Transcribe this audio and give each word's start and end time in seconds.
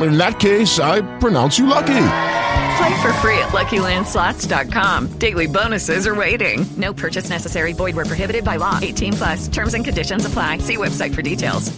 In 0.00 0.16
that 0.18 0.40
case, 0.40 0.78
I 0.78 1.02
pronounce 1.18 1.58
you 1.58 1.66
lucky. 1.66 2.06
Play 2.78 3.02
for 3.02 3.12
free 3.14 3.38
at 3.38 3.50
LuckyLandSlots.com. 3.50 5.18
Daily 5.18 5.46
bonuses 5.46 6.06
are 6.06 6.14
waiting. 6.14 6.64
No 6.76 6.92
purchase 6.94 7.28
necessary. 7.28 7.72
Void 7.74 7.94
were 7.94 8.04
prohibited 8.04 8.44
by 8.44 8.56
law. 8.56 8.78
18 8.82 9.12
plus. 9.12 9.48
Terms 9.48 9.74
and 9.74 9.84
conditions 9.84 10.24
apply. 10.24 10.58
See 10.58 10.76
website 10.76 11.14
for 11.14 11.22
details. 11.22 11.70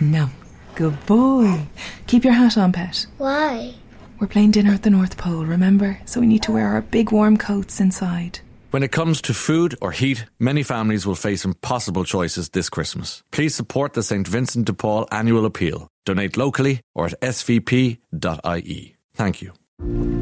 No. 0.00 0.30
Good 0.74 1.06
boy. 1.06 1.66
Keep 2.06 2.24
your 2.24 2.32
hat 2.34 2.58
on, 2.58 2.72
pet. 2.72 3.06
Why? 3.18 3.74
We're 4.18 4.26
playing 4.26 4.50
dinner 4.52 4.72
at 4.72 4.82
the 4.82 4.90
North 4.90 5.16
Pole, 5.16 5.44
remember? 5.44 6.00
So 6.06 6.20
we 6.20 6.26
need 6.26 6.42
to 6.44 6.52
wear 6.52 6.68
our 6.68 6.82
big 6.82 7.12
warm 7.12 7.36
coats 7.36 7.80
inside. 7.80 8.40
When 8.72 8.82
it 8.82 8.90
comes 8.90 9.22
to 9.22 9.32
food 9.32 9.76
or 9.80 9.92
heat, 9.92 10.24
many 10.40 10.64
families 10.64 11.06
will 11.06 11.14
face 11.14 11.44
impossible 11.44 12.04
choices 12.04 12.48
this 12.48 12.68
Christmas. 12.68 13.22
Please 13.30 13.54
support 13.54 13.92
the 13.92 14.02
St. 14.02 14.26
Vincent 14.26 14.66
de 14.66 14.72
Paul 14.72 15.06
annual 15.12 15.46
appeal. 15.46 15.86
Donate 16.04 16.36
locally 16.36 16.80
or 16.92 17.06
at 17.06 17.20
svp.ie. 17.20 18.96
Thank 19.14 19.40
you. 19.40 19.52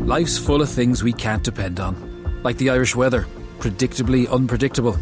Life's 0.07 0.37
full 0.37 0.61
of 0.61 0.69
things 0.69 1.03
we 1.03 1.15
can't 1.15 1.43
depend 1.43 1.81
on, 1.81 1.97
like 2.43 2.59
the 2.59 2.69
Irish 2.69 2.95
weather, 2.95 3.27
predictably 3.61 4.29
unpredictable. 4.31 4.97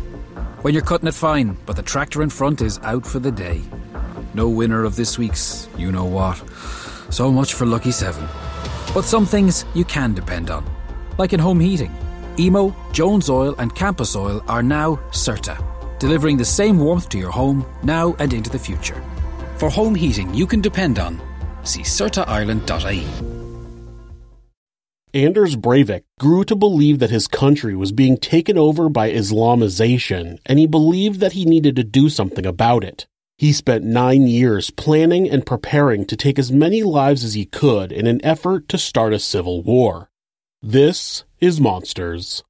When 0.62 0.72
you're 0.72 0.84
cutting 0.84 1.08
it 1.08 1.14
fine, 1.14 1.56
but 1.66 1.74
the 1.74 1.82
tractor 1.82 2.22
in 2.22 2.30
front 2.30 2.60
is 2.60 2.78
out 2.84 3.04
for 3.04 3.18
the 3.18 3.32
day. 3.32 3.60
No 4.34 4.48
winner 4.48 4.84
of 4.84 4.94
this 4.94 5.18
week's 5.18 5.68
you 5.76 5.90
know 5.90 6.04
what. 6.04 6.40
So 7.10 7.32
much 7.32 7.54
for 7.54 7.66
Lucky 7.66 7.90
7. 7.90 8.22
But 8.94 9.04
some 9.04 9.26
things 9.26 9.64
you 9.74 9.84
can 9.84 10.14
depend 10.14 10.48
on, 10.48 10.64
like 11.18 11.32
in 11.32 11.40
home 11.40 11.58
heating. 11.58 11.92
Emo, 12.38 12.74
Jones 12.92 13.28
Oil, 13.28 13.54
and 13.58 13.74
Campus 13.74 14.16
Oil 14.16 14.42
are 14.48 14.62
now 14.62 14.96
CERTA, 15.10 15.98
delivering 15.98 16.36
the 16.36 16.44
same 16.44 16.78
warmth 16.78 17.08
to 17.10 17.18
your 17.18 17.30
home 17.30 17.66
now 17.82 18.14
and 18.18 18.32
into 18.32 18.50
the 18.50 18.58
future. 18.58 19.02
For 19.56 19.68
home 19.70 19.94
heating 19.94 20.32
you 20.34 20.46
can 20.46 20.60
depend 20.60 20.98
on, 20.98 21.20
see 21.62 21.82
CERTAIreland.ie. 21.82 23.06
Anders 25.14 25.56
Breivik 25.56 26.04
grew 26.18 26.42
to 26.44 26.56
believe 26.56 26.98
that 26.98 27.10
his 27.10 27.28
country 27.28 27.76
was 27.76 27.92
being 27.92 28.16
taken 28.16 28.56
over 28.56 28.88
by 28.88 29.10
Islamization, 29.10 30.38
and 30.46 30.58
he 30.58 30.66
believed 30.66 31.20
that 31.20 31.32
he 31.32 31.44
needed 31.44 31.76
to 31.76 31.84
do 31.84 32.08
something 32.08 32.46
about 32.46 32.82
it. 32.82 33.06
He 33.36 33.52
spent 33.52 33.84
nine 33.84 34.26
years 34.26 34.70
planning 34.70 35.28
and 35.28 35.44
preparing 35.44 36.06
to 36.06 36.16
take 36.16 36.38
as 36.38 36.50
many 36.50 36.82
lives 36.82 37.24
as 37.24 37.34
he 37.34 37.44
could 37.44 37.92
in 37.92 38.06
an 38.06 38.24
effort 38.24 38.68
to 38.70 38.78
start 38.78 39.12
a 39.12 39.18
civil 39.18 39.62
war. 39.62 40.08
This 40.64 41.24
is 41.40 41.60
Monsters. 41.60 42.44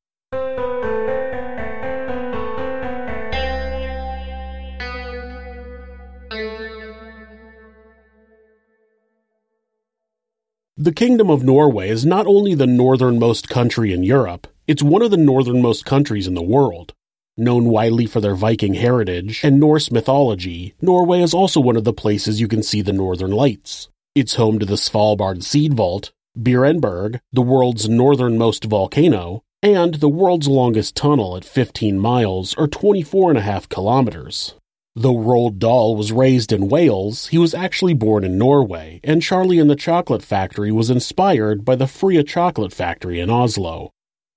The 10.77 10.93
Kingdom 10.95 11.31
of 11.31 11.43
Norway 11.43 11.89
is 11.89 12.05
not 12.05 12.27
only 12.27 12.55
the 12.55 12.67
northernmost 12.67 13.49
country 13.49 13.95
in 13.95 14.03
Europe, 14.03 14.47
it's 14.67 14.83
one 14.83 15.01
of 15.01 15.11
the 15.11 15.17
northernmost 15.17 15.87
countries 15.87 16.27
in 16.27 16.35
the 16.35 16.43
world. 16.43 16.93
Known 17.39 17.71
widely 17.71 18.05
for 18.05 18.21
their 18.21 18.35
Viking 18.35 18.75
heritage 18.75 19.41
and 19.43 19.59
Norse 19.59 19.91
mythology, 19.91 20.75
Norway 20.83 21.23
is 21.23 21.33
also 21.33 21.63
one 21.63 21.79
of 21.79 21.85
the 21.85 21.95
places 21.95 22.43
you 22.43 22.49
can 22.49 22.63
see 22.63 22.83
the 22.83 22.93
northern 22.93 23.31
lights. 23.31 23.89
It's 24.15 24.35
home 24.35 24.59
to 24.59 24.67
the 24.67 24.75
Svalbard 24.75 25.43
Seed 25.43 25.73
Vault, 25.73 26.13
Beerenberg, 26.39 27.21
the 27.31 27.43
world's 27.43 27.91
northernmost 27.91 28.65
volcano, 28.65 29.43
and 29.63 29.97
the 29.97 30.09
world's 30.09 30.49
longest 30.49 30.97
tunnel 30.97 31.37
at 31.37 31.45
15 31.45 31.99
miles 31.99 32.55
or 32.55 32.67
24 32.67 33.31
and 33.31 33.39
a 33.39 33.43
half 33.43 33.69
kilometers. 33.69 34.55
Though 34.97 35.17
Roald 35.17 35.59
Dahl 35.59 35.95
was 35.95 36.11
raised 36.11 36.51
in 36.51 36.69
Wales, 36.69 37.29
he 37.29 37.39
was 37.39 37.55
actually 37.55 37.95
born 37.95 38.25
in 38.25 38.39
Norway, 38.39 39.01
and 39.05 39.23
Charlie 39.23 39.59
and 39.59 39.69
the 39.69 39.77
Chocolate 39.77 40.23
Factory 40.23 40.73
was 40.73 40.91
inspired 40.91 41.67
by 41.67 41.77
the 41.77 41.85
Freia 41.85 42.27
Chocolate 42.27 42.73
Factory 42.73 43.21
in 43.21 43.29
Oslo. 43.29 43.91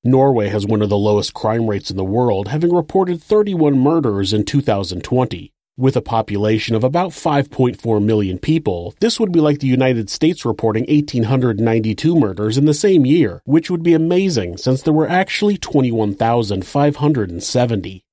Norway 0.04 0.50
has 0.50 0.66
one 0.66 0.82
of 0.82 0.90
the 0.90 0.98
lowest 0.98 1.34
crime 1.34 1.68
rates 1.68 1.90
in 1.90 1.98
the 1.98 2.04
world, 2.04 2.50
having 2.50 2.76
reported 2.76 3.24
31 3.24 3.80
murders 3.80 4.34
in 4.34 4.44
2020. 4.44 5.52
With 5.78 5.98
a 5.98 6.02
population 6.02 6.74
of 6.74 6.86
about 6.86 7.12
5.4 7.12 8.02
million 8.02 8.40
people, 8.40 8.96
this 9.02 9.20
would 9.20 9.34
be 9.34 9.42
like 9.42 9.60
the 9.60 9.68
United 9.68 10.10
States 10.10 10.46
reporting 10.46 10.86
1,892 10.86 12.18
murders 12.18 12.58
in 12.58 12.64
the 12.64 12.74
same 12.74 13.06
year, 13.06 13.42
which 13.44 13.70
would 13.70 13.84
be 13.84 13.94
amazing 13.94 14.56
since 14.56 14.82
there 14.82 14.94
were 14.94 15.10
actually 15.10 15.58
21,570. 15.58 18.06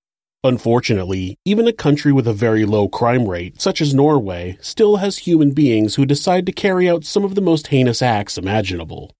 Unfortunately, 0.42 1.38
even 1.44 1.68
a 1.68 1.72
country 1.72 2.10
with 2.10 2.26
a 2.26 2.32
very 2.32 2.64
low 2.64 2.88
crime 2.88 3.28
rate, 3.28 3.60
such 3.60 3.80
as 3.80 3.94
Norway, 3.94 4.58
still 4.60 4.96
has 4.96 5.18
human 5.18 5.52
beings 5.52 5.94
who 5.94 6.04
decide 6.04 6.46
to 6.46 6.52
carry 6.52 6.90
out 6.90 7.04
some 7.04 7.22
of 7.22 7.36
the 7.36 7.40
most 7.40 7.68
heinous 7.68 8.02
acts 8.02 8.36
imaginable. 8.36 9.14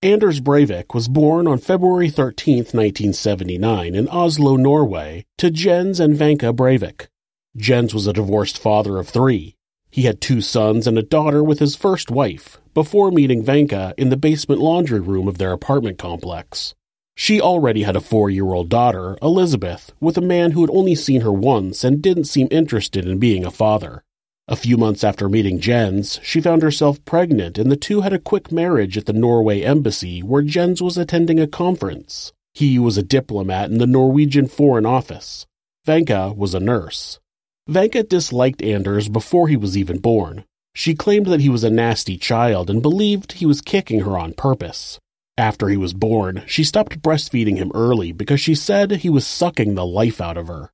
Anders 0.00 0.40
Breivik 0.40 0.94
was 0.94 1.06
born 1.06 1.46
on 1.46 1.58
February 1.58 2.08
13, 2.08 2.60
1979, 2.60 3.94
in 3.94 4.08
Oslo, 4.08 4.56
Norway, 4.56 5.26
to 5.36 5.50
Jens 5.50 6.00
and 6.00 6.16
Vanka 6.16 6.54
Breivik. 6.54 7.08
Jens 7.56 7.94
was 7.94 8.08
a 8.08 8.12
divorced 8.12 8.58
father 8.58 8.98
of 8.98 9.08
three. 9.08 9.54
He 9.88 10.02
had 10.02 10.20
two 10.20 10.40
sons 10.40 10.88
and 10.88 10.98
a 10.98 11.02
daughter 11.02 11.44
with 11.44 11.60
his 11.60 11.76
first 11.76 12.10
wife, 12.10 12.58
before 12.74 13.12
meeting 13.12 13.44
Vanka 13.44 13.94
in 13.96 14.08
the 14.08 14.16
basement 14.16 14.60
laundry 14.60 14.98
room 14.98 15.28
of 15.28 15.38
their 15.38 15.52
apartment 15.52 15.96
complex. 15.96 16.74
She 17.14 17.40
already 17.40 17.84
had 17.84 17.94
a 17.94 18.00
four 18.00 18.28
year 18.28 18.52
old 18.52 18.68
daughter, 18.68 19.16
Elizabeth, 19.22 19.92
with 20.00 20.18
a 20.18 20.20
man 20.20 20.50
who 20.50 20.62
had 20.62 20.70
only 20.70 20.96
seen 20.96 21.20
her 21.20 21.32
once 21.32 21.84
and 21.84 22.02
didn't 22.02 22.24
seem 22.24 22.48
interested 22.50 23.06
in 23.06 23.18
being 23.20 23.44
a 23.44 23.52
father. 23.52 24.02
A 24.48 24.56
few 24.56 24.76
months 24.76 25.04
after 25.04 25.28
meeting 25.28 25.60
Jens, 25.60 26.18
she 26.24 26.40
found 26.40 26.62
herself 26.62 27.02
pregnant, 27.04 27.56
and 27.56 27.70
the 27.70 27.76
two 27.76 28.00
had 28.00 28.12
a 28.12 28.18
quick 28.18 28.50
marriage 28.50 28.98
at 28.98 29.06
the 29.06 29.12
Norway 29.12 29.62
embassy 29.62 30.24
where 30.24 30.42
Jens 30.42 30.82
was 30.82 30.98
attending 30.98 31.38
a 31.38 31.46
conference. 31.46 32.32
He 32.52 32.80
was 32.80 32.98
a 32.98 33.02
diplomat 33.04 33.70
in 33.70 33.78
the 33.78 33.86
Norwegian 33.86 34.48
Foreign 34.48 34.84
Office. 34.84 35.46
Vanka 35.84 36.32
was 36.36 36.52
a 36.52 36.60
nurse. 36.60 37.20
Vanka 37.66 38.02
disliked 38.02 38.60
Anders 38.60 39.08
before 39.08 39.48
he 39.48 39.56
was 39.56 39.74
even 39.74 39.98
born. 39.98 40.44
She 40.74 40.94
claimed 40.94 41.26
that 41.26 41.40
he 41.40 41.48
was 41.48 41.64
a 41.64 41.70
nasty 41.70 42.18
child 42.18 42.68
and 42.68 42.82
believed 42.82 43.32
he 43.32 43.46
was 43.46 43.62
kicking 43.62 44.00
her 44.00 44.18
on 44.18 44.34
purpose. 44.34 44.98
After 45.38 45.68
he 45.68 45.78
was 45.78 45.94
born, 45.94 46.42
she 46.46 46.62
stopped 46.62 47.00
breastfeeding 47.00 47.56
him 47.56 47.72
early 47.74 48.12
because 48.12 48.40
she 48.40 48.54
said 48.54 48.90
he 48.90 49.08
was 49.08 49.26
sucking 49.26 49.74
the 49.74 49.86
life 49.86 50.20
out 50.20 50.36
of 50.36 50.48
her. 50.48 50.70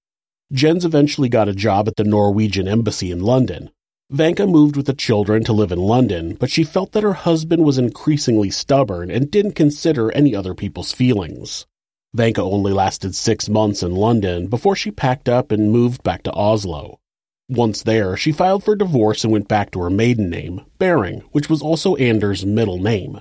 Jens 0.53 0.85
eventually 0.85 1.29
got 1.29 1.49
a 1.49 1.55
job 1.55 1.87
at 1.87 1.95
the 1.95 2.03
Norwegian 2.03 2.67
embassy 2.67 3.13
in 3.13 3.21
London. 3.21 3.71
Vanka 4.11 4.45
moved 4.45 4.77
with 4.77 4.87
the 4.87 4.93
children 4.93 5.45
to 5.45 5.53
live 5.53 5.71
in 5.71 5.79
London, 5.79 6.35
but 6.35 6.51
she 6.51 6.65
felt 6.65 6.91
that 6.91 7.05
her 7.05 7.13
husband 7.13 7.65
was 7.65 7.79
increasingly 7.79 8.51
stubborn 8.51 9.13
and 9.13 9.31
didn't 9.31 9.53
consider 9.53 10.11
any 10.11 10.35
other 10.35 10.55
people's 10.55 10.93
feelings. 10.93 11.67
Vanka 12.13 12.43
only 12.43 12.73
lasted 12.73 13.15
six 13.15 13.49
months 13.49 13.83
in 13.83 13.95
London 13.95 14.49
before 14.49 14.75
she 14.75 14.91
packed 14.91 15.29
up 15.29 15.53
and 15.53 15.71
moved 15.71 16.03
back 16.03 16.25
to 16.25 16.33
Oslo. 16.33 16.99
Once 17.49 17.83
there, 17.85 18.17
she 18.17 18.33
filed 18.33 18.65
for 18.65 18.75
divorce 18.75 19.23
and 19.23 19.33
went 19.33 19.47
back 19.47 19.71
to 19.71 19.81
her 19.81 19.91
maiden 19.91 20.29
name, 20.29 20.61
Behring, 20.79 21.21
which 21.31 21.49
was 21.49 21.63
also 21.63 21.95
Anders' 21.97 22.45
middle 22.45 22.79
name. 22.79 23.21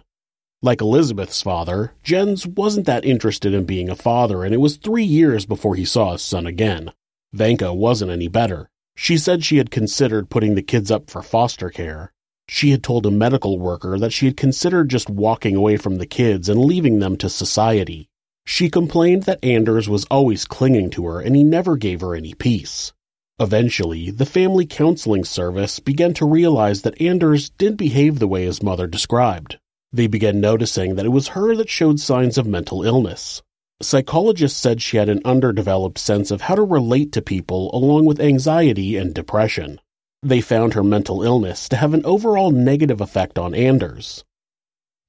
Like 0.61 0.81
Elizabeth's 0.81 1.41
father, 1.41 1.93
Jens 2.03 2.45
wasn't 2.45 2.85
that 2.87 3.05
interested 3.05 3.53
in 3.53 3.65
being 3.65 3.89
a 3.89 3.95
father, 3.95 4.43
and 4.43 4.53
it 4.53 4.59
was 4.59 4.77
three 4.77 5.03
years 5.03 5.45
before 5.45 5.75
he 5.75 5.85
saw 5.85 6.13
his 6.13 6.21
son 6.21 6.45
again. 6.47 6.91
Vanka 7.31 7.73
wasn't 7.73 8.11
any 8.11 8.27
better. 8.27 8.69
She 8.95 9.17
said 9.17 9.43
she 9.43 9.57
had 9.57 9.71
considered 9.71 10.29
putting 10.29 10.55
the 10.55 10.63
kids 10.63 10.89
up 10.91 11.09
for 11.09 11.21
foster 11.21 11.69
care. 11.69 12.11
She 12.47 12.71
had 12.71 12.83
told 12.83 13.05
a 13.05 13.11
medical 13.11 13.59
worker 13.59 13.97
that 13.99 14.11
she 14.11 14.25
had 14.25 14.35
considered 14.35 14.89
just 14.89 15.09
walking 15.09 15.55
away 15.55 15.77
from 15.77 15.97
the 15.97 16.07
kids 16.07 16.49
and 16.49 16.65
leaving 16.65 16.99
them 16.99 17.15
to 17.17 17.29
society. 17.29 18.08
She 18.51 18.71
complained 18.71 19.23
that 19.23 19.45
Anders 19.45 19.87
was 19.87 20.05
always 20.05 20.43
clinging 20.43 20.89
to 20.89 21.05
her 21.05 21.21
and 21.21 21.35
he 21.35 21.43
never 21.43 21.77
gave 21.77 22.01
her 22.01 22.15
any 22.15 22.33
peace. 22.33 22.91
Eventually, 23.39 24.09
the 24.09 24.25
family 24.25 24.65
counseling 24.65 25.23
service 25.23 25.79
began 25.79 26.15
to 26.15 26.25
realize 26.25 26.81
that 26.81 26.99
Anders 26.99 27.51
didn't 27.51 27.77
behave 27.77 28.17
the 28.17 28.27
way 28.27 28.45
his 28.45 28.63
mother 28.63 28.87
described. 28.87 29.59
They 29.93 30.07
began 30.07 30.41
noticing 30.41 30.95
that 30.95 31.05
it 31.05 31.09
was 31.09 31.37
her 31.37 31.55
that 31.57 31.69
showed 31.69 31.99
signs 31.99 32.39
of 32.39 32.47
mental 32.47 32.81
illness. 32.81 33.43
Psychologists 33.83 34.59
said 34.59 34.81
she 34.81 34.97
had 34.97 35.09
an 35.09 35.21
underdeveloped 35.23 35.99
sense 35.99 36.31
of 36.31 36.41
how 36.41 36.55
to 36.55 36.63
relate 36.63 37.11
to 37.11 37.21
people 37.21 37.69
along 37.71 38.05
with 38.05 38.19
anxiety 38.19 38.97
and 38.97 39.13
depression. 39.13 39.79
They 40.23 40.41
found 40.41 40.73
her 40.73 40.83
mental 40.83 41.21
illness 41.21 41.69
to 41.69 41.75
have 41.75 41.93
an 41.93 42.03
overall 42.03 42.49
negative 42.49 42.99
effect 42.99 43.37
on 43.37 43.53
Anders. 43.53 44.23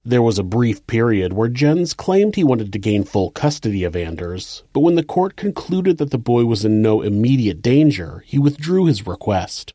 There 0.04 0.22
was 0.22 0.38
a 0.38 0.42
brief 0.42 0.86
period 0.86 1.34
where 1.34 1.50
Jens 1.50 1.92
claimed 1.92 2.34
he 2.34 2.42
wanted 2.42 2.72
to 2.72 2.78
gain 2.78 3.04
full 3.04 3.30
custody 3.30 3.84
of 3.84 3.94
Anders, 3.94 4.62
but 4.72 4.80
when 4.80 4.94
the 4.94 5.02
court 5.02 5.36
concluded 5.36 5.98
that 5.98 6.10
the 6.10 6.16
boy 6.16 6.46
was 6.46 6.64
in 6.64 6.80
no 6.80 7.02
immediate 7.02 7.60
danger, 7.60 8.24
he 8.26 8.38
withdrew 8.38 8.86
his 8.86 9.06
request. 9.06 9.74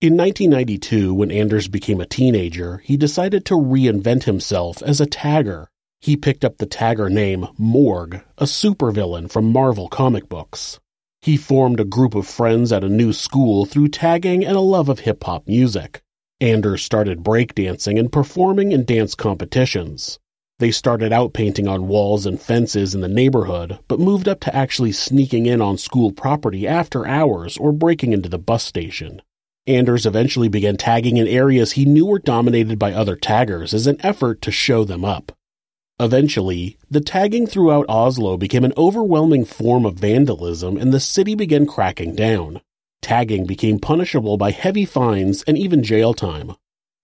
In 0.00 0.16
1992, 0.16 1.12
when 1.12 1.32
Anders 1.32 1.66
became 1.66 2.00
a 2.00 2.06
teenager, 2.06 2.78
he 2.84 2.96
decided 2.96 3.44
to 3.46 3.54
reinvent 3.54 4.22
himself 4.22 4.80
as 4.84 5.00
a 5.00 5.06
tagger. 5.06 5.66
He 6.00 6.16
picked 6.16 6.44
up 6.44 6.58
the 6.58 6.66
tagger 6.68 7.10
name 7.10 7.48
Morg, 7.58 8.22
a 8.38 8.44
supervillain 8.44 9.28
from 9.28 9.52
Marvel 9.52 9.88
comic 9.88 10.28
books. 10.28 10.78
He 11.20 11.36
formed 11.36 11.80
a 11.80 11.84
group 11.84 12.14
of 12.14 12.28
friends 12.28 12.70
at 12.70 12.84
a 12.84 12.88
new 12.88 13.12
school 13.12 13.66
through 13.66 13.88
tagging 13.88 14.44
and 14.46 14.56
a 14.56 14.60
love 14.60 14.88
of 14.88 15.00
hip 15.00 15.24
hop 15.24 15.48
music. 15.48 16.00
Anders 16.40 16.84
started 16.84 17.24
breakdancing 17.24 17.98
and 17.98 18.12
performing 18.12 18.70
in 18.70 18.84
dance 18.84 19.16
competitions. 19.16 20.20
They 20.60 20.70
started 20.70 21.12
out 21.12 21.32
painting 21.32 21.66
on 21.66 21.88
walls 21.88 22.26
and 22.26 22.40
fences 22.40 22.94
in 22.94 23.00
the 23.00 23.08
neighborhood, 23.08 23.80
but 23.88 23.98
moved 23.98 24.28
up 24.28 24.38
to 24.40 24.54
actually 24.54 24.92
sneaking 24.92 25.46
in 25.46 25.60
on 25.60 25.78
school 25.78 26.12
property 26.12 26.64
after 26.66 27.04
hours 27.04 27.56
or 27.56 27.72
breaking 27.72 28.12
into 28.12 28.28
the 28.28 28.38
bus 28.38 28.62
station. 28.62 29.20
Anders 29.66 30.06
eventually 30.06 30.48
began 30.48 30.76
tagging 30.76 31.16
in 31.16 31.26
areas 31.26 31.72
he 31.72 31.84
knew 31.84 32.06
were 32.06 32.20
dominated 32.20 32.78
by 32.78 32.92
other 32.92 33.16
taggers 33.16 33.74
as 33.74 33.88
an 33.88 33.96
effort 34.04 34.40
to 34.42 34.52
show 34.52 34.84
them 34.84 35.04
up. 35.04 35.32
Eventually, 35.98 36.78
the 36.88 37.00
tagging 37.00 37.48
throughout 37.48 37.86
Oslo 37.88 38.36
became 38.36 38.64
an 38.64 38.72
overwhelming 38.76 39.44
form 39.44 39.84
of 39.84 39.98
vandalism 39.98 40.76
and 40.76 40.92
the 40.92 41.00
city 41.00 41.34
began 41.34 41.66
cracking 41.66 42.14
down. 42.14 42.60
Tagging 43.02 43.46
became 43.46 43.78
punishable 43.78 44.36
by 44.36 44.50
heavy 44.50 44.84
fines 44.84 45.42
and 45.44 45.56
even 45.56 45.82
jail 45.82 46.14
time. 46.14 46.52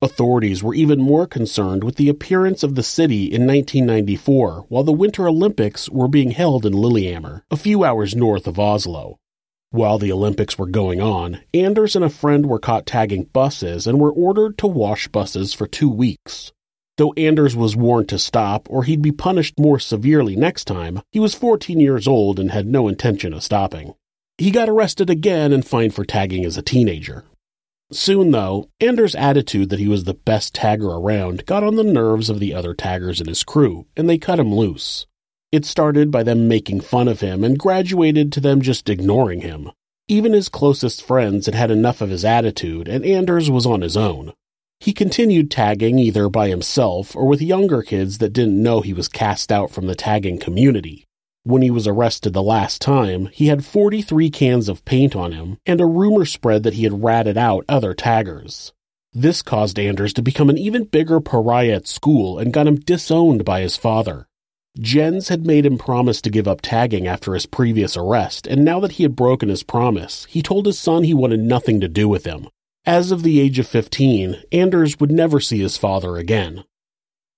Authorities 0.02 0.62
were 0.62 0.75
even 0.75 1.00
more 1.00 1.26
concerned 1.26 1.82
with 1.82 1.96
the 1.96 2.08
appearance 2.08 2.62
of 2.62 2.75
the 2.75 2.82
city 2.82 3.25
in 3.25 3.46
1994 3.46 4.67
while 4.69 4.85
the 4.85 4.93
Winter 4.93 5.26
Olympics 5.26 5.88
were 5.88 6.08
being 6.08 6.32
held 6.32 6.67
in 6.67 6.75
Lillehammer, 6.75 7.44
a 7.50 7.56
few 7.56 7.85
hours 7.85 8.14
north 8.14 8.46
of 8.46 8.58
Oslo. 8.58 9.19
While 9.70 9.99
the 9.99 10.12
Olympics 10.12 10.58
were 10.58 10.67
going 10.69 11.00
on, 11.00 11.41
Anders 11.55 11.97
and 11.97 12.05
a 12.05 12.11
friend 12.11 12.47
were 12.47 12.58
caught 12.58 12.87
tagging 12.87 13.25
buses 13.32 13.87
and 13.87 13.99
were 13.99 14.12
ordered 14.12 14.58
to 14.58 14.67
wash 14.67 15.08
buses 15.08 15.55
for 15.55 15.67
two 15.67 15.88
weeks. 15.88 16.52
Though 16.97 17.12
Anders 17.17 17.56
was 17.56 17.75
warned 17.75 18.08
to 18.11 18.19
stop 18.19 18.69
or 18.70 18.85
he'd 18.85 19.02
be 19.02 19.11
punished 19.11 19.58
more 19.58 19.81
severely 19.81 20.37
next 20.37 20.67
time, 20.67 21.00
he 21.11 21.19
was 21.19 21.35
14 21.35 21.81
years 21.81 22.06
old 22.06 22.38
and 22.38 22.50
had 22.50 22.67
no 22.67 22.87
intention 22.88 23.32
of 23.32 23.43
stopping. 23.43 23.94
He 24.36 24.50
got 24.50 24.69
arrested 24.69 25.10
again 25.10 25.52
and 25.52 25.64
fined 25.64 25.94
for 25.94 26.04
tagging 26.04 26.44
as 26.44 26.56
a 26.56 26.62
teenager. 26.62 27.25
Soon, 27.92 28.32
though, 28.32 28.69
Anders' 28.81 29.14
attitude 29.14 29.69
that 29.69 29.78
he 29.78 29.86
was 29.86 30.04
the 30.04 30.14
best 30.14 30.54
tagger 30.54 30.98
around 30.98 31.46
got 31.46 31.62
on 31.62 31.76
the 31.76 31.84
nerves 31.84 32.28
of 32.28 32.40
the 32.40 32.52
other 32.52 32.75
taggers 32.75 33.20
in 33.20 33.28
his 33.28 33.44
crew, 33.44 33.86
and 33.96 34.10
they 34.10 34.19
cut 34.19 34.40
him 34.40 34.52
loose. 34.52 35.06
It 35.52 35.64
started 35.64 36.10
by 36.10 36.25
them 36.25 36.48
making 36.48 36.81
fun 36.81 37.06
of 37.06 37.20
him 37.20 37.44
and 37.44 37.56
graduated 37.56 38.32
to 38.32 38.40
them 38.40 38.60
just 38.60 38.88
ignoring 38.88 39.42
him. 39.42 39.70
Even 40.08 40.32
his 40.32 40.48
closest 40.48 41.00
friends 41.02 41.46
had 41.46 41.54
had 41.54 41.70
enough 41.70 42.00
of 42.00 42.10
his 42.10 42.25
attitude, 42.25 42.88
and 42.88 43.04
Anders 43.04 43.48
was 43.50 43.66
on 43.66 43.82
his 43.82 43.96
own. 43.96 44.32
He 44.80 44.92
continued 44.92 45.50
tagging 45.50 46.00
either 46.00 46.28
by 46.28 46.48
himself 46.48 47.14
or 47.14 47.26
with 47.26 47.40
younger 47.40 47.82
kids 47.82 48.19
that 48.19 48.32
didn't 48.32 48.60
know 48.60 48.80
he 48.80 48.92
was 48.92 49.06
cast 49.06 49.52
out 49.52 49.70
from 49.70 49.87
the 49.87 49.94
tagging 49.94 50.38
community. 50.40 51.06
When 51.46 51.61
he 51.61 51.70
was 51.70 51.87
arrested 51.87 52.32
the 52.32 52.43
last 52.43 52.81
time, 52.81 53.26
he 53.26 53.49
had 53.49 53.67
43 53.67 54.31
cans 54.31 54.70
of 54.70 54.82
paint 54.87 55.14
on 55.14 55.32
him, 55.32 55.58
and 55.67 55.79
a 55.79 55.85
rumor 55.87 56.25
spread 56.25 56.62
that 56.62 56.73
he 56.73 56.85
had 56.85 57.05
ratted 57.05 57.37
out 57.37 57.67
other 57.69 57.93
taggers. 57.93 58.73
This 59.12 59.43
caused 59.43 59.79
Anders 59.79 60.14
to 60.14 60.23
become 60.23 60.49
an 60.49 60.56
even 60.56 60.85
bigger 60.85 61.20
pariah 61.20 61.75
at 61.75 61.87
school 61.87 62.38
and 62.38 62.50
got 62.50 62.67
him 62.67 62.76
disowned 62.76 63.44
by 63.44 63.61
his 63.61 63.76
father. 63.76 64.26
Jens 64.81 65.29
had 65.29 65.46
made 65.46 65.67
him 65.67 65.76
promise 65.76 66.23
to 66.23 66.31
give 66.31 66.49
up 66.49 66.62
tagging 66.62 67.06
after 67.06 67.35
his 67.35 67.44
previous 67.44 67.94
arrest, 67.94 68.47
and 68.47 68.64
now 68.64 68.81
that 68.81 68.93
he 68.93 69.02
had 69.02 69.14
broken 69.14 69.50
his 69.50 69.62
promise, 69.62 70.25
he 70.31 70.40
told 70.40 70.64
his 70.64 70.79
son 70.79 71.05
he 71.05 71.12
wanted 71.12 71.40
nothing 71.40 71.79
to 71.79 71.88
do 71.88 72.08
with 72.08 72.25
him. 72.25 72.49
As 72.87 73.11
of 73.11 73.23
the 73.23 73.38
age 73.38 73.58
of 73.58 73.69
15, 73.69 74.43
Anders 74.50 74.99
would 74.99 75.12
never 75.12 75.40
see 75.40 75.58
his 75.58 75.76
father 75.76 76.17
again. 76.17 76.64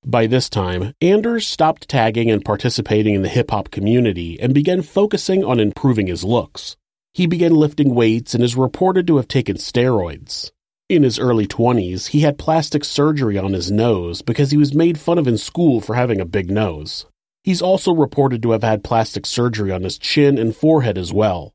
By 0.08 0.29
this 0.29 0.49
time, 0.49 0.94
Anders 1.00 1.49
stopped 1.49 1.88
tagging 1.88 2.31
and 2.31 2.44
participating 2.44 3.17
in 3.17 3.23
the 3.23 3.29
hip 3.29 3.50
hop 3.50 3.73
community 3.73 4.38
and 4.38 4.55
began 4.55 4.82
focusing 4.82 5.44
on 5.44 5.58
improving 5.58 6.06
his 6.06 6.23
looks. 6.23 6.76
He 7.12 7.26
began 7.26 7.53
lifting 7.53 7.93
weights 7.93 8.32
and 8.32 8.44
is 8.44 8.55
reported 8.55 9.08
to 9.08 9.17
have 9.17 9.26
taken 9.26 9.56
steroids. 9.56 10.53
In 10.88 11.03
his 11.03 11.19
early 11.19 11.49
20s, 11.49 12.06
he 12.08 12.20
had 12.20 12.38
plastic 12.38 12.85
surgery 12.85 13.37
on 13.37 13.53
his 13.53 13.73
nose 13.73 14.23
because 14.23 14.53
he 14.53 14.56
was 14.56 14.73
made 14.73 15.00
fun 15.00 15.19
of 15.19 15.26
in 15.26 15.37
school 15.37 15.81
for 15.81 15.97
having 15.97 16.20
a 16.20 16.25
big 16.25 16.52
nose. 16.52 17.06
He's 17.43 17.61
also 17.61 17.93
reported 17.93 18.44
to 18.44 18.52
have 18.52 18.62
had 18.62 18.85
plastic 18.85 19.26
surgery 19.26 19.73
on 19.73 19.82
his 19.82 19.99
chin 19.99 20.38
and 20.38 20.55
forehead 20.55 20.99
as 20.99 21.12
well. 21.12 21.52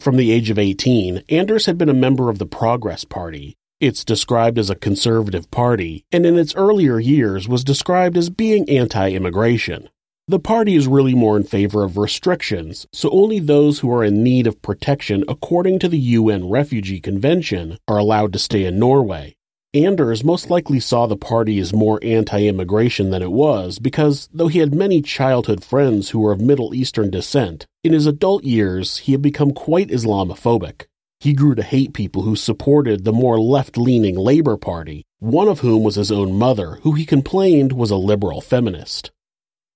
From 0.00 0.16
the 0.16 0.32
age 0.32 0.50
of 0.50 0.58
18, 0.58 1.22
Anders 1.28 1.66
had 1.66 1.78
been 1.78 1.88
a 1.88 1.94
member 1.94 2.30
of 2.30 2.40
the 2.40 2.46
Progress 2.46 3.04
Party. 3.04 3.56
It's 3.82 4.04
described 4.04 4.60
as 4.60 4.70
a 4.70 4.76
conservative 4.76 5.50
party, 5.50 6.04
and 6.12 6.24
in 6.24 6.38
its 6.38 6.54
earlier 6.54 7.00
years 7.00 7.48
was 7.48 7.64
described 7.64 8.16
as 8.16 8.30
being 8.30 8.70
anti-immigration. 8.70 9.88
The 10.28 10.38
party 10.38 10.76
is 10.76 10.86
really 10.86 11.16
more 11.16 11.36
in 11.36 11.42
favor 11.42 11.82
of 11.82 11.96
restrictions, 11.96 12.86
so 12.92 13.10
only 13.10 13.40
those 13.40 13.80
who 13.80 13.92
are 13.92 14.04
in 14.04 14.22
need 14.22 14.46
of 14.46 14.62
protection 14.62 15.24
according 15.26 15.80
to 15.80 15.88
the 15.88 15.98
UN 15.98 16.48
Refugee 16.48 17.00
Convention 17.00 17.76
are 17.88 17.98
allowed 17.98 18.32
to 18.34 18.38
stay 18.38 18.66
in 18.66 18.78
Norway. 18.78 19.34
Anders 19.74 20.22
most 20.22 20.48
likely 20.48 20.78
saw 20.78 21.08
the 21.08 21.16
party 21.16 21.58
as 21.58 21.72
more 21.72 21.98
anti-immigration 22.04 23.10
than 23.10 23.20
it 23.20 23.32
was 23.32 23.80
because, 23.80 24.28
though 24.32 24.46
he 24.46 24.60
had 24.60 24.72
many 24.72 25.02
childhood 25.02 25.64
friends 25.64 26.10
who 26.10 26.20
were 26.20 26.30
of 26.30 26.40
Middle 26.40 26.72
Eastern 26.72 27.10
descent, 27.10 27.66
in 27.82 27.92
his 27.92 28.06
adult 28.06 28.44
years 28.44 28.98
he 28.98 29.10
had 29.10 29.22
become 29.22 29.50
quite 29.50 29.88
Islamophobic. 29.88 30.82
He 31.22 31.34
grew 31.34 31.54
to 31.54 31.62
hate 31.62 31.92
people 31.92 32.22
who 32.22 32.34
supported 32.34 33.04
the 33.04 33.12
more 33.12 33.38
left-leaning 33.38 34.16
Labour 34.16 34.56
Party, 34.56 35.04
one 35.20 35.46
of 35.46 35.60
whom 35.60 35.84
was 35.84 35.94
his 35.94 36.10
own 36.10 36.32
mother, 36.32 36.80
who 36.82 36.94
he 36.94 37.06
complained 37.06 37.72
was 37.72 37.92
a 37.92 37.96
liberal 37.96 38.40
feminist. 38.40 39.12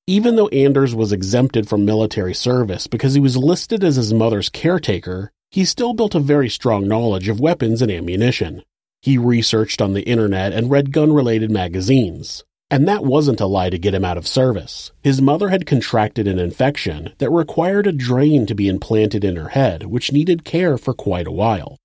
Even 0.09 0.35
though 0.35 0.49
Anders 0.49 0.93
was 0.93 1.13
exempted 1.13 1.69
from 1.69 1.85
military 1.85 2.35
service 2.35 2.89
because 2.89 3.15
he 3.15 3.21
was 3.21 3.37
listed 3.37 3.85
as 3.85 3.95
his 3.95 4.13
mother's 4.13 4.49
caretaker, 4.49 5.31
he 5.53 5.65
still 5.65 5.95
built 5.95 6.17
a 6.17 6.19
very 6.19 6.49
strong 6.49 6.89
knowledge 6.89 7.29
of 7.29 7.39
weapons 7.39 7.81
and 7.81 7.93
ammunition. 7.93 8.65
He 9.01 9.17
researched 9.17 9.81
on 9.81 9.93
the 9.93 10.03
internet 10.03 10.53
and 10.53 10.69
read 10.69 10.91
gun 10.91 11.13
related 11.13 11.53
magazines. 11.53 12.43
And 12.71 12.89
that 12.89 13.05
wasn't 13.05 13.41
a 13.41 13.47
lie 13.47 13.71
to 13.71 13.79
get 13.79 13.95
him 13.95 14.05
out 14.05 14.19
of 14.19 14.27
service. 14.27 14.91
His 15.03 15.23
mother 15.23 15.51
had 15.51 15.67
contracted 15.67 16.27
an 16.27 16.39
infection 16.39 17.13
that 17.19 17.31
required 17.31 17.87
a 17.87 17.93
drain 17.93 18.45
to 18.47 18.55
be 18.55 18.69
implanted 18.69 19.25
in 19.25 19.37
her 19.37 19.51
head, 19.51 19.85
which 19.85 20.13
needed 20.13 20.45
care 20.45 20.77
for 20.77 20.93
quite 20.93 21.27
a 21.27 21.33
while. 21.33 21.79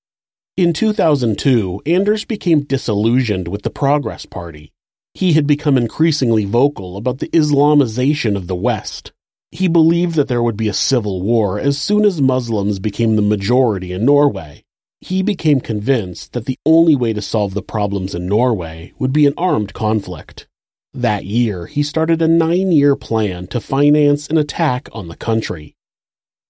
In 0.57 0.73
2002, 0.73 1.81
Anders 1.85 2.25
became 2.25 2.63
disillusioned 2.63 3.47
with 3.47 3.61
the 3.61 3.69
Progress 3.69 4.25
Party. 4.25 4.71
He 5.13 5.33
had 5.33 5.45
become 5.45 5.77
increasingly 5.77 6.45
vocal 6.45 6.97
about 6.97 7.19
the 7.19 7.29
Islamization 7.29 8.35
of 8.35 8.47
the 8.47 8.55
West. 8.55 9.11
He 9.51 9.67
believed 9.67 10.15
that 10.15 10.29
there 10.29 10.41
would 10.41 10.57
be 10.57 10.67
a 10.67 10.73
civil 10.73 11.21
war 11.21 11.59
as 11.59 11.77
soon 11.77 12.05
as 12.05 12.21
Muslims 12.21 12.79
became 12.79 13.15
the 13.15 13.21
majority 13.21 13.91
in 13.91 14.05
Norway, 14.05 14.63
he 15.01 15.23
became 15.23 15.59
convinced 15.59 16.33
that 16.33 16.45
the 16.45 16.59
only 16.63 16.95
way 16.95 17.11
to 17.11 17.21
solve 17.23 17.55
the 17.55 17.63
problems 17.63 18.13
in 18.13 18.27
Norway 18.27 18.93
would 18.99 19.11
be 19.11 19.25
an 19.25 19.33
armed 19.35 19.73
conflict. 19.73 20.47
That 20.93 21.23
year, 21.23 21.67
he 21.67 21.83
started 21.83 22.21
a 22.21 22.27
nine 22.27 22.71
year 22.73 22.97
plan 22.97 23.47
to 23.47 23.61
finance 23.61 24.27
an 24.27 24.37
attack 24.37 24.89
on 24.91 25.07
the 25.07 25.15
country. 25.15 25.75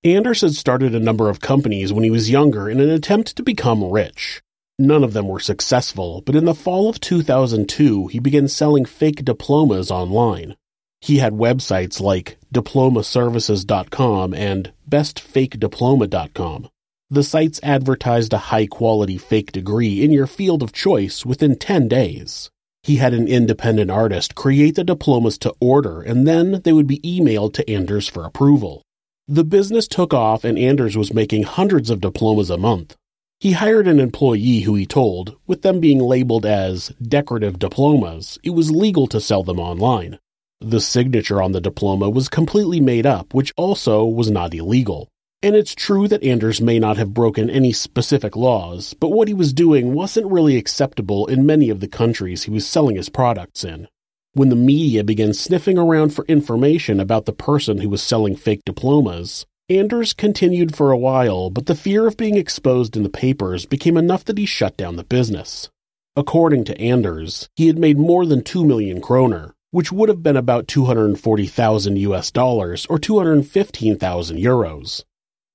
Anders 0.04 0.42
had 0.42 0.56
started 0.56 0.96
a 0.96 1.00
number 1.00 1.30
of 1.30 1.42
companies 1.42 1.94
when 1.94 2.04
he 2.04 2.10
was 2.10 2.32
younger 2.32 2.68
in 2.68 2.80
an 2.80 2.90
attempt 2.90 3.36
to 3.36 3.44
become 3.44 3.84
rich. 3.84 4.42
None 4.80 5.04
of 5.04 5.14
them 5.14 5.28
were 5.28 5.40
successful, 5.40 6.24
but 6.26 6.36
in 6.36 6.46
the 6.46 6.56
fall 6.56 6.90
of 6.90 7.00
2002, 7.00 8.08
he 8.08 8.18
began 8.18 8.48
selling 8.48 8.84
fake 8.84 9.24
diplomas 9.24 9.92
online. 9.92 10.56
He 11.02 11.18
had 11.18 11.34
websites 11.34 12.02
like 12.02 12.40
diplomaservices.com 12.52 14.34
and 14.34 14.74
bestfakediploma.com. 14.90 16.70
The 17.12 17.24
sites 17.24 17.60
advertised 17.62 18.34
a 18.34 18.38
high 18.40 18.66
quality 18.66 19.20
fake 19.20 19.52
degree 19.52 20.04
in 20.04 20.12
your 20.12 20.28
field 20.28 20.64
of 20.64 20.74
choice 20.74 21.24
within 21.28 21.60
10 21.60 21.88
days. 21.88 22.50
He 22.84 22.96
had 22.96 23.14
an 23.14 23.28
independent 23.28 23.92
artist 23.92 24.34
create 24.34 24.76
the 24.76 24.84
diplomas 24.84 25.38
to 25.40 25.54
order, 25.60 26.02
and 26.02 26.28
then 26.28 26.62
they 26.64 26.74
would 26.74 26.88
be 26.88 27.00
emailed 27.00 27.54
to 27.54 27.70
Anders 27.70 28.08
for 28.08 28.26
approval. 28.26 28.82
The 29.28 29.44
business 29.44 29.88
took 29.88 30.14
off, 30.14 30.44
and 30.44 30.58
Anders 30.58 30.98
was 30.98 31.14
making 31.14 31.44
hundreds 31.44 31.90
of 31.92 32.02
diplomas 32.02 32.50
a 32.50 32.58
month. 32.58 32.96
He 33.40 33.54
hired 33.54 33.88
an 33.88 34.00
employee 34.00 34.62
who 34.62 34.76
he 34.76 34.86
told, 34.86 35.36
with 35.48 35.62
them 35.62 35.80
being 35.80 36.00
labeled 36.00 36.46
as 36.46 36.90
decorative 37.02 37.60
diplomas, 37.60 38.40
it 38.44 38.52
was 38.52 38.72
legal 38.72 39.08
to 39.08 39.22
sell 39.22 39.44
them 39.44 39.60
online. 39.60 40.20
The 40.60 40.82
signature 40.82 41.42
on 41.42 41.52
the 41.52 41.62
diploma 41.62 42.10
was 42.10 42.30
completely 42.30 42.80
made 42.80 43.06
up, 43.06 43.34
which 43.34 43.54
also 43.58 44.06
was 44.06 44.30
not 44.30 44.54
illegal. 44.54 45.08
And 45.44 45.56
it's 45.56 45.74
true 45.74 46.08
that 46.08 46.24
Anders 46.24 46.62
may 46.62 46.78
not 46.78 46.98
have 46.98 47.16
broken 47.16 47.50
any 47.50 47.74
specific 47.74 48.36
laws, 48.36 48.94
but 48.94 49.10
what 49.10 49.28
he 49.28 49.34
was 49.34 49.54
doing 49.54 49.96
wasn't 49.96 50.32
really 50.32 50.56
acceptable 50.56 51.26
in 51.26 51.48
many 51.48 51.72
of 51.72 51.80
the 51.80 51.88
countries 51.88 52.44
he 52.44 52.52
was 52.52 52.68
selling 52.68 52.96
his 52.96 53.10
products 53.10 53.64
in. 53.64 53.88
When 54.34 54.50
the 54.50 54.56
media 54.56 55.04
began 55.04 55.34
sniffing 55.34 55.80
around 55.80 56.14
for 56.14 56.26
information 56.26 57.00
about 57.00 57.26
the 57.26 57.34
person 57.34 57.80
who 57.80 57.90
was 57.90 58.04
selling 58.04 58.36
fake 58.36 58.62
diplomas, 58.68 59.48
Anders 59.68 60.14
continued 60.14 60.76
for 60.76 60.92
a 60.92 60.98
while, 60.98 61.50
but 61.50 61.66
the 61.66 61.74
fear 61.74 62.06
of 62.06 62.18
being 62.18 62.38
exposed 62.38 62.96
in 62.96 63.02
the 63.02 63.10
papers 63.10 63.66
became 63.66 63.98
enough 63.98 64.24
that 64.26 64.38
he 64.38 64.46
shut 64.46 64.78
down 64.78 64.96
the 64.96 65.04
business. 65.04 65.72
According 66.16 66.66
to 66.66 66.80
Anders, 66.80 67.50
he 67.56 67.66
had 67.66 67.80
made 67.80 67.98
more 67.98 68.28
than 68.28 68.44
2 68.44 68.64
million 68.64 69.02
kroner, 69.02 69.56
which 69.72 69.92
would 69.92 70.08
have 70.08 70.22
been 70.22 70.38
about 70.38 70.68
240,000 70.68 71.98
US 71.98 72.30
dollars 72.30 72.86
or 72.92 73.00
215,000 73.00 74.38
euros. 74.38 75.04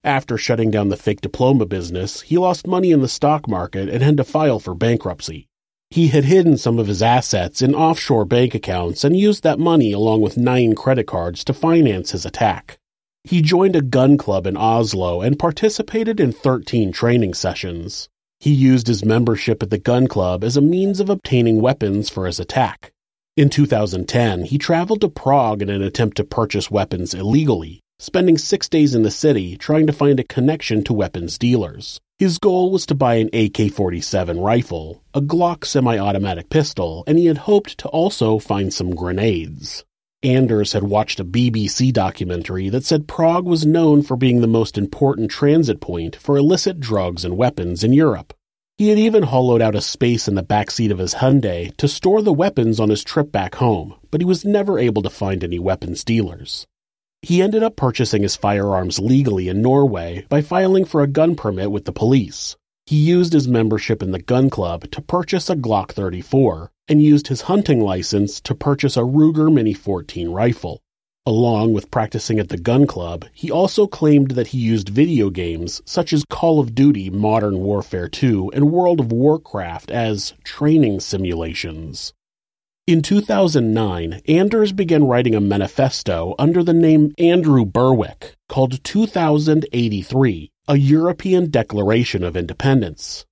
After 0.06 0.38
shutting 0.38 0.70
down 0.70 0.88
the 0.88 0.96
fake 0.96 1.20
diploma 1.20 1.66
business, 1.66 2.20
he 2.20 2.38
lost 2.38 2.64
money 2.64 2.92
in 2.92 3.00
the 3.00 3.08
stock 3.08 3.48
market 3.48 3.88
and 3.88 4.04
had 4.04 4.16
to 4.18 4.22
file 4.22 4.60
for 4.60 4.72
bankruptcy. 4.72 5.48
He 5.90 6.06
had 6.06 6.22
hidden 6.22 6.58
some 6.58 6.78
of 6.78 6.86
his 6.86 7.02
assets 7.02 7.60
in 7.60 7.74
offshore 7.74 8.24
bank 8.24 8.54
accounts 8.54 9.02
and 9.02 9.16
used 9.16 9.42
that 9.42 9.58
money 9.58 9.90
along 9.90 10.20
with 10.20 10.36
nine 10.36 10.76
credit 10.76 11.08
cards 11.08 11.42
to 11.42 11.52
finance 11.52 12.12
his 12.12 12.24
attack. 12.24 12.78
He 13.24 13.42
joined 13.42 13.74
a 13.74 13.82
gun 13.82 14.16
club 14.16 14.46
in 14.46 14.56
Oslo 14.56 15.22
and 15.22 15.40
participated 15.40 16.20
in 16.20 16.30
13 16.30 16.92
training 16.92 17.34
sessions. 17.34 18.08
He 18.38 18.52
used 18.52 18.86
his 18.86 19.04
membership 19.04 19.60
at 19.60 19.70
the 19.70 19.78
gun 19.78 20.06
club 20.06 20.44
as 20.44 20.56
a 20.56 20.60
means 20.60 21.00
of 21.00 21.10
obtaining 21.10 21.60
weapons 21.60 22.10
for 22.10 22.26
his 22.26 22.38
attack. 22.38 22.92
In 23.36 23.50
2010, 23.50 24.44
he 24.44 24.56
traveled 24.56 25.00
to 25.00 25.08
Prague 25.08 25.62
in 25.62 25.68
an 25.68 25.82
attempt 25.82 26.16
to 26.18 26.24
purchase 26.24 26.70
weapons 26.70 27.12
illegally, 27.12 27.82
spending 27.98 28.36
six 28.36 28.68
days 28.68 28.94
in 28.94 29.02
the 29.02 29.10
city 29.10 29.56
trying 29.56 29.86
to 29.86 29.92
find 29.92 30.20
a 30.20 30.24
connection 30.24 30.84
to 30.84 30.92
weapons 30.92 31.38
dealers. 31.38 32.00
His 32.18 32.38
goal 32.38 32.70
was 32.70 32.86
to 32.86 32.94
buy 32.94 33.16
an 33.16 33.30
AK 33.32 33.70
47 33.72 34.40
rifle, 34.40 35.02
a 35.14 35.20
Glock 35.20 35.64
semi 35.64 35.98
automatic 35.98 36.48
pistol, 36.48 37.04
and 37.06 37.18
he 37.18 37.26
had 37.26 37.38
hoped 37.38 37.78
to 37.78 37.88
also 37.88 38.38
find 38.38 38.72
some 38.72 38.94
grenades. 38.94 39.84
Anders 40.22 40.72
had 40.72 40.82
watched 40.82 41.20
a 41.20 41.24
BBC 41.24 41.92
documentary 41.92 42.68
that 42.70 42.84
said 42.84 43.06
Prague 43.06 43.44
was 43.44 43.66
known 43.66 44.02
for 44.02 44.16
being 44.16 44.40
the 44.40 44.46
most 44.46 44.78
important 44.78 45.30
transit 45.30 45.80
point 45.80 46.16
for 46.16 46.36
illicit 46.36 46.80
drugs 46.80 47.24
and 47.24 47.36
weapons 47.36 47.84
in 47.84 47.92
Europe. 47.92 48.32
He 48.78 48.88
had 48.88 48.98
even 48.98 49.22
hollowed 49.22 49.62
out 49.62 49.74
a 49.74 49.80
space 49.80 50.26
in 50.26 50.34
the 50.34 50.42
back 50.42 50.70
seat 50.70 50.90
of 50.90 50.98
his 50.98 51.14
Hyundai 51.14 51.74
to 51.76 51.88
store 51.88 52.22
the 52.22 52.32
weapons 52.32 52.80
on 52.80 52.90
his 52.90 53.04
trip 53.04 53.30
back 53.30 53.54
home, 53.54 53.94
but 54.10 54.20
he 54.20 54.24
was 54.24 54.44
never 54.44 54.78
able 54.78 55.02
to 55.02 55.10
find 55.10 55.44
any 55.44 55.58
weapons 55.58 56.02
dealers. 56.04 56.66
He 57.22 57.42
ended 57.42 57.62
up 57.62 57.76
purchasing 57.76 58.22
his 58.22 58.36
firearms 58.36 58.98
legally 58.98 59.48
in 59.48 59.62
Norway 59.62 60.26
by 60.28 60.42
filing 60.42 60.84
for 60.84 61.02
a 61.02 61.08
gun 61.08 61.34
permit 61.34 61.70
with 61.70 61.84
the 61.84 61.92
police. 61.92 62.56
He 62.86 62.96
used 62.96 63.32
his 63.32 63.48
membership 63.48 64.02
in 64.02 64.12
the 64.12 64.22
gun 64.22 64.48
club 64.48 64.90
to 64.92 65.02
purchase 65.02 65.50
a 65.50 65.56
Glock 65.56 65.90
34 65.90 66.70
and 66.86 67.02
used 67.02 67.26
his 67.26 67.42
hunting 67.42 67.80
license 67.80 68.40
to 68.42 68.54
purchase 68.54 68.96
a 68.96 69.00
Ruger 69.00 69.52
Mini 69.52 69.74
14 69.74 70.28
rifle. 70.28 70.80
Along 71.28 71.72
with 71.72 71.90
practicing 71.90 72.38
at 72.38 72.50
the 72.50 72.56
gun 72.56 72.86
club, 72.86 73.24
he 73.32 73.50
also 73.50 73.88
claimed 73.88 74.32
that 74.32 74.46
he 74.46 74.58
used 74.58 74.88
video 74.88 75.28
games 75.28 75.82
such 75.84 76.12
as 76.12 76.24
Call 76.30 76.60
of 76.60 76.76
Duty 76.76 77.10
Modern 77.10 77.58
Warfare 77.58 78.06
2 78.06 78.52
and 78.54 78.70
World 78.70 79.00
of 79.00 79.10
Warcraft 79.10 79.90
as 79.90 80.34
training 80.44 81.00
simulations. 81.00 82.12
In 82.86 83.02
2009, 83.02 84.20
Anders 84.28 84.70
began 84.70 85.08
writing 85.08 85.34
a 85.34 85.40
manifesto 85.40 86.36
under 86.38 86.62
the 86.62 86.72
name 86.72 87.12
Andrew 87.18 87.64
Berwick 87.64 88.36
called 88.48 88.84
2083, 88.84 90.52
a 90.68 90.76
European 90.76 91.50
Declaration 91.50 92.22
of 92.22 92.36
Independence. 92.36 93.26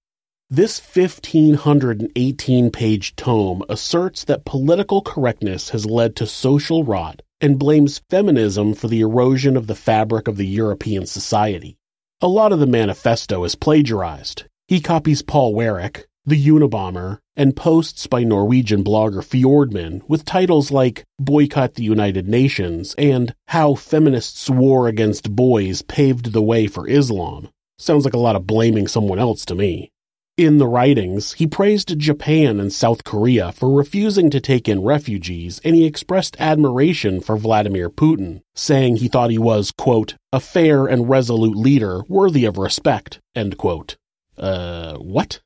This 0.51 0.81
1518 0.81 2.73
page 2.73 3.15
tome 3.15 3.63
asserts 3.69 4.25
that 4.25 4.45
political 4.45 5.03
correctness 5.03 5.69
has 5.69 5.87
led 5.87 6.17
to 6.17 6.27
social 6.27 6.83
rot 6.83 7.23
and 7.41 7.57
blames 7.57 8.01
feminism 8.11 8.75
for 8.75 8.89
the 8.89 9.03
erosion 9.03 9.57
of 9.57 9.69
the 9.69 9.77
fabric 9.77 10.27
of 10.27 10.37
the 10.37 10.49
European 10.49 11.07
society. 11.07 11.77
A 12.21 12.27
lot 12.27 12.51
of 12.51 12.59
the 12.59 12.67
manifesto 12.67 13.45
is 13.45 13.55
plagiarized. 13.55 14.47
He 14.67 14.81
copies 14.81 15.23
Paul 15.23 15.55
Weyrich, 15.55 16.07
the 16.27 16.45
Unabomber, 16.45 17.21
and 17.37 17.57
posts 17.57 18.07
by 18.07 18.25
Norwegian 18.25 18.85
blogger 18.85 19.23
Fjordman 19.23 20.03
with 20.09 20.25
titles 20.25 20.71
like 20.71 21.05
Boycott 21.19 21.75
the 21.75 21.83
United 21.83 22.29
Nations 22.29 22.95
and 22.97 23.35
How 23.49 23.75
Feminists' 23.75 24.49
War 24.49 24.89
Against 24.89 25.35
Boys 25.35 25.83
Paved 25.83 26.33
the 26.33 26.43
Way 26.43 26.67
for 26.67 26.89
Islam. 26.89 27.49
Sounds 27.79 28.05
like 28.05 28.15
a 28.15 28.19
lot 28.19 28.37
of 28.37 28.47
blaming 28.47 28.87
someone 28.87 29.19
else 29.19 29.45
to 29.47 29.55
me. 29.55 29.91
In 30.37 30.59
the 30.59 30.67
writings, 30.67 31.35
he 31.35 31.47
praised 31.47 31.97
Japan 31.97 32.59
and 32.59 32.73
South 32.73 33.05
Korea 33.05 33.53
for 33.53 33.71
refusing 33.71 34.31
to 34.31 34.41
take 34.41 34.69
in 34.69 34.83
refugees, 34.83 35.61
and 35.65 35.77
he 35.77 35.85
expressed 35.85 36.37
admiration 36.41 37.21
for 37.21 37.37
Vladimir 37.37 37.89
Putin, 37.89 38.43
saying 38.53 38.97
he 38.97 39.07
thought 39.07 39.31
he 39.31 39.39
was, 39.39 39.71
quote, 39.71 40.17
a 40.33 40.41
fair 40.41 40.87
and 40.87 41.09
resolute 41.09 41.57
leader 41.57 42.03
worthy 42.09 42.45
of 42.47 42.59
respect, 42.59 43.21
end 43.37 43.57
quote. 43.57 43.97
Uh, 44.37 44.95
what? 44.97 45.41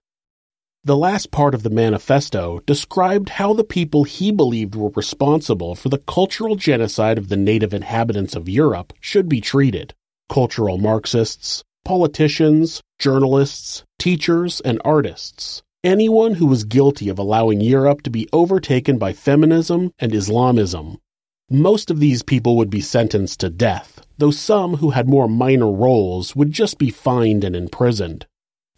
The 0.84 0.96
last 0.96 1.32
part 1.32 1.54
of 1.54 1.64
the 1.64 1.70
manifesto 1.70 2.60
described 2.64 3.30
how 3.30 3.52
the 3.52 3.64
people 3.64 4.04
he 4.04 4.30
believed 4.30 4.76
were 4.76 4.90
responsible 4.90 5.74
for 5.74 5.88
the 5.88 5.98
cultural 5.98 6.54
genocide 6.54 7.18
of 7.18 7.28
the 7.28 7.36
native 7.36 7.74
inhabitants 7.74 8.36
of 8.36 8.48
Europe 8.48 8.92
should 9.00 9.28
be 9.28 9.40
treated. 9.40 9.92
Cultural 10.28 10.78
Marxists, 10.78 11.64
politicians, 11.84 12.80
journalists, 13.00 13.82
teachers, 13.98 14.60
and 14.60 14.80
artists. 14.84 15.62
Anyone 15.82 16.34
who 16.34 16.46
was 16.46 16.64
guilty 16.64 17.08
of 17.08 17.18
allowing 17.18 17.60
Europe 17.60 18.02
to 18.02 18.10
be 18.10 18.28
overtaken 18.32 18.98
by 18.98 19.12
feminism 19.12 19.90
and 19.98 20.14
Islamism. 20.14 20.98
Most 21.50 21.90
of 21.90 21.98
these 21.98 22.22
people 22.22 22.56
would 22.56 22.70
be 22.70 22.80
sentenced 22.80 23.40
to 23.40 23.50
death, 23.50 24.00
though 24.18 24.30
some 24.30 24.76
who 24.76 24.90
had 24.90 25.08
more 25.08 25.28
minor 25.28 25.70
roles 25.70 26.36
would 26.36 26.52
just 26.52 26.78
be 26.78 26.90
fined 26.90 27.42
and 27.42 27.56
imprisoned. 27.56 28.26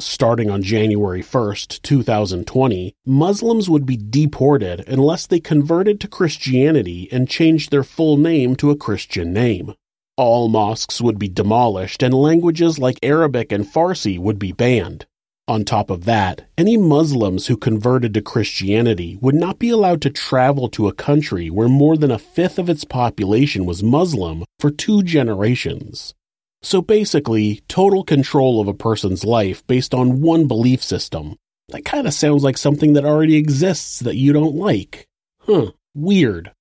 Starting 0.01 0.49
on 0.49 0.63
January 0.63 1.23
1st, 1.23 1.83
2020, 1.83 2.95
Muslims 3.05 3.69
would 3.69 3.85
be 3.85 3.99
deported 3.99 4.83
unless 4.89 5.27
they 5.27 5.41
converted 5.41 6.01
to 6.01 6.09
Christianity 6.09 7.07
and 7.13 7.29
changed 7.29 7.71
their 7.71 7.85
full 7.85 8.17
name 8.17 8.57
to 8.57 8.71
a 8.71 8.77
Christian 8.77 9.35
name. 9.35 9.75
All 10.17 10.49
mosques 10.49 11.03
would 11.03 11.19
be 11.19 11.29
demolished 11.29 12.03
and 12.03 12.15
languages 12.15 12.79
like 12.79 12.99
Arabic 13.03 13.53
and 13.53 13.67
Farsi 13.67 14.19
would 14.19 14.39
be 14.39 14.53
banned. 14.53 15.05
On 15.47 15.67
top 15.67 15.91
of 15.91 16.07
that, 16.07 16.49
any 16.57 16.79
Muslims 16.79 17.49
who 17.49 17.57
converted 17.59 18.15
to 18.15 18.23
Christianity 18.23 19.19
would 19.21 19.35
not 19.35 19.59
be 19.59 19.69
allowed 19.69 20.01
to 20.03 20.11
travel 20.11 20.71
to 20.71 20.89
a 20.89 20.95
country 20.95 21.51
where 21.51 21.69
more 21.69 21.99
than 21.99 22.11
a 22.11 22.19
fifth 22.19 22.59
of 22.59 22.71
its 22.71 22.85
population 22.85 23.67
was 23.67 23.83
Muslim 23.83 24.45
for 24.59 24.71
two 24.71 25.03
generations. 25.03 26.15
So 26.63 26.83
basically, 26.83 27.63
total 27.69 28.05
control 28.05 28.61
of 28.61 28.69
a 28.69 28.75
person's 28.75 29.25
life 29.25 29.67
based 29.67 29.95
on 29.95 30.21
one 30.21 30.47
belief 30.47 30.83
system. 30.83 31.37
That 31.69 31.85
kind 31.85 32.07
of 32.07 32.15
sounds 32.15 32.43
like 32.43 32.59
something 32.59 32.95
that 32.95 33.05
already 33.05 33.37
exists 33.37 34.01
that 34.01 34.17
you 34.17 34.33
don't 34.33 34.57
like. 34.57 35.07
Huh, 35.41 35.73
weird. 35.95 36.53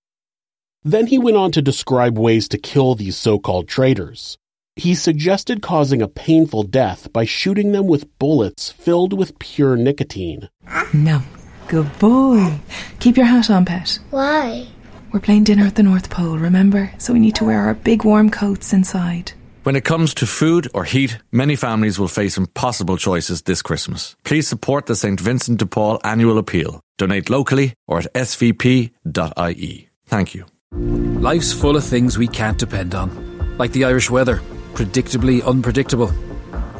Then 0.84 1.08
he 1.08 1.18
went 1.18 1.36
on 1.36 1.52
to 1.52 1.62
describe 1.62 2.18
ways 2.18 2.48
to 2.50 2.58
kill 2.58 2.96
these 2.96 3.18
so 3.18 3.40
called 3.40 3.68
traitors. 3.68 4.38
He 4.76 4.96
suggested 4.96 5.62
causing 5.62 6.02
a 6.02 6.08
painful 6.08 6.64
death 6.64 7.12
by 7.12 7.26
shooting 7.26 7.74
them 7.74 7.88
with 7.88 8.18
bullets 8.18 8.72
filled 8.72 9.12
with 9.12 9.38
pure 9.40 9.76
nicotine. 9.76 10.50
No. 10.94 11.22
Good 11.68 12.00
boy. 12.00 12.60
Keep 13.00 13.18
your 13.18 13.28
hat 13.28 13.52
on, 13.52 13.64
pet. 13.64 14.00
Why? 14.10 14.68
We're 15.12 15.20
playing 15.20 15.44
dinner 15.44 15.68
at 15.68 15.76
the 15.76 15.84
North 15.84 16.10
Pole, 16.10 16.40
remember? 16.40 16.92
So 16.98 17.14
we 17.14 17.20
need 17.20 17.36
to 17.36 17.46
wear 17.46 17.60
our 17.60 17.76
big 17.76 18.04
warm 18.04 18.32
coats 18.32 18.74
inside. 18.74 19.34
When 19.64 19.76
it 19.76 19.84
comes 19.84 20.14
to 20.16 20.26
food 20.26 20.70
or 20.74 20.86
heat, 20.86 21.18
many 21.34 21.58
families 21.58 22.00
will 22.00 22.08
face 22.08 22.38
impossible 22.38 22.96
choices 22.96 23.42
this 23.42 23.62
Christmas. 23.62 24.16
Please 24.24 24.48
support 24.48 24.86
the 24.86 24.96
St. 24.96 25.20
Vincent 25.20 25.60
de 25.60 25.66
Paul 25.66 26.00
annual 26.06 26.38
appeal. 26.38 26.80
Donate 26.98 27.30
locally 27.30 27.74
or 27.86 28.00
at 28.00 28.14
svp.ie. 28.14 29.90
Thank 30.06 30.34
you. 30.34 30.46
Life's 30.72 31.52
full 31.52 31.76
of 31.76 31.84
things 31.84 32.18
we 32.18 32.30
can't 32.30 32.58
depend 32.58 32.96
on, 32.96 33.58
like 33.58 33.74
the 33.74 33.84
Irish 33.84 34.10
weather, 34.10 34.40
predictably 34.76 35.44
unpredictable. 35.44 36.08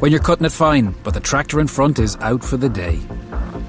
When 0.00 0.10
you're 0.10 0.22
cutting 0.22 0.46
it 0.46 0.52
fine, 0.52 0.94
but 1.04 1.12
the 1.12 1.20
tractor 1.20 1.60
in 1.60 1.66
front 1.66 1.98
is 1.98 2.16
out 2.22 2.42
for 2.42 2.56
the 2.56 2.70
day. 2.70 2.98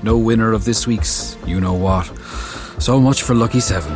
No 0.04 0.18
winner 0.18 0.54
of 0.54 0.64
this 0.64 0.88
week's 0.88 1.36
you 1.46 1.60
know 1.60 1.74
what. 1.74 2.06
So 2.80 2.98
much 3.02 3.24
for 3.24 3.36
Lucky 3.36 3.60
7. 3.60 3.92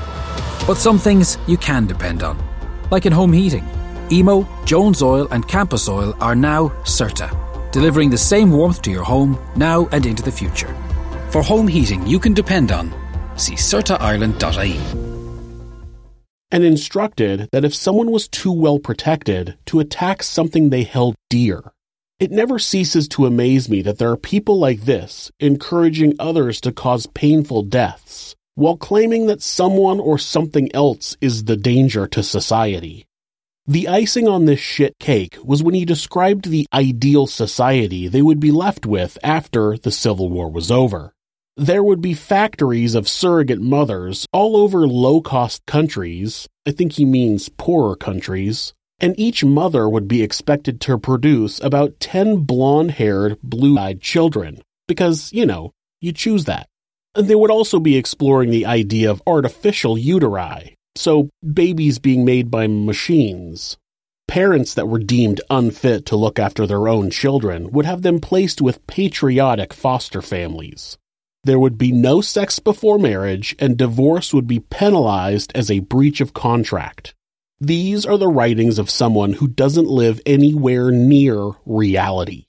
But 0.67 0.75
some 0.75 0.99
things 0.99 1.37
you 1.47 1.55
can 1.55 1.87
depend 1.87 2.21
on, 2.21 2.37
like 2.91 3.05
in 3.05 3.13
home 3.13 3.31
heating. 3.31 3.65
Emo, 4.11 4.47
Jones 4.65 5.01
Oil, 5.01 5.27
and 5.31 5.47
Campus 5.47 5.89
Oil 5.89 6.15
are 6.21 6.35
now 6.35 6.69
CERTA, 6.83 7.71
delivering 7.71 8.09
the 8.09 8.17
same 8.17 8.51
warmth 8.51 8.81
to 8.83 8.91
your 8.91 9.03
home 9.03 9.37
now 9.55 9.87
and 9.91 10.05
into 10.05 10.21
the 10.21 10.31
future. 10.31 10.73
For 11.31 11.41
home 11.41 11.67
heating 11.67 12.05
you 12.05 12.19
can 12.19 12.33
depend 12.33 12.71
on, 12.71 12.93
see 13.35 13.55
CertaIreland.ie. 13.55 14.79
And 16.51 16.63
instructed 16.63 17.49
that 17.51 17.65
if 17.65 17.73
someone 17.73 18.11
was 18.11 18.27
too 18.27 18.51
well 18.51 18.79
protected, 18.79 19.57
to 19.65 19.79
attack 19.79 20.23
something 20.23 20.69
they 20.69 20.83
held 20.83 21.15
dear. 21.29 21.73
It 22.19 22.31
never 22.31 22.59
ceases 22.59 23.09
to 23.09 23.25
amaze 23.25 23.67
me 23.67 23.81
that 23.81 23.97
there 23.97 24.11
are 24.11 24.17
people 24.17 24.57
like 24.57 24.81
this 24.81 25.31
encouraging 25.39 26.13
others 26.19 26.61
to 26.61 26.71
cause 26.71 27.07
painful 27.07 27.63
deaths, 27.63 28.35
while 28.53 28.77
claiming 28.77 29.25
that 29.25 29.41
someone 29.41 29.99
or 29.99 30.17
something 30.17 30.73
else 30.73 31.17
is 31.19 31.43
the 31.43 31.57
danger 31.57 32.07
to 32.07 32.23
society. 32.23 33.05
The 33.67 33.87
icing 33.87 34.27
on 34.27 34.45
this 34.45 34.59
shit 34.59 34.93
cake 34.99 35.39
was 35.43 35.63
when 35.63 35.73
he 35.73 35.85
described 35.85 36.45
the 36.45 36.67
ideal 36.71 37.25
society 37.25 38.07
they 38.07 38.21
would 38.21 38.39
be 38.39 38.51
left 38.51 38.85
with 38.85 39.17
after 39.23 39.75
the 39.75 39.89
Civil 39.89 40.29
War 40.29 40.51
was 40.51 40.69
over. 40.69 41.13
There 41.57 41.83
would 41.83 41.99
be 41.99 42.13
factories 42.13 42.93
of 42.93 43.09
surrogate 43.09 43.59
mothers 43.59 44.27
all 44.31 44.55
over 44.55 44.87
low 44.87 45.19
cost 45.19 45.65
countries, 45.65 46.47
I 46.67 46.71
think 46.73 46.93
he 46.93 47.05
means 47.05 47.49
poorer 47.49 47.95
countries, 47.95 48.75
and 48.99 49.19
each 49.19 49.43
mother 49.43 49.89
would 49.89 50.07
be 50.07 50.21
expected 50.21 50.79
to 50.81 50.99
produce 50.99 51.59
about 51.59 51.99
10 51.99 52.41
blonde 52.41 52.91
haired, 52.91 53.41
blue 53.41 53.79
eyed 53.79 53.99
children, 53.99 54.61
because, 54.87 55.33
you 55.33 55.47
know, 55.47 55.71
you 56.01 56.11
choose 56.11 56.45
that. 56.45 56.67
And 57.15 57.27
they 57.27 57.35
would 57.35 57.49
also 57.49 57.79
be 57.79 57.97
exploring 57.97 58.51
the 58.51 58.67
idea 58.67 59.09
of 59.09 59.23
artificial 59.25 59.95
uteri, 59.95 60.74
so 60.95 61.29
babies 61.53 61.99
being 61.99 62.25
made 62.25 62.49
by 62.49 62.67
machines. 62.67 63.77
Parents 64.27 64.73
that 64.73 64.87
were 64.87 64.99
deemed 64.99 65.41
unfit 65.49 66.05
to 66.07 66.15
look 66.15 66.39
after 66.39 66.65
their 66.65 66.87
own 66.87 67.09
children 67.11 67.71
would 67.71 67.85
have 67.85 68.01
them 68.01 68.19
placed 68.19 68.61
with 68.61 68.85
patriotic 68.87 69.73
foster 69.73 70.21
families. 70.21 70.97
There 71.43 71.59
would 71.59 71.77
be 71.77 71.91
no 71.91 72.21
sex 72.21 72.57
before 72.57 72.97
marriage, 72.97 73.55
and 73.59 73.77
divorce 73.77 74.33
would 74.33 74.47
be 74.47 74.59
penalized 74.59 75.51
as 75.53 75.69
a 75.69 75.79
breach 75.79 76.19
of 76.19 76.33
contract. 76.33 77.13
These 77.59 78.03
are 78.03 78.17
the 78.17 78.27
writings 78.27 78.79
of 78.79 78.89
someone 78.89 79.33
who 79.33 79.47
doesn't 79.47 79.87
live 79.87 80.19
anywhere 80.25 80.89
near 80.91 81.51
reality. 81.65 82.47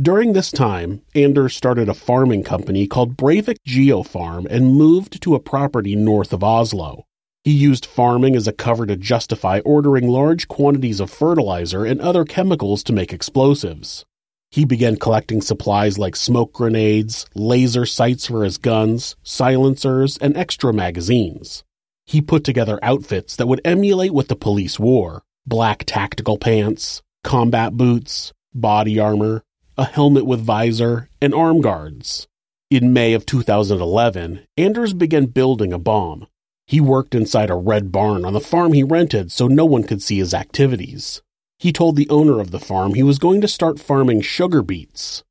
During 0.00 0.32
this 0.32 0.50
time, 0.50 1.02
Anders 1.14 1.54
started 1.54 1.90
a 1.90 1.94
farming 1.94 2.42
company 2.42 2.86
called 2.86 3.18
Breivik 3.18 3.58
Geofarm 3.68 4.46
and 4.48 4.74
moved 4.74 5.22
to 5.22 5.34
a 5.34 5.40
property 5.40 5.94
north 5.94 6.32
of 6.32 6.42
Oslo. 6.42 7.04
He 7.44 7.52
used 7.52 7.86
farming 7.86 8.36
as 8.36 8.46
a 8.46 8.52
cover 8.52 8.86
to 8.86 8.96
justify 8.96 9.60
ordering 9.64 10.08
large 10.08 10.46
quantities 10.46 11.00
of 11.00 11.10
fertilizer 11.10 11.84
and 11.84 12.00
other 12.00 12.24
chemicals 12.24 12.84
to 12.84 12.92
make 12.92 13.12
explosives. 13.12 14.04
He 14.52 14.64
began 14.64 14.96
collecting 14.96 15.40
supplies 15.40 15.98
like 15.98 16.14
smoke 16.14 16.52
grenades, 16.52 17.26
laser 17.34 17.84
sights 17.84 18.26
for 18.26 18.44
his 18.44 18.58
guns, 18.58 19.16
silencers, 19.24 20.18
and 20.18 20.36
extra 20.36 20.72
magazines. 20.72 21.64
He 22.06 22.20
put 22.20 22.44
together 22.44 22.78
outfits 22.80 23.34
that 23.36 23.48
would 23.48 23.60
emulate 23.64 24.12
what 24.12 24.28
the 24.28 24.36
police 24.36 24.78
wore 24.78 25.24
black 25.44 25.82
tactical 25.84 26.38
pants, 26.38 27.02
combat 27.24 27.72
boots, 27.72 28.32
body 28.54 29.00
armor, 29.00 29.42
a 29.76 29.84
helmet 29.84 30.26
with 30.26 30.40
visor, 30.40 31.08
and 31.20 31.34
arm 31.34 31.60
guards. 31.60 32.28
In 32.70 32.92
May 32.92 33.14
of 33.14 33.26
2011, 33.26 34.46
Anders 34.56 34.94
began 34.94 35.26
building 35.26 35.72
a 35.72 35.78
bomb. 35.78 36.28
He 36.66 36.80
worked 36.80 37.14
inside 37.14 37.50
a 37.50 37.54
red 37.54 37.92
barn 37.92 38.24
on 38.24 38.32
the 38.32 38.40
farm 38.40 38.72
he 38.72 38.82
rented 38.82 39.32
so 39.32 39.46
no 39.46 39.64
one 39.64 39.84
could 39.84 40.02
see 40.02 40.18
his 40.18 40.34
activities. 40.34 41.22
He 41.58 41.72
told 41.72 41.96
the 41.96 42.08
owner 42.08 42.40
of 42.40 42.50
the 42.50 42.60
farm 42.60 42.94
he 42.94 43.02
was 43.02 43.18
going 43.18 43.40
to 43.40 43.48
start 43.48 43.80
farming 43.80 44.22
sugar 44.22 44.62
beets. 44.62 45.22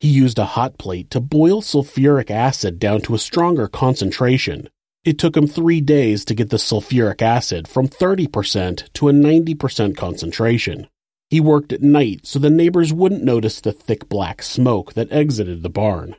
He 0.00 0.08
used 0.08 0.38
a 0.38 0.44
hot 0.44 0.78
plate 0.78 1.10
to 1.10 1.20
boil 1.20 1.62
sulfuric 1.62 2.30
acid 2.30 2.78
down 2.78 3.00
to 3.02 3.14
a 3.14 3.18
stronger 3.18 3.68
concentration 3.68 4.68
it 5.04 5.18
took 5.18 5.36
him 5.36 5.46
three 5.46 5.82
days 5.82 6.24
to 6.24 6.34
get 6.34 6.48
the 6.48 6.56
sulfuric 6.56 7.20
acid 7.20 7.68
from 7.68 7.88
30% 7.88 8.90
to 8.94 9.08
a 9.08 9.12
90% 9.12 9.96
concentration. 9.96 10.88
He 11.28 11.40
worked 11.40 11.72
at 11.72 11.82
night 11.82 12.26
so 12.26 12.38
the 12.38 12.48
neighbors 12.48 12.92
wouldn't 12.92 13.22
notice 13.22 13.60
the 13.60 13.72
thick 13.72 14.08
black 14.08 14.42
smoke 14.42 14.94
that 14.94 15.12
exited 15.12 15.62
the 15.62 15.68
barn. 15.68 16.16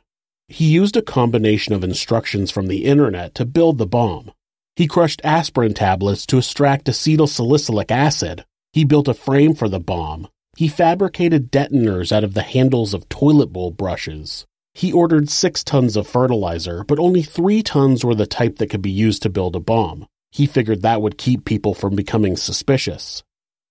He 0.48 0.66
used 0.66 0.96
a 0.96 1.02
combination 1.02 1.74
of 1.74 1.82
instructions 1.82 2.52
from 2.52 2.68
the 2.68 2.84
internet 2.84 3.34
to 3.34 3.44
build 3.44 3.78
the 3.78 3.86
bomb. 3.86 4.30
He 4.76 4.86
crushed 4.86 5.22
aspirin 5.24 5.72
tablets 5.72 6.26
to 6.26 6.36
extract 6.36 6.86
acetyl 6.86 7.28
salicylic 7.28 7.90
acid. 7.90 8.44
He 8.74 8.84
built 8.84 9.08
a 9.08 9.14
frame 9.14 9.54
for 9.54 9.70
the 9.70 9.80
bomb. 9.80 10.28
He 10.54 10.68
fabricated 10.68 11.50
detonators 11.50 12.12
out 12.12 12.24
of 12.24 12.34
the 12.34 12.42
handles 12.42 12.92
of 12.92 13.08
toilet 13.08 13.46
bowl 13.46 13.70
brushes. 13.70 14.44
He 14.74 14.92
ordered 14.92 15.30
six 15.30 15.64
tons 15.64 15.96
of 15.96 16.06
fertilizer, 16.06 16.84
but 16.84 16.98
only 16.98 17.22
three 17.22 17.62
tons 17.62 18.04
were 18.04 18.14
the 18.14 18.26
type 18.26 18.56
that 18.56 18.68
could 18.68 18.82
be 18.82 18.90
used 18.90 19.22
to 19.22 19.30
build 19.30 19.56
a 19.56 19.60
bomb. 19.60 20.06
He 20.30 20.44
figured 20.44 20.82
that 20.82 21.00
would 21.00 21.16
keep 21.16 21.46
people 21.46 21.72
from 21.72 21.96
becoming 21.96 22.36
suspicious. 22.36 23.22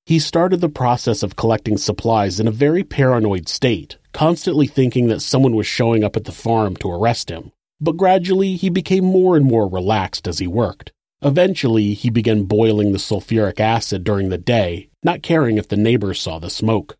He 0.07 0.17
started 0.17 0.61
the 0.61 0.69
process 0.69 1.21
of 1.21 1.35
collecting 1.35 1.77
supplies 1.77 2.39
in 2.39 2.47
a 2.47 2.51
very 2.51 2.83
paranoid 2.83 3.47
state, 3.47 3.99
constantly 4.11 4.65
thinking 4.65 5.07
that 5.09 5.21
someone 5.21 5.55
was 5.55 5.67
showing 5.67 6.03
up 6.03 6.15
at 6.15 6.23
the 6.23 6.31
farm 6.31 6.75
to 6.77 6.89
arrest 6.89 7.29
him. 7.29 7.51
But 7.79 7.97
gradually, 7.97 8.55
he 8.55 8.69
became 8.69 9.05
more 9.05 9.37
and 9.37 9.45
more 9.45 9.67
relaxed 9.67 10.27
as 10.27 10.39
he 10.39 10.47
worked. 10.47 10.91
Eventually, 11.21 11.93
he 11.93 12.09
began 12.09 12.43
boiling 12.43 12.91
the 12.91 12.99
sulfuric 12.99 13.59
acid 13.59 14.03
during 14.03 14.29
the 14.29 14.37
day, 14.37 14.89
not 15.03 15.23
caring 15.23 15.57
if 15.57 15.67
the 15.67 15.77
neighbors 15.77 16.19
saw 16.19 16.39
the 16.39 16.49
smoke. 16.49 16.97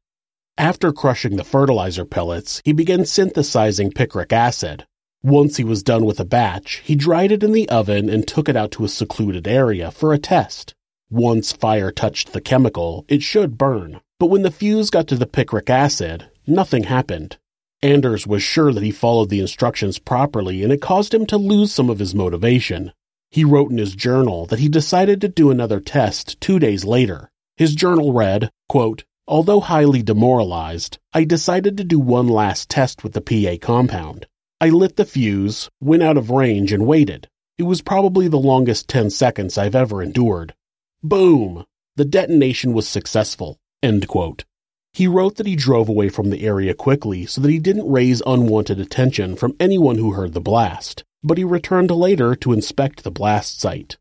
After 0.58 0.94
crushing 0.94 1.36
the 1.36 1.44
fertilizer 1.44 2.06
pellets, 2.06 2.62
he 2.64 2.72
began 2.72 3.06
synthesizing 3.06 3.92
picric 3.92 4.32
acid. 4.32 4.86
Once 5.22 5.58
he 5.58 5.64
was 5.64 5.84
done 5.84 6.06
with 6.06 6.20
a 6.20 6.26
batch, 6.26 6.82
he 6.86 6.96
dried 6.96 7.32
it 7.32 7.44
in 7.44 7.52
the 7.52 7.68
oven 7.68 8.10
and 8.10 8.28
took 8.28 8.48
it 8.48 8.56
out 8.56 8.72
to 8.72 8.86
a 8.86 8.90
secluded 8.90 9.48
area 9.48 9.92
for 9.92 10.14
a 10.14 10.20
test. 10.20 10.74
Once 11.10 11.52
fire 11.52 11.92
touched 11.92 12.32
the 12.32 12.40
chemical, 12.40 13.06
it 13.08 13.22
should 13.22 13.58
burn. 13.58 14.00
But 14.20 14.28
when 14.28 14.44
the 14.44 14.52
fuse 14.52 14.90
got 14.90 15.08
to 15.08 15.16
the 15.16 15.28
picric 15.28 15.70
acid, 15.70 16.30
nothing 16.48 16.84
happened. 16.84 17.38
Anders 17.82 18.26
was 18.26 18.42
sure 18.42 18.72
that 18.72 18.84
he 18.84 18.92
followed 18.92 19.30
the 19.30 19.42
instructions 19.42 20.00
properly 20.00 20.64
and 20.64 20.72
it 20.72 20.82
caused 20.82 21.14
him 21.14 21.26
to 21.26 21.38
lose 21.38 21.74
some 21.74 21.90
of 21.90 22.00
his 22.00 22.16
motivation. 22.16 22.92
He 23.36 23.44
wrote 23.44 23.70
in 23.70 23.80
his 23.80 23.98
journal 23.98 24.46
that 24.46 24.60
he 24.60 24.70
decided 24.70 25.20
to 25.20 25.28
do 25.28 25.52
another 25.52 25.82
test 25.82 26.40
two 26.40 26.58
days 26.58 26.86
later. 26.86 27.30
His 27.58 27.76
journal 27.76 28.14
read, 28.14 28.50
quote, 28.70 29.04
Although 29.28 29.60
highly 29.60 30.02
demoralized, 30.02 31.00
I 31.12 31.26
decided 31.26 31.76
to 31.76 31.84
do 31.84 32.00
one 32.00 32.30
last 32.30 32.70
test 32.70 33.04
with 33.04 33.12
the 33.12 33.20
PA 33.20 33.58
compound. 33.62 34.26
I 34.62 34.70
lit 34.70 34.96
the 34.96 35.04
fuse, 35.04 35.70
went 35.82 36.02
out 36.02 36.16
of 36.16 36.30
range, 36.30 36.72
and 36.72 36.88
waited. 36.88 37.28
It 37.58 37.64
was 37.64 37.82
probably 37.82 38.30
the 38.30 38.40
longest 38.40 38.88
10 38.88 39.10
seconds 39.10 39.58
I've 39.58 39.76
ever 39.76 40.02
endured. 40.02 40.56
Boom! 41.04 41.66
The 41.98 42.06
detonation 42.06 42.72
was 42.72 42.88
successful. 42.88 43.58
End 43.84 44.08
quote. 44.08 44.46
He 44.94 45.08
wrote 45.08 45.36
that 45.36 45.46
he 45.46 45.58
drove 45.58 45.90
away 45.90 46.08
from 46.08 46.30
the 46.30 46.46
area 46.46 46.74
quickly 46.74 47.26
so 47.26 47.42
that 47.42 47.52
he 47.52 47.60
didn't 47.60 47.92
raise 47.92 48.22
unwanted 48.26 48.80
attention 48.80 49.36
from 49.36 49.58
anyone 49.60 49.98
who 49.98 50.14
heard 50.14 50.32
the 50.32 50.40
blast, 50.40 51.04
but 51.26 51.38
he 51.38 51.44
returned 51.44 51.92
later 51.92 52.36
to 52.36 52.54
inspect 52.54 53.04
the 53.04 53.12
blast 53.12 53.60
site. 53.60 53.98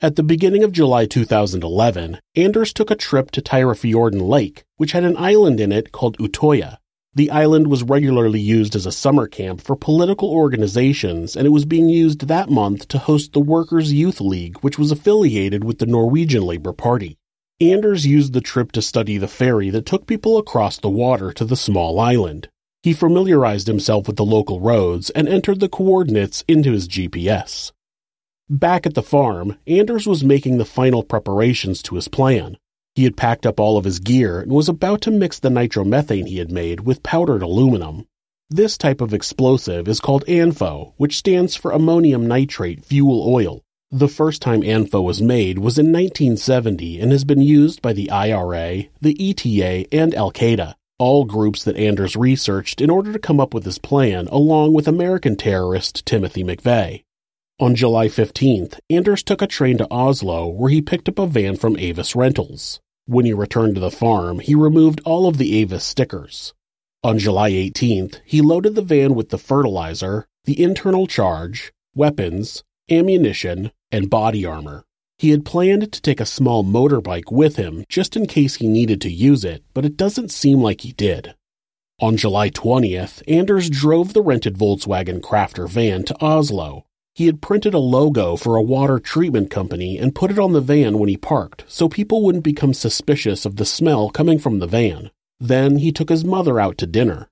At 0.00 0.16
the 0.16 0.24
beginning 0.24 0.64
of 0.64 0.72
July 0.72 1.06
2011, 1.06 2.18
Anders 2.34 2.72
took 2.72 2.90
a 2.90 2.96
trip 2.96 3.30
to 3.30 3.40
Tyrifjorden 3.40 4.20
Lake, 4.20 4.64
which 4.76 4.92
had 4.92 5.04
an 5.04 5.16
island 5.16 5.60
in 5.60 5.70
it 5.70 5.92
called 5.92 6.18
Utoya. 6.18 6.78
The 7.14 7.30
island 7.30 7.68
was 7.68 7.84
regularly 7.84 8.40
used 8.40 8.74
as 8.74 8.84
a 8.84 8.90
summer 8.90 9.28
camp 9.28 9.60
for 9.60 9.76
political 9.76 10.30
organizations, 10.30 11.36
and 11.36 11.46
it 11.46 11.50
was 11.50 11.64
being 11.64 11.88
used 11.88 12.26
that 12.26 12.50
month 12.50 12.88
to 12.88 12.98
host 12.98 13.32
the 13.32 13.40
Workers' 13.40 13.92
Youth 13.92 14.20
League, 14.20 14.58
which 14.62 14.78
was 14.78 14.90
affiliated 14.90 15.62
with 15.62 15.78
the 15.78 15.86
Norwegian 15.86 16.42
Labour 16.42 16.72
Party. 16.72 17.16
Anders 17.60 18.04
used 18.04 18.32
the 18.32 18.40
trip 18.40 18.72
to 18.72 18.82
study 18.82 19.18
the 19.18 19.28
ferry 19.28 19.70
that 19.70 19.86
took 19.86 20.06
people 20.06 20.36
across 20.36 20.78
the 20.78 20.90
water 20.90 21.32
to 21.32 21.44
the 21.44 21.54
small 21.54 22.00
island. 22.00 22.48
He 22.82 22.92
familiarized 22.92 23.68
himself 23.68 24.08
with 24.08 24.16
the 24.16 24.24
local 24.24 24.58
roads 24.58 25.10
and 25.10 25.28
entered 25.28 25.60
the 25.60 25.68
coordinates 25.68 26.42
into 26.48 26.72
his 26.72 26.88
GPS. 26.88 27.70
Back 28.50 28.86
at 28.86 28.94
the 28.94 29.04
farm, 29.04 29.56
Anders 29.68 30.06
was 30.06 30.24
making 30.24 30.58
the 30.58 30.64
final 30.64 31.04
preparations 31.04 31.80
to 31.82 31.94
his 31.94 32.08
plan. 32.08 32.56
He 32.96 33.04
had 33.04 33.16
packed 33.16 33.46
up 33.46 33.60
all 33.60 33.78
of 33.78 33.84
his 33.84 34.00
gear 34.00 34.40
and 34.40 34.50
was 34.50 34.68
about 34.68 35.00
to 35.02 35.12
mix 35.12 35.38
the 35.38 35.48
nitromethane 35.48 36.26
he 36.26 36.38
had 36.38 36.50
made 36.50 36.80
with 36.80 37.04
powdered 37.04 37.42
aluminum. 37.42 38.04
This 38.50 38.76
type 38.76 39.00
of 39.00 39.14
explosive 39.14 39.86
is 39.86 40.00
called 40.00 40.24
ANFO, 40.26 40.92
which 40.96 41.16
stands 41.16 41.54
for 41.54 41.70
ammonium 41.70 42.26
nitrate 42.26 42.84
fuel 42.84 43.24
oil. 43.26 43.62
The 43.92 44.08
first 44.08 44.42
time 44.42 44.62
ANFO 44.62 45.02
was 45.02 45.22
made 45.22 45.58
was 45.58 45.78
in 45.78 45.86
1970 45.86 47.00
and 47.00 47.12
has 47.12 47.24
been 47.24 47.40
used 47.40 47.80
by 47.80 47.92
the 47.92 48.10
IRA, 48.10 48.84
the 49.00 49.30
ETA, 49.30 49.86
and 49.94 50.14
Al 50.14 50.32
Qaeda, 50.32 50.74
all 51.02 51.24
groups 51.24 51.64
that 51.64 51.76
Anders 51.76 52.14
researched 52.14 52.80
in 52.80 52.88
order 52.88 53.12
to 53.12 53.18
come 53.18 53.40
up 53.40 53.52
with 53.52 53.64
his 53.64 53.76
plan, 53.76 54.28
along 54.28 54.72
with 54.72 54.86
American 54.86 55.34
terrorist 55.34 56.06
Timothy 56.06 56.44
McVeigh. 56.44 57.02
On 57.58 57.74
July 57.74 58.06
15th, 58.06 58.78
Anders 58.88 59.24
took 59.24 59.42
a 59.42 59.48
train 59.48 59.78
to 59.78 59.90
Oslo 59.90 60.46
where 60.46 60.70
he 60.70 60.80
picked 60.80 61.08
up 61.08 61.18
a 61.18 61.26
van 61.26 61.56
from 61.56 61.76
Avis 61.76 62.14
Rentals. 62.14 62.78
When 63.06 63.24
he 63.24 63.32
returned 63.32 63.74
to 63.74 63.80
the 63.80 63.90
farm, 63.90 64.38
he 64.38 64.54
removed 64.54 65.00
all 65.04 65.26
of 65.26 65.38
the 65.38 65.58
Avis 65.58 65.82
stickers. 65.82 66.54
On 67.02 67.18
July 67.18 67.50
18th, 67.50 68.20
he 68.24 68.40
loaded 68.40 68.76
the 68.76 68.80
van 68.80 69.16
with 69.16 69.30
the 69.30 69.38
fertilizer, 69.38 70.28
the 70.44 70.62
internal 70.62 71.08
charge, 71.08 71.72
weapons, 71.96 72.62
ammunition, 72.88 73.72
and 73.90 74.08
body 74.08 74.46
armor. 74.46 74.84
He 75.22 75.30
had 75.30 75.44
planned 75.44 75.92
to 75.92 76.02
take 76.02 76.18
a 76.18 76.26
small 76.26 76.64
motorbike 76.64 77.30
with 77.30 77.54
him 77.54 77.84
just 77.88 78.16
in 78.16 78.26
case 78.26 78.56
he 78.56 78.66
needed 78.66 79.00
to 79.02 79.08
use 79.08 79.44
it, 79.44 79.62
but 79.72 79.84
it 79.84 79.96
doesn't 79.96 80.32
seem 80.32 80.60
like 80.60 80.80
he 80.80 80.90
did. 80.90 81.36
On 82.00 82.16
July 82.16 82.50
20th, 82.50 83.22
Anders 83.28 83.70
drove 83.70 84.14
the 84.14 84.20
rented 84.20 84.58
Volkswagen 84.58 85.20
Crafter 85.20 85.68
van 85.68 86.02
to 86.06 86.16
Oslo. 86.20 86.86
He 87.14 87.26
had 87.26 87.40
printed 87.40 87.72
a 87.72 87.78
logo 87.78 88.34
for 88.34 88.56
a 88.56 88.62
water 88.62 88.98
treatment 88.98 89.48
company 89.48 89.96
and 89.96 90.12
put 90.12 90.32
it 90.32 90.40
on 90.40 90.54
the 90.54 90.60
van 90.60 90.98
when 90.98 91.08
he 91.08 91.16
parked 91.16 91.66
so 91.68 91.88
people 91.88 92.24
wouldn't 92.24 92.42
become 92.42 92.74
suspicious 92.74 93.46
of 93.46 93.54
the 93.54 93.64
smell 93.64 94.10
coming 94.10 94.40
from 94.40 94.58
the 94.58 94.66
van. 94.66 95.12
Then 95.38 95.76
he 95.76 95.92
took 95.92 96.08
his 96.08 96.24
mother 96.24 96.58
out 96.58 96.78
to 96.78 96.86
dinner. 96.88 97.28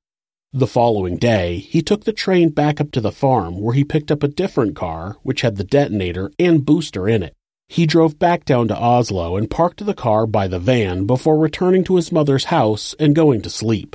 The 0.52 0.68
following 0.68 1.16
day, 1.16 1.58
he 1.58 1.82
took 1.82 2.04
the 2.04 2.12
train 2.12 2.50
back 2.50 2.80
up 2.80 2.92
to 2.92 3.00
the 3.00 3.10
farm 3.10 3.60
where 3.60 3.74
he 3.74 3.82
picked 3.82 4.12
up 4.12 4.22
a 4.22 4.28
different 4.28 4.76
car, 4.76 5.16
which 5.24 5.40
had 5.40 5.56
the 5.56 5.64
detonator 5.64 6.30
and 6.38 6.64
booster 6.64 7.08
in 7.08 7.24
it. 7.24 7.34
He 7.72 7.86
drove 7.86 8.18
back 8.18 8.44
down 8.44 8.66
to 8.66 8.76
Oslo 8.76 9.36
and 9.36 9.48
parked 9.48 9.86
the 9.86 9.94
car 9.94 10.26
by 10.26 10.48
the 10.48 10.58
van 10.58 11.06
before 11.06 11.38
returning 11.38 11.84
to 11.84 11.94
his 11.94 12.10
mother's 12.10 12.46
house 12.46 12.96
and 12.98 13.14
going 13.14 13.42
to 13.42 13.48
sleep. 13.48 13.94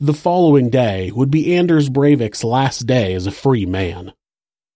The 0.00 0.12
following 0.12 0.70
day 0.70 1.12
would 1.12 1.30
be 1.30 1.54
Anders 1.54 1.88
Breivik's 1.88 2.42
last 2.42 2.80
day 2.80 3.14
as 3.14 3.28
a 3.28 3.30
free 3.30 3.64
man. 3.64 4.12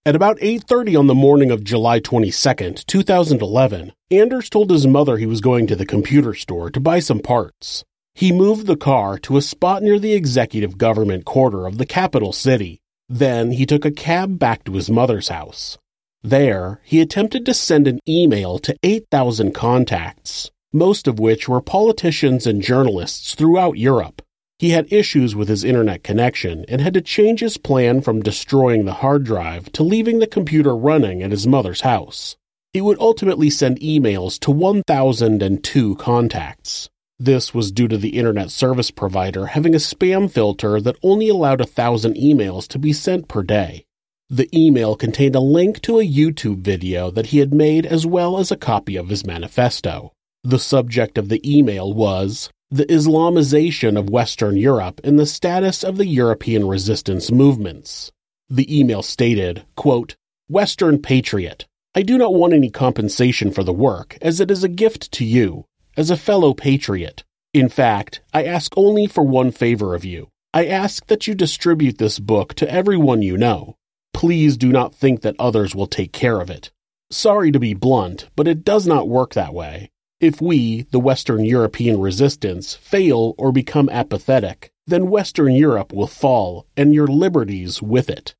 At 0.05 0.15
about 0.15 0.37
8:30 0.39 0.95
on 0.95 1.07
the 1.07 1.13
morning 1.13 1.51
of 1.51 1.65
July 1.65 1.99
22, 1.99 2.85
2011, 2.87 3.91
Anders 4.11 4.49
told 4.49 4.69
his 4.69 4.87
mother 4.87 5.17
he 5.17 5.25
was 5.25 5.41
going 5.41 5.67
to 5.67 5.75
the 5.75 5.85
computer 5.85 6.33
store 6.33 6.69
to 6.69 6.79
buy 6.79 6.99
some 6.99 7.19
parts. 7.19 7.83
He 8.15 8.31
moved 8.31 8.65
the 8.65 8.77
car 8.77 9.19
to 9.19 9.35
a 9.35 9.41
spot 9.41 9.83
near 9.83 9.99
the 9.99 10.13
executive 10.13 10.77
government 10.77 11.25
quarter 11.25 11.67
of 11.67 11.79
the 11.79 11.85
capital 11.85 12.31
city. 12.31 12.79
Then 13.09 13.51
he 13.51 13.65
took 13.65 13.83
a 13.83 13.91
cab 13.91 14.39
back 14.39 14.63
to 14.63 14.71
his 14.71 14.89
mother's 14.89 15.27
house. 15.27 15.77
There, 16.23 16.81
he 16.83 16.99
attempted 16.99 17.45
to 17.45 17.53
send 17.53 17.87
an 17.87 17.99
email 18.07 18.59
to 18.59 18.75
8,000 18.83 19.53
contacts, 19.53 20.51
most 20.73 21.07
of 21.07 21.19
which 21.19 21.47
were 21.47 21.61
politicians 21.61 22.47
and 22.47 22.61
journalists 22.61 23.35
throughout 23.35 23.77
Europe. 23.77 24.21
He 24.59 24.71
had 24.71 24.91
issues 24.91 25.35
with 25.35 25.49
his 25.49 25.63
internet 25.63 26.03
connection 26.03 26.65
and 26.67 26.81
had 26.81 26.95
to 26.95 27.01
change 27.01 27.41
his 27.41 27.57
plan 27.57 28.01
from 28.01 28.23
destroying 28.23 28.85
the 28.85 28.93
hard 28.93 29.23
drive 29.23 29.71
to 29.73 29.83
leaving 29.83 30.17
the 30.17 30.25
computer 30.27 30.75
running 30.75 31.21
at 31.21 31.31
his 31.31 31.45
mother's 31.45 31.81
house. 31.81 32.35
He 32.73 32.81
would 32.81 32.99
ultimately 32.99 33.49
send 33.49 33.79
emails 33.79 34.39
to 34.39 34.51
1,002 34.51 35.95
contacts. 35.95 36.89
This 37.19 37.53
was 37.53 37.71
due 37.71 37.87
to 37.87 37.97
the 37.97 38.17
internet 38.17 38.51
service 38.51 38.91
provider 38.91 39.47
having 39.47 39.73
a 39.73 39.79
spam 39.79 40.29
filter 40.29 40.81
that 40.81 40.97
only 41.01 41.29
allowed 41.29 41.61
a 41.61 41.65
thousand 41.65 42.15
emails 42.15 42.67
to 42.67 42.77
be 42.77 42.93
sent 42.93 43.27
per 43.27 43.41
day. 43.41 43.86
The 44.29 44.49
email 44.53 44.97
contained 44.97 45.35
a 45.35 45.39
link 45.39 45.81
to 45.83 45.99
a 45.99 46.05
YouTube 46.05 46.59
video 46.59 47.09
that 47.11 47.27
he 47.27 47.39
had 47.39 47.53
made 47.53 47.85
as 47.85 48.05
well 48.05 48.37
as 48.37 48.51
a 48.51 48.57
copy 48.57 48.97
of 48.97 49.07
his 49.07 49.25
manifesto. 49.25 50.11
The 50.43 50.59
subject 50.59 51.17
of 51.17 51.29
the 51.29 51.41
email 51.49 51.93
was 51.93 52.49
The 52.69 52.85
Islamization 52.87 53.97
of 53.97 54.09
Western 54.09 54.57
Europe 54.57 54.99
and 55.05 55.17
the 55.17 55.25
Status 55.25 55.81
of 55.81 55.95
the 55.95 56.05
European 56.05 56.67
Resistance 56.67 57.31
Movements. 57.31 58.11
The 58.49 58.67
email 58.77 59.01
stated, 59.01 59.65
quote, 59.77 60.17
Western 60.49 61.01
Patriot, 61.01 61.65
I 61.95 62.01
do 62.01 62.17
not 62.17 62.33
want 62.33 62.53
any 62.53 62.69
compensation 62.69 63.51
for 63.51 63.63
the 63.63 63.71
work, 63.71 64.17
as 64.21 64.41
it 64.41 64.51
is 64.51 64.61
a 64.61 64.69
gift 64.69 65.09
to 65.13 65.23
you, 65.23 65.63
as 65.95 66.09
a 66.09 66.17
fellow 66.17 66.53
patriot. 66.53 67.23
In 67.53 67.69
fact, 67.69 68.19
I 68.33 68.43
ask 68.43 68.77
only 68.77 69.07
for 69.07 69.23
one 69.23 69.51
favor 69.51 69.95
of 69.95 70.03
you. 70.03 70.27
I 70.53 70.65
ask 70.65 71.07
that 71.07 71.27
you 71.27 71.33
distribute 71.33 71.97
this 71.97 72.19
book 72.19 72.55
to 72.55 72.69
everyone 72.69 73.21
you 73.21 73.37
know. 73.37 73.76
Please 74.17 74.57
do 74.57 74.69
not 74.69 74.95
think 74.95 75.21
that 75.21 75.35
others 75.37 75.75
will 75.75 75.85
take 75.85 76.11
care 76.11 76.41
of 76.41 76.49
it. 76.49 76.71
Sorry 77.11 77.51
to 77.51 77.59
be 77.59 77.75
blunt, 77.75 78.29
but 78.35 78.47
it 78.47 78.63
does 78.63 78.87
not 78.87 79.07
work 79.07 79.35
that 79.35 79.53
way. 79.53 79.91
If 80.19 80.41
we, 80.41 80.87
the 80.89 80.99
Western 80.99 81.45
European 81.45 82.01
resistance, 82.01 82.73
fail 82.73 83.35
or 83.37 83.51
become 83.51 83.89
apathetic, 83.89 84.71
then 84.87 85.11
Western 85.11 85.53
Europe 85.53 85.93
will 85.93 86.07
fall, 86.07 86.65
and 86.75 86.95
your 86.95 87.05
liberties 87.05 87.79
with 87.79 88.09
it. 88.09 88.33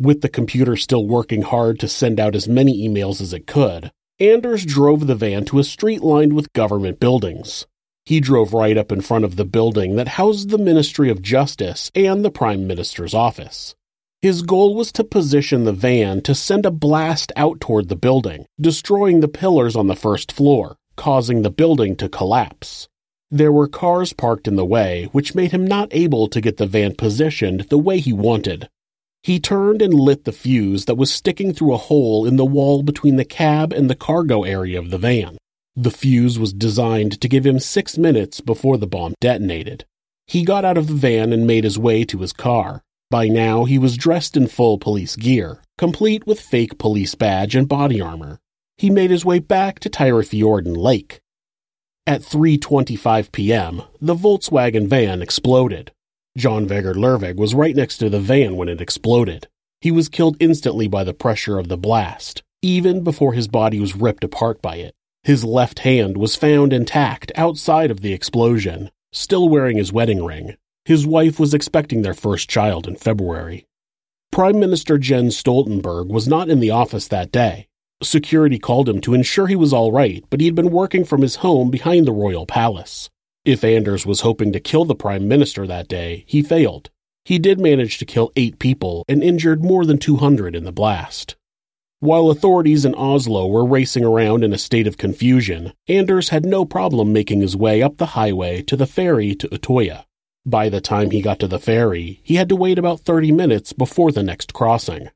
With 0.00 0.20
the 0.20 0.28
computer 0.28 0.74
still 0.74 1.06
working 1.06 1.42
hard 1.42 1.78
to 1.78 1.86
send 1.86 2.18
out 2.18 2.34
as 2.34 2.48
many 2.48 2.88
emails 2.88 3.20
as 3.20 3.32
it 3.32 3.46
could, 3.46 3.92
Anders 4.18 4.66
drove 4.66 5.06
the 5.06 5.14
van 5.14 5.44
to 5.44 5.60
a 5.60 5.64
street 5.64 6.02
lined 6.02 6.32
with 6.32 6.52
government 6.54 6.98
buildings. 6.98 7.68
He 8.04 8.18
drove 8.18 8.52
right 8.52 8.76
up 8.76 8.90
in 8.90 9.00
front 9.00 9.24
of 9.24 9.36
the 9.36 9.44
building 9.44 9.94
that 9.94 10.08
housed 10.08 10.50
the 10.50 10.58
Ministry 10.58 11.08
of 11.08 11.22
Justice 11.22 11.92
and 11.94 12.24
the 12.24 12.32
Prime 12.32 12.66
Minister's 12.66 13.14
office. 13.14 13.76
His 14.20 14.42
goal 14.42 14.74
was 14.74 14.90
to 14.92 15.04
position 15.04 15.62
the 15.62 15.72
van 15.72 16.22
to 16.22 16.34
send 16.34 16.66
a 16.66 16.72
blast 16.72 17.30
out 17.36 17.60
toward 17.60 17.88
the 17.88 17.94
building, 17.94 18.46
destroying 18.60 19.20
the 19.20 19.28
pillars 19.28 19.76
on 19.76 19.86
the 19.86 19.94
first 19.94 20.32
floor, 20.32 20.76
causing 20.96 21.42
the 21.42 21.50
building 21.50 21.94
to 21.96 22.08
collapse. 22.08 22.88
There 23.30 23.52
were 23.52 23.68
cars 23.68 24.12
parked 24.12 24.48
in 24.48 24.56
the 24.56 24.64
way, 24.64 25.08
which 25.12 25.36
made 25.36 25.52
him 25.52 25.64
not 25.64 25.88
able 25.92 26.26
to 26.28 26.40
get 26.40 26.56
the 26.56 26.66
van 26.66 26.96
positioned 26.96 27.68
the 27.68 27.78
way 27.78 28.00
he 28.00 28.12
wanted. 28.12 28.68
He 29.22 29.38
turned 29.38 29.80
and 29.82 29.94
lit 29.94 30.24
the 30.24 30.32
fuse 30.32 30.86
that 30.86 30.96
was 30.96 31.12
sticking 31.12 31.52
through 31.52 31.74
a 31.74 31.76
hole 31.76 32.26
in 32.26 32.34
the 32.34 32.44
wall 32.44 32.82
between 32.82 33.16
the 33.16 33.24
cab 33.24 33.72
and 33.72 33.88
the 33.88 33.94
cargo 33.94 34.42
area 34.42 34.80
of 34.80 34.90
the 34.90 34.98
van. 34.98 35.38
The 35.76 35.92
fuse 35.92 36.40
was 36.40 36.52
designed 36.52 37.20
to 37.20 37.28
give 37.28 37.46
him 37.46 37.60
six 37.60 37.96
minutes 37.96 38.40
before 38.40 38.78
the 38.78 38.86
bomb 38.88 39.14
detonated. 39.20 39.84
He 40.26 40.44
got 40.44 40.64
out 40.64 40.76
of 40.76 40.88
the 40.88 40.94
van 40.94 41.32
and 41.32 41.46
made 41.46 41.62
his 41.62 41.78
way 41.78 42.02
to 42.06 42.18
his 42.18 42.32
car. 42.32 42.82
By 43.10 43.28
now, 43.28 43.64
he 43.64 43.78
was 43.78 43.96
dressed 43.96 44.36
in 44.36 44.48
full 44.48 44.76
police 44.76 45.16
gear, 45.16 45.62
complete 45.78 46.26
with 46.26 46.40
fake 46.40 46.76
police 46.76 47.14
badge 47.14 47.56
and 47.56 47.66
body 47.66 48.02
armor. 48.02 48.38
He 48.76 48.90
made 48.90 49.10
his 49.10 49.24
way 49.24 49.38
back 49.38 49.78
to 49.80 49.88
Tyrifjorden 49.88 50.76
Lake. 50.76 51.22
At 52.06 52.20
3:25 52.20 53.32
p.m., 53.32 53.82
the 54.00 54.14
Volkswagen 54.14 54.88
van 54.88 55.22
exploded. 55.22 55.90
Jon 56.36 56.66
Vegard 56.66 56.96
Lervåg 56.96 57.36
was 57.36 57.54
right 57.54 57.74
next 57.74 57.96
to 57.98 58.10
the 58.10 58.20
van 58.20 58.56
when 58.56 58.68
it 58.68 58.80
exploded. 58.80 59.48
He 59.80 59.90
was 59.90 60.10
killed 60.10 60.36
instantly 60.38 60.86
by 60.86 61.02
the 61.02 61.14
pressure 61.14 61.58
of 61.58 61.68
the 61.68 61.78
blast, 61.78 62.42
even 62.60 63.04
before 63.04 63.32
his 63.32 63.48
body 63.48 63.80
was 63.80 63.96
ripped 63.96 64.22
apart 64.22 64.60
by 64.60 64.76
it. 64.76 64.94
His 65.22 65.44
left 65.44 65.78
hand 65.78 66.18
was 66.18 66.36
found 66.36 66.74
intact 66.74 67.32
outside 67.36 67.90
of 67.90 68.02
the 68.02 68.12
explosion, 68.12 68.90
still 69.12 69.48
wearing 69.48 69.78
his 69.78 69.92
wedding 69.92 70.22
ring. 70.22 70.56
His 70.88 71.06
wife 71.06 71.38
was 71.38 71.52
expecting 71.52 72.00
their 72.00 72.14
first 72.14 72.48
child 72.48 72.88
in 72.88 72.96
February. 72.96 73.66
Prime 74.32 74.58
Minister 74.58 74.96
Jens 74.96 75.36
Stoltenberg 75.36 76.08
was 76.08 76.26
not 76.26 76.48
in 76.48 76.60
the 76.60 76.70
office 76.70 77.08
that 77.08 77.30
day. 77.30 77.68
Security 78.02 78.58
called 78.58 78.88
him 78.88 79.02
to 79.02 79.12
ensure 79.12 79.48
he 79.48 79.54
was 79.54 79.74
all 79.74 79.92
right, 79.92 80.24
but 80.30 80.40
he 80.40 80.46
had 80.46 80.54
been 80.54 80.70
working 80.70 81.04
from 81.04 81.20
his 81.20 81.44
home 81.44 81.70
behind 81.70 82.06
the 82.06 82.12
royal 82.12 82.46
palace. 82.46 83.10
If 83.44 83.64
Anders 83.64 84.06
was 84.06 84.22
hoping 84.22 84.50
to 84.54 84.60
kill 84.60 84.86
the 84.86 84.94
Prime 84.94 85.28
Minister 85.28 85.66
that 85.66 85.88
day, 85.88 86.24
he 86.26 86.40
failed. 86.40 86.88
He 87.22 87.38
did 87.38 87.60
manage 87.60 87.98
to 87.98 88.06
kill 88.06 88.32
eight 88.34 88.58
people 88.58 89.04
and 89.06 89.22
injured 89.22 89.62
more 89.62 89.84
than 89.84 89.98
200 89.98 90.56
in 90.56 90.64
the 90.64 90.72
blast. 90.72 91.36
While 92.00 92.30
authorities 92.30 92.86
in 92.86 92.94
Oslo 92.94 93.46
were 93.46 93.66
racing 93.66 94.06
around 94.06 94.42
in 94.42 94.54
a 94.54 94.58
state 94.58 94.86
of 94.86 94.96
confusion, 94.96 95.74
Anders 95.86 96.30
had 96.30 96.46
no 96.46 96.64
problem 96.64 97.12
making 97.12 97.42
his 97.42 97.54
way 97.54 97.82
up 97.82 97.98
the 97.98 98.16
highway 98.16 98.62
to 98.62 98.74
the 98.74 98.86
ferry 98.86 99.34
to 99.34 99.48
Utoya. 99.48 100.06
By 100.48 100.70
the 100.70 100.80
time 100.80 101.10
he 101.10 101.20
got 101.20 101.40
to 101.40 101.46
the 101.46 101.58
ferry, 101.58 102.20
he 102.22 102.36
had 102.36 102.48
to 102.48 102.56
wait 102.56 102.78
about 102.78 103.00
30 103.00 103.32
minutes 103.32 103.74
before 103.74 104.10
the 104.10 104.22
next 104.22 104.54
crossing. 104.54 105.10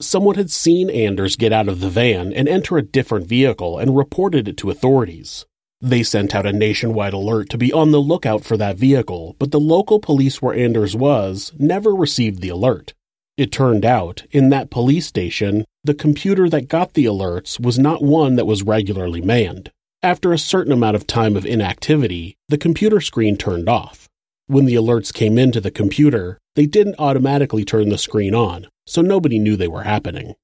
Someone 0.00 0.36
had 0.36 0.50
seen 0.50 0.88
Anders 0.88 1.36
get 1.36 1.52
out 1.52 1.68
of 1.68 1.80
the 1.80 1.90
van 1.90 2.32
and 2.32 2.48
enter 2.48 2.78
a 2.78 2.82
different 2.82 3.26
vehicle 3.26 3.78
and 3.78 3.94
reported 3.94 4.48
it 4.48 4.56
to 4.56 4.70
authorities. 4.70 5.44
They 5.82 6.02
sent 6.02 6.34
out 6.34 6.46
a 6.46 6.52
nationwide 6.54 7.12
alert 7.12 7.50
to 7.50 7.58
be 7.58 7.70
on 7.74 7.90
the 7.90 8.00
lookout 8.00 8.42
for 8.42 8.56
that 8.56 8.78
vehicle, 8.78 9.36
but 9.38 9.50
the 9.50 9.60
local 9.60 10.00
police 10.00 10.40
where 10.40 10.54
Anders 10.54 10.96
was 10.96 11.52
never 11.58 11.94
received 11.94 12.40
the 12.40 12.48
alert. 12.48 12.94
It 13.36 13.52
turned 13.52 13.84
out, 13.84 14.24
in 14.30 14.48
that 14.48 14.70
police 14.70 15.06
station, 15.06 15.66
the 15.84 15.92
computer 15.92 16.48
that 16.48 16.68
got 16.68 16.94
the 16.94 17.04
alerts 17.04 17.60
was 17.60 17.78
not 17.78 18.02
one 18.02 18.36
that 18.36 18.46
was 18.46 18.62
regularly 18.62 19.20
manned. 19.20 19.70
After 20.02 20.32
a 20.32 20.38
certain 20.38 20.72
amount 20.72 20.96
of 20.96 21.06
time 21.06 21.36
of 21.36 21.44
inactivity, 21.44 22.38
the 22.48 22.56
computer 22.56 23.02
screen 23.02 23.36
turned 23.36 23.68
off. 23.68 24.09
When 24.50 24.64
the 24.64 24.74
alerts 24.74 25.14
came 25.14 25.38
into 25.38 25.60
the 25.60 25.70
computer, 25.70 26.40
they 26.56 26.66
didn't 26.66 26.96
automatically 26.98 27.64
turn 27.64 27.88
the 27.88 27.96
screen 27.96 28.34
on, 28.34 28.66
so 28.84 29.00
nobody 29.00 29.38
knew 29.38 29.54
they 29.54 29.68
were 29.68 29.84
happening. 29.84 30.34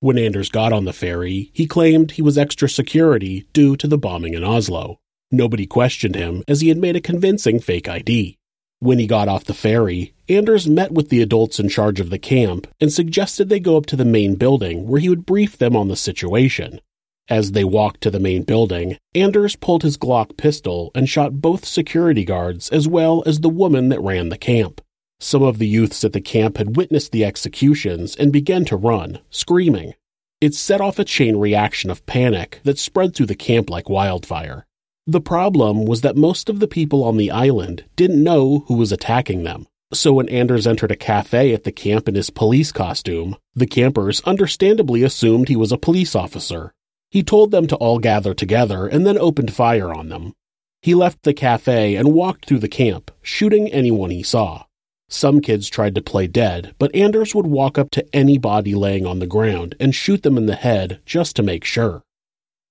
When 0.00 0.18
Anders 0.18 0.48
got 0.48 0.72
on 0.72 0.84
the 0.84 0.92
ferry, 0.92 1.52
he 1.54 1.68
claimed 1.68 2.10
he 2.10 2.22
was 2.22 2.36
extra 2.36 2.68
security 2.68 3.46
due 3.52 3.76
to 3.76 3.86
the 3.86 3.98
bombing 3.98 4.34
in 4.34 4.42
Oslo. 4.42 4.98
Nobody 5.30 5.64
questioned 5.64 6.16
him 6.16 6.42
as 6.48 6.60
he 6.60 6.70
had 6.70 6.78
made 6.78 6.96
a 6.96 7.00
convincing 7.00 7.60
fake 7.60 7.88
ID. 7.88 8.36
When 8.80 8.98
he 8.98 9.06
got 9.06 9.28
off 9.28 9.44
the 9.44 9.54
ferry, 9.54 10.12
Anders 10.28 10.66
met 10.66 10.90
with 10.90 11.08
the 11.08 11.22
adults 11.22 11.60
in 11.60 11.68
charge 11.68 12.00
of 12.00 12.10
the 12.10 12.18
camp 12.18 12.66
and 12.80 12.92
suggested 12.92 13.48
they 13.48 13.60
go 13.60 13.76
up 13.76 13.86
to 13.86 13.96
the 13.96 14.04
main 14.04 14.34
building 14.34 14.88
where 14.88 14.98
he 14.98 15.08
would 15.08 15.24
brief 15.24 15.56
them 15.56 15.76
on 15.76 15.86
the 15.86 15.94
situation. 15.94 16.80
As 17.28 17.52
they 17.52 17.64
walked 17.64 18.02
to 18.02 18.10
the 18.10 18.20
main 18.20 18.44
building, 18.44 18.98
Anders 19.14 19.56
pulled 19.56 19.82
his 19.82 19.98
Glock 19.98 20.36
pistol 20.36 20.92
and 20.94 21.08
shot 21.08 21.40
both 21.40 21.64
security 21.64 22.24
guards 22.24 22.68
as 22.68 22.86
well 22.86 23.24
as 23.26 23.40
the 23.40 23.48
woman 23.48 23.88
that 23.88 24.00
ran 24.00 24.28
the 24.28 24.38
camp. 24.38 24.80
Some 25.18 25.42
of 25.42 25.58
the 25.58 25.66
youths 25.66 26.04
at 26.04 26.12
the 26.12 26.20
camp 26.20 26.56
had 26.58 26.76
witnessed 26.76 27.10
the 27.10 27.24
executions 27.24 28.14
and 28.14 28.32
began 28.32 28.64
to 28.66 28.76
run, 28.76 29.18
screaming. 29.30 29.94
It 30.40 30.54
set 30.54 30.80
off 30.80 30.98
a 30.98 31.04
chain 31.04 31.36
reaction 31.36 31.90
of 31.90 32.06
panic 32.06 32.60
that 32.62 32.78
spread 32.78 33.16
through 33.16 33.26
the 33.26 33.34
camp 33.34 33.70
like 33.70 33.88
wildfire. 33.88 34.66
The 35.06 35.20
problem 35.20 35.84
was 35.84 36.02
that 36.02 36.16
most 36.16 36.48
of 36.48 36.60
the 36.60 36.68
people 36.68 37.02
on 37.02 37.16
the 37.16 37.30
island 37.30 37.84
didn't 37.96 38.22
know 38.22 38.64
who 38.68 38.74
was 38.74 38.92
attacking 38.92 39.42
them. 39.42 39.66
So 39.92 40.12
when 40.12 40.28
Anders 40.28 40.66
entered 40.66 40.90
a 40.90 40.96
cafe 40.96 41.54
at 41.54 41.64
the 41.64 41.72
camp 41.72 42.08
in 42.08 42.14
his 42.14 42.30
police 42.30 42.70
costume, 42.70 43.36
the 43.54 43.66
campers 43.66 44.20
understandably 44.22 45.02
assumed 45.02 45.48
he 45.48 45.56
was 45.56 45.72
a 45.72 45.78
police 45.78 46.14
officer. 46.14 46.72
He 47.10 47.22
told 47.22 47.50
them 47.50 47.66
to 47.68 47.76
all 47.76 47.98
gather 47.98 48.34
together 48.34 48.86
and 48.86 49.06
then 49.06 49.18
opened 49.18 49.52
fire 49.52 49.94
on 49.94 50.08
them. 50.08 50.34
He 50.82 50.94
left 50.94 51.22
the 51.22 51.34
cafe 51.34 51.94
and 51.96 52.14
walked 52.14 52.46
through 52.46 52.58
the 52.60 52.68
camp, 52.68 53.10
shooting 53.22 53.70
anyone 53.72 54.10
he 54.10 54.22
saw. 54.22 54.64
Some 55.08 55.40
kids 55.40 55.68
tried 55.68 55.94
to 55.94 56.02
play 56.02 56.26
dead, 56.26 56.74
but 56.78 56.94
Anders 56.94 57.34
would 57.34 57.46
walk 57.46 57.78
up 57.78 57.90
to 57.92 58.06
any 58.14 58.38
body 58.38 58.74
laying 58.74 59.06
on 59.06 59.20
the 59.20 59.26
ground 59.26 59.76
and 59.78 59.94
shoot 59.94 60.22
them 60.22 60.36
in 60.36 60.46
the 60.46 60.56
head 60.56 61.00
just 61.06 61.36
to 61.36 61.42
make 61.42 61.64
sure. 61.64 62.02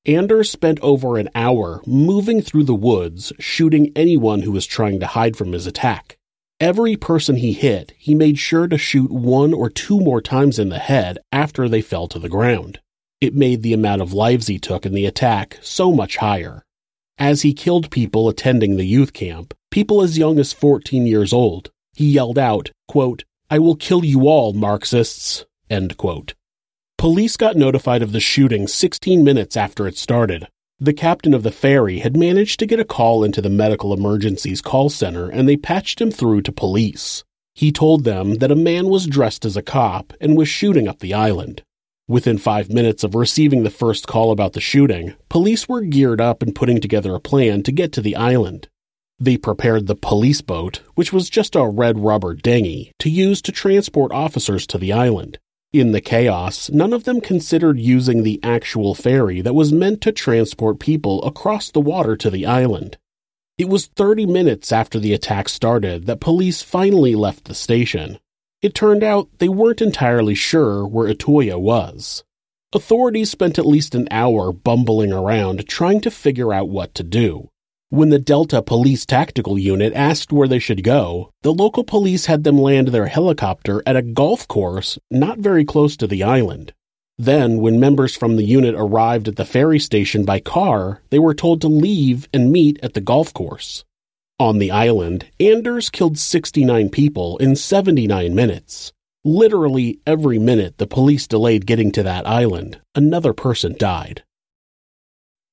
Anders 0.06 0.52
spent 0.52 0.80
over 0.82 1.18
an 1.18 1.30
hour 1.34 1.82
moving 1.86 2.42
through 2.42 2.66
the 2.66 2.76
woods, 2.76 3.34
shooting 3.40 3.92
anyone 3.96 4.42
who 4.42 4.52
was 4.52 4.66
trying 4.66 5.00
to 5.00 5.08
hide 5.08 5.36
from 5.36 5.54
his 5.54 5.66
attack. 5.66 6.18
Every 6.60 6.96
person 6.96 7.38
he 7.38 7.54
hit, 7.54 7.94
he 7.98 8.14
made 8.14 8.38
sure 8.38 8.68
to 8.68 8.78
shoot 8.78 9.12
one 9.12 9.54
or 9.54 9.70
two 9.70 10.00
more 10.00 10.22
times 10.22 10.60
in 10.60 10.70
the 10.70 10.80
head 10.80 11.18
after 11.32 11.68
they 11.68 11.82
fell 11.82 12.08
to 12.10 12.20
the 12.20 12.30
ground. 12.30 12.80
It 13.22 13.34
made 13.34 13.64
the 13.64 13.74
amount 13.74 14.02
of 14.02 14.14
lives 14.14 14.48
he 14.48 14.60
took 14.60 14.86
in 14.86 14.94
the 14.94 15.06
attack 15.06 15.58
so 15.62 15.92
much 15.92 16.18
higher. 16.18 16.64
As 17.18 17.44
he 17.44 17.54
killed 17.54 17.92
people 17.92 18.28
attending 18.28 18.76
the 18.76 18.86
youth 18.86 19.14
camp, 19.14 19.54
people 19.72 20.02
as 20.02 20.18
young 20.18 20.38
as 20.38 20.52
14 20.52 21.06
years 21.08 21.32
old, 21.32 21.72
he 21.94 22.12
yelled 22.12 22.38
out, 22.38 22.72
quote, 22.88 23.24
I 23.50 23.60
will 23.60 23.76
kill 23.76 24.04
you 24.04 24.28
all, 24.28 24.54
Marxists. 24.54 25.46
Police 26.98 27.38
got 27.38 27.56
notified 27.56 28.02
of 28.02 28.12
the 28.12 28.20
shooting 28.20 28.68
16 28.68 29.24
minutes 29.24 29.56
after 29.56 29.88
it 29.88 29.98
started. 29.98 30.48
The 30.80 30.94
captain 30.94 31.34
of 31.34 31.44
the 31.44 31.52
ferry 31.52 32.00
had 32.00 32.18
managed 32.18 32.60
to 32.60 32.66
get 32.66 32.82
a 32.82 32.86
call 32.86 33.24
into 33.24 33.42
the 33.42 33.50
medical 33.50 33.94
emergencies 33.94 34.62
call 34.62 34.90
center 34.90 35.30
and 35.30 35.48
they 35.48 35.56
patched 35.56 36.02
him 36.02 36.12
through 36.12 36.42
to 36.42 36.52
police. 36.52 37.24
He 37.54 37.72
told 37.72 38.04
them 38.04 38.36
that 38.36 38.52
a 38.52 38.56
man 38.56 38.90
was 38.90 39.08
dressed 39.08 39.46
as 39.46 39.56
a 39.56 39.62
cop 39.62 40.14
and 40.20 40.36
was 40.36 40.50
shooting 40.50 40.88
up 40.88 41.00
the 41.00 41.14
island. 41.14 41.64
Within 42.08 42.38
five 42.38 42.70
minutes 42.70 43.04
of 43.04 43.16
receiving 43.16 43.64
the 43.64 43.72
first 43.72 44.06
call 44.06 44.32
about 44.32 44.54
the 44.54 44.62
shooting, 44.62 45.16
police 45.28 45.68
were 45.68 45.82
geared 45.82 46.22
up 46.22 46.44
and 46.44 46.54
putting 46.54 46.80
together 46.80 47.16
a 47.16 47.20
plan 47.20 47.64
to 47.64 47.72
get 47.72 47.92
to 47.94 48.02
the 48.02 48.16
island. 48.16 48.68
They 49.20 49.38
prepared 49.38 49.88
the 49.88 49.96
police 49.96 50.42
boat, 50.42 50.82
which 50.94 51.12
was 51.12 51.32
just 51.32 51.56
a 51.56 51.66
red 51.66 51.98
rubber 51.98 52.36
dinghy, 52.36 52.92
to 53.00 53.10
use 53.10 53.42
to 53.42 53.52
transport 53.52 54.12
officers 54.12 54.68
to 54.68 54.78
the 54.78 54.94
island. 54.94 55.40
In 55.74 55.94
the 55.94 56.02
chaos, 56.02 56.70
none 56.70 56.94
of 56.94 57.06
them 57.06 57.22
considered 57.22 57.80
using 57.80 58.22
the 58.22 58.40
actual 58.44 58.94
ferry 58.94 59.42
that 59.42 59.56
was 59.56 59.74
meant 59.74 60.02
to 60.02 60.12
transport 60.12 60.80
people 60.80 61.24
across 61.24 61.72
the 61.72 61.82
water 61.82 62.16
to 62.18 62.30
the 62.30 62.46
island. 62.46 63.00
It 63.58 63.68
was 63.68 63.88
30 63.88 64.28
minutes 64.28 64.72
after 64.72 65.00
the 65.00 65.14
attack 65.14 65.50
started 65.50 66.06
that 66.06 66.20
police 66.20 66.62
finally 66.62 67.16
left 67.16 67.46
the 67.46 67.56
station. 67.56 68.20
It 68.66 68.74
turned 68.74 69.04
out 69.04 69.30
they 69.38 69.48
weren't 69.48 69.80
entirely 69.80 70.34
sure 70.34 70.88
where 70.88 71.08
Utoya 71.08 71.60
was. 71.60 72.24
Authorities 72.74 73.30
spent 73.30 73.60
at 73.60 73.66
least 73.68 73.94
an 73.94 74.08
hour 74.10 74.52
bumbling 74.52 75.14
around 75.14 75.68
trying 75.68 76.02
to 76.02 76.10
figure 76.10 76.52
out 76.52 76.68
what 76.68 76.96
to 76.96 77.04
do. 77.04 77.52
When 77.90 78.10
the 78.10 78.18
Delta 78.18 78.64
Police 78.64 79.06
Tactical 79.06 79.60
Unit 79.60 79.94
asked 79.94 80.34
where 80.34 80.48
they 80.48 80.58
should 80.58 80.84
go, 80.84 81.30
the 81.44 81.54
local 81.54 81.84
police 81.84 82.26
had 82.26 82.44
them 82.44 82.58
land 82.58 82.88
their 82.88 83.06
helicopter 83.06 83.84
at 83.86 83.98
a 83.98 84.02
golf 84.02 84.48
course 84.48 84.98
not 85.12 85.38
very 85.38 85.64
close 85.64 85.96
to 85.98 86.08
the 86.08 86.24
island. 86.24 86.74
Then, 87.20 87.60
when 87.60 87.80
members 87.80 88.18
from 88.18 88.36
the 88.36 88.46
unit 88.46 88.74
arrived 88.76 89.28
at 89.28 89.36
the 89.36 89.46
ferry 89.46 89.78
station 89.78 90.26
by 90.26 90.40
car, 90.40 91.04
they 91.12 91.20
were 91.20 91.36
told 91.36 91.62
to 91.62 91.68
leave 91.68 92.28
and 92.34 92.52
meet 92.52 92.80
at 92.82 92.96
the 92.96 93.00
golf 93.00 93.32
course. 93.32 93.86
On 94.38 94.58
the 94.58 94.70
island, 94.70 95.28
Anders 95.40 95.90
killed 95.90 96.18
69 96.18 96.90
people 96.90 97.38
in 97.38 97.56
79 97.56 98.36
minutes. 98.36 98.92
Literally 99.24 100.02
every 100.06 100.38
minute 100.40 100.78
the 100.78 100.86
police 100.86 101.26
delayed 101.26 101.66
getting 101.66 101.90
to 101.94 102.04
that 102.04 102.28
island, 102.28 102.82
another 102.94 103.32
person 103.32 103.76
died. 103.80 104.24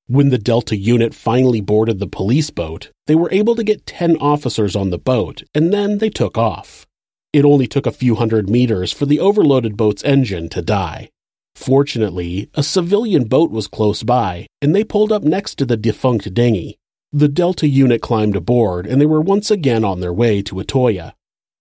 When 0.08 0.30
the 0.30 0.38
Delta 0.38 0.76
unit 0.76 1.14
finally 1.14 1.60
boarded 1.60 2.00
the 2.00 2.08
police 2.08 2.50
boat, 2.50 2.90
they 3.06 3.14
were 3.14 3.30
able 3.30 3.54
to 3.54 3.62
get 3.62 3.86
10 3.86 4.16
officers 4.16 4.74
on 4.74 4.90
the 4.90 4.98
boat, 4.98 5.44
and 5.54 5.72
then 5.72 5.98
they 5.98 6.10
took 6.10 6.36
off. 6.36 6.84
It 7.32 7.44
only 7.44 7.68
took 7.68 7.86
a 7.86 7.92
few 7.92 8.16
hundred 8.16 8.50
meters 8.50 8.92
for 8.92 9.06
the 9.06 9.20
overloaded 9.20 9.76
boat's 9.76 10.02
engine 10.02 10.48
to 10.48 10.60
die. 10.60 11.08
Fortunately, 11.54 12.50
a 12.54 12.64
civilian 12.64 13.24
boat 13.24 13.52
was 13.52 13.68
close 13.68 14.02
by, 14.02 14.48
and 14.60 14.74
they 14.74 14.82
pulled 14.82 15.12
up 15.12 15.22
next 15.22 15.54
to 15.58 15.64
the 15.64 15.76
defunct 15.76 16.34
dinghy. 16.34 16.78
The 17.14 17.28
Delta 17.28 17.68
unit 17.68 18.00
climbed 18.00 18.36
aboard, 18.36 18.86
and 18.86 18.98
they 18.98 19.06
were 19.06 19.20
once 19.20 19.50
again 19.50 19.84
on 19.84 20.00
their 20.00 20.14
way 20.14 20.40
to 20.42 20.54
Utoya. 20.54 21.12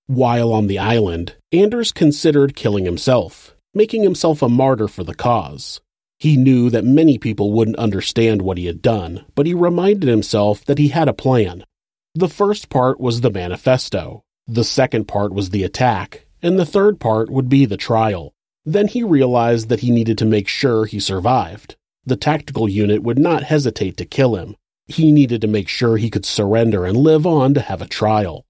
While 0.08 0.54
on 0.54 0.68
the 0.68 0.80
island, 0.80 1.36
Anders 1.52 1.92
considered 1.92 2.56
killing 2.56 2.86
himself, 2.86 3.54
making 3.74 4.04
himself 4.04 4.42
a 4.42 4.48
martyr 4.48 4.88
for 4.88 5.04
the 5.04 5.14
cause. 5.14 5.82
He 6.20 6.38
knew 6.38 6.70
that 6.70 6.86
many 6.86 7.18
people 7.18 7.52
wouldn't 7.52 7.78
understand 7.78 8.42
what 8.42 8.58
he 8.58 8.68
had 8.68 8.82
done, 8.82 9.26
but 9.36 9.46
he 9.46 9.54
reminded 9.54 10.08
himself 10.08 10.64
that 10.66 10.78
he 10.78 10.88
had 10.88 11.10
a 11.10 11.14
plan. 11.14 11.66
The 12.16 12.30
first 12.30 12.70
part 12.70 13.02
was 13.02 13.20
the 13.20 13.32
manifesto, 13.32 14.24
the 14.48 14.64
second 14.64 15.10
part 15.10 15.34
was 15.34 15.50
the 15.50 15.64
attack, 15.64 16.26
and 16.42 16.58
the 16.58 16.66
third 16.66 17.00
part 17.00 17.30
would 17.30 17.50
be 17.50 17.66
the 17.66 17.78
trial. 17.78 18.34
Then 18.66 18.88
he 18.88 19.04
realized 19.04 19.68
that 19.68 19.82
he 19.82 19.92
needed 19.92 20.18
to 20.20 20.26
make 20.26 20.48
sure 20.48 20.86
he 20.86 21.00
survived. 21.00 21.76
The 22.06 22.16
tactical 22.16 22.70
unit 22.70 23.04
would 23.04 23.20
not 23.20 23.44
hesitate 23.44 23.98
to 23.98 24.06
kill 24.06 24.36
him. 24.36 24.56
He 24.92 25.14
needed 25.14 25.40
to 25.42 25.48
make 25.48 25.70
sure 25.70 25.96
he 25.96 26.10
could 26.10 26.26
surrender 26.26 26.86
and 26.86 26.98
live 26.98 27.26
on 27.26 27.54
to 27.54 27.62
have 27.62 27.82
a 27.82 27.88
trial. 27.88 28.46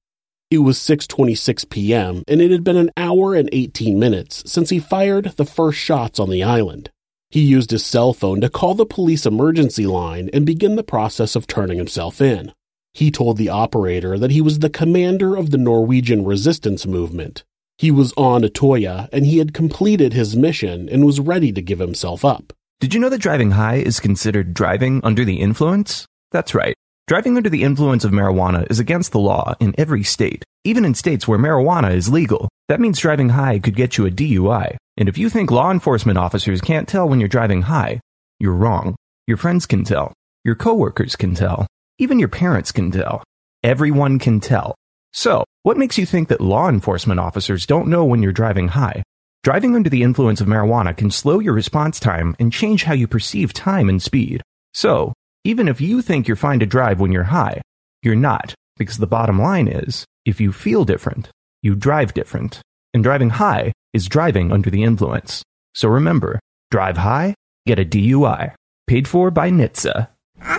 It 0.49 0.57
was 0.57 0.79
6:26 0.79 1.69
p.m. 1.69 2.23
and 2.27 2.41
it 2.41 2.49
had 2.49 2.63
been 2.63 2.77
an 2.77 2.89
hour 2.97 3.35
and 3.35 3.47
18 3.51 3.99
minutes 3.99 4.41
since 4.51 4.71
he 4.71 4.79
fired 4.79 5.33
the 5.37 5.45
first 5.45 5.77
shots 5.77 6.19
on 6.19 6.31
the 6.31 6.41
island. 6.41 6.89
He 7.29 7.41
used 7.41 7.69
his 7.69 7.85
cell 7.85 8.11
phone 8.11 8.41
to 8.41 8.49
call 8.49 8.73
the 8.73 8.87
police 8.87 9.27
emergency 9.27 9.85
line 9.85 10.31
and 10.33 10.43
begin 10.43 10.77
the 10.77 10.83
process 10.83 11.35
of 11.35 11.45
turning 11.45 11.77
himself 11.77 12.19
in. 12.19 12.53
He 12.93 13.11
told 13.11 13.37
the 13.37 13.49
operator 13.49 14.17
that 14.17 14.31
he 14.31 14.41
was 14.41 14.59
the 14.59 14.69
commander 14.69 15.35
of 15.35 15.51
the 15.51 15.59
Norwegian 15.59 16.25
resistance 16.25 16.87
movement. 16.87 17.43
He 17.77 17.91
was 17.91 18.13
on 18.17 18.41
Utoya 18.41 19.09
and 19.13 19.27
he 19.27 19.37
had 19.37 19.53
completed 19.53 20.11
his 20.11 20.35
mission 20.35 20.89
and 20.89 21.05
was 21.05 21.19
ready 21.19 21.51
to 21.53 21.61
give 21.61 21.79
himself 21.79 22.25
up. 22.25 22.51
Did 22.79 22.95
you 22.95 22.99
know 22.99 23.09
that 23.09 23.21
driving 23.21 23.51
high 23.51 23.75
is 23.75 23.99
considered 23.99 24.55
driving 24.55 25.01
under 25.03 25.23
the 25.23 25.39
influence? 25.39 26.07
That's 26.31 26.55
right. 26.55 26.75
Driving 27.07 27.35
under 27.35 27.49
the 27.49 27.63
influence 27.63 28.05
of 28.05 28.11
marijuana 28.11 28.69
is 28.71 28.79
against 28.79 29.11
the 29.11 29.19
law 29.19 29.53
in 29.59 29.75
every 29.77 30.03
state, 30.03 30.45
even 30.63 30.85
in 30.85 30.93
states 30.93 31.27
where 31.27 31.37
marijuana 31.39 31.93
is 31.93 32.09
legal. 32.09 32.47
That 32.69 32.79
means 32.79 32.99
driving 32.99 33.29
high 33.29 33.59
could 33.59 33.75
get 33.75 33.97
you 33.97 34.05
a 34.05 34.11
DUI. 34.11 34.77
And 34.97 35.09
if 35.09 35.17
you 35.17 35.29
think 35.29 35.51
law 35.51 35.71
enforcement 35.71 36.17
officers 36.17 36.61
can't 36.61 36.87
tell 36.87 37.09
when 37.09 37.19
you're 37.19 37.27
driving 37.27 37.63
high, 37.63 37.99
you're 38.39 38.53
wrong. 38.53 38.95
Your 39.27 39.37
friends 39.37 39.65
can 39.65 39.83
tell. 39.83 40.13
Your 40.45 40.55
coworkers 40.55 41.15
can 41.15 41.35
tell. 41.35 41.67
Even 41.99 42.17
your 42.17 42.29
parents 42.29 42.71
can 42.71 42.91
tell. 42.91 43.23
Everyone 43.63 44.17
can 44.17 44.39
tell. 44.39 44.75
So, 45.11 45.43
what 45.63 45.77
makes 45.77 45.97
you 45.97 46.05
think 46.05 46.29
that 46.29 46.41
law 46.41 46.69
enforcement 46.69 47.19
officers 47.19 47.65
don't 47.65 47.89
know 47.89 48.05
when 48.05 48.23
you're 48.23 48.31
driving 48.31 48.69
high? 48.69 49.03
Driving 49.43 49.75
under 49.75 49.89
the 49.89 50.03
influence 50.03 50.39
of 50.39 50.47
marijuana 50.47 50.95
can 50.95 51.11
slow 51.11 51.39
your 51.39 51.53
response 51.53 51.99
time 51.99 52.35
and 52.39 52.53
change 52.53 52.83
how 52.83 52.93
you 52.93 53.07
perceive 53.07 53.53
time 53.53 53.89
and 53.89 54.01
speed. 54.01 54.41
So, 54.73 55.13
even 55.43 55.67
if 55.67 55.81
you 55.81 56.01
think 56.01 56.27
you're 56.27 56.35
fine 56.35 56.59
to 56.59 56.65
drive 56.65 56.99
when 56.99 57.11
you're 57.11 57.23
high, 57.23 57.61
you're 58.03 58.15
not, 58.15 58.53
because 58.77 58.97
the 58.97 59.07
bottom 59.07 59.39
line 59.39 59.67
is, 59.67 60.05
if 60.25 60.39
you 60.39 60.51
feel 60.51 60.85
different, 60.85 61.29
you 61.61 61.75
drive 61.75 62.13
different. 62.13 62.61
And 62.93 63.03
driving 63.03 63.29
high 63.29 63.73
is 63.93 64.07
driving 64.07 64.51
under 64.51 64.69
the 64.69 64.83
influence. 64.83 65.43
So 65.75 65.89
remember, 65.89 66.39
drive 66.69 66.97
high, 66.97 67.35
get 67.65 67.79
a 67.79 67.85
DUI. 67.85 68.53
Paid 68.87 69.07
for 69.07 69.31
by 69.31 69.49
NHTSA. 69.49 70.09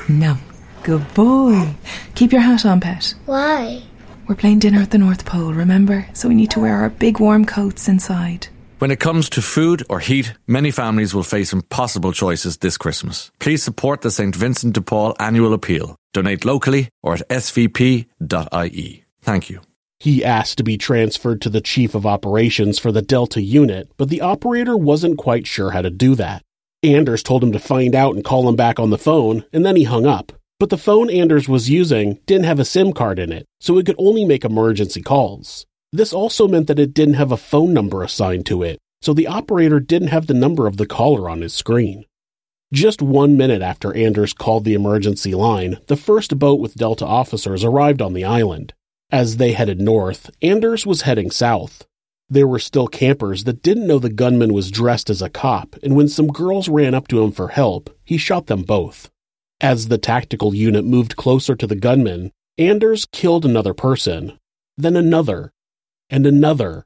No. 0.08 0.38
Good 0.82 1.14
boy. 1.14 1.74
Keep 2.16 2.32
your 2.32 2.40
hat 2.40 2.66
on, 2.66 2.80
pet. 2.80 3.14
Why? 3.26 3.84
We're 4.26 4.34
playing 4.34 4.58
dinner 4.58 4.80
at 4.80 4.90
the 4.90 4.98
North 4.98 5.24
Pole, 5.24 5.52
remember? 5.52 6.08
So 6.12 6.28
we 6.28 6.34
need 6.34 6.50
to 6.52 6.60
wear 6.60 6.76
our 6.76 6.90
big 6.90 7.20
warm 7.20 7.44
coats 7.44 7.86
inside. 7.86 8.48
When 8.82 8.90
it 8.90 8.98
comes 8.98 9.30
to 9.30 9.42
food 9.42 9.84
or 9.88 10.00
heat, 10.00 10.34
many 10.48 10.72
families 10.72 11.14
will 11.14 11.22
face 11.22 11.52
impossible 11.52 12.10
choices 12.10 12.56
this 12.56 12.76
Christmas. 12.76 13.30
Please 13.38 13.62
support 13.62 14.00
the 14.00 14.10
St. 14.10 14.34
Vincent 14.34 14.74
de 14.74 14.80
Paul 14.80 15.14
annual 15.20 15.54
appeal. 15.54 15.94
Donate 16.12 16.44
locally 16.44 16.88
or 17.00 17.14
at 17.14 17.28
svp.ie. 17.28 19.04
Thank 19.20 19.50
you. 19.50 19.60
He 20.00 20.24
asked 20.24 20.58
to 20.58 20.64
be 20.64 20.78
transferred 20.78 21.40
to 21.42 21.48
the 21.48 21.60
chief 21.60 21.94
of 21.94 22.06
operations 22.06 22.80
for 22.80 22.90
the 22.90 23.02
Delta 23.02 23.40
unit, 23.40 23.88
but 23.98 24.08
the 24.08 24.20
operator 24.20 24.76
wasn't 24.76 25.16
quite 25.16 25.46
sure 25.46 25.70
how 25.70 25.82
to 25.82 25.88
do 25.88 26.16
that. 26.16 26.42
Anders 26.82 27.22
told 27.22 27.44
him 27.44 27.52
to 27.52 27.60
find 27.60 27.94
out 27.94 28.16
and 28.16 28.24
call 28.24 28.48
him 28.48 28.56
back 28.56 28.80
on 28.80 28.90
the 28.90 28.98
phone, 28.98 29.44
and 29.52 29.64
then 29.64 29.76
he 29.76 29.84
hung 29.84 30.06
up. 30.06 30.32
But 30.58 30.70
the 30.70 30.76
phone 30.76 31.08
Anders 31.08 31.48
was 31.48 31.70
using 31.70 32.18
didn't 32.26 32.46
have 32.46 32.58
a 32.58 32.64
SIM 32.64 32.92
card 32.94 33.20
in 33.20 33.30
it, 33.30 33.46
so 33.60 33.78
it 33.78 33.86
could 33.86 33.94
only 33.96 34.24
make 34.24 34.44
emergency 34.44 35.02
calls. 35.02 35.66
This 35.92 36.12
also 36.12 36.48
meant 36.48 36.68
that 36.68 36.78
it 36.78 36.94
didn't 36.94 37.14
have 37.14 37.32
a 37.32 37.36
phone 37.36 37.74
number 37.74 38.02
assigned 38.02 38.46
to 38.46 38.62
it, 38.62 38.78
so 39.02 39.12
the 39.12 39.26
operator 39.26 39.78
didn't 39.78 40.08
have 40.08 40.26
the 40.26 40.34
number 40.34 40.66
of 40.66 40.78
the 40.78 40.86
caller 40.86 41.28
on 41.28 41.42
his 41.42 41.52
screen. 41.52 42.06
Just 42.72 43.02
one 43.02 43.36
minute 43.36 43.60
after 43.60 43.94
Anders 43.94 44.32
called 44.32 44.64
the 44.64 44.72
emergency 44.72 45.34
line, 45.34 45.78
the 45.88 45.96
first 45.96 46.38
boat 46.38 46.60
with 46.60 46.76
Delta 46.76 47.04
officers 47.04 47.62
arrived 47.62 48.00
on 48.00 48.14
the 48.14 48.24
island. 48.24 48.72
As 49.10 49.36
they 49.36 49.52
headed 49.52 49.78
north, 49.78 50.30
Anders 50.40 50.86
was 50.86 51.02
heading 51.02 51.30
south. 51.30 51.86
There 52.30 52.46
were 52.46 52.58
still 52.58 52.88
campers 52.88 53.44
that 53.44 53.62
didn't 53.62 53.86
know 53.86 53.98
the 53.98 54.08
gunman 54.08 54.54
was 54.54 54.70
dressed 54.70 55.10
as 55.10 55.20
a 55.20 55.28
cop, 55.28 55.76
and 55.82 55.94
when 55.94 56.08
some 56.08 56.28
girls 56.28 56.70
ran 56.70 56.94
up 56.94 57.08
to 57.08 57.22
him 57.22 57.30
for 57.30 57.48
help, 57.48 57.90
he 58.04 58.16
shot 58.16 58.46
them 58.46 58.62
both. 58.62 59.10
As 59.60 59.88
the 59.88 59.98
tactical 59.98 60.54
unit 60.54 60.86
moved 60.86 61.16
closer 61.16 61.54
to 61.54 61.66
the 61.66 61.76
gunman, 61.76 62.30
Anders 62.56 63.06
killed 63.12 63.44
another 63.44 63.74
person, 63.74 64.38
then 64.78 64.96
another, 64.96 65.52
and 66.12 66.26
another, 66.26 66.84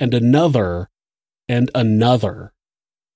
and 0.00 0.12
another, 0.12 0.90
and 1.48 1.70
another. 1.72 2.52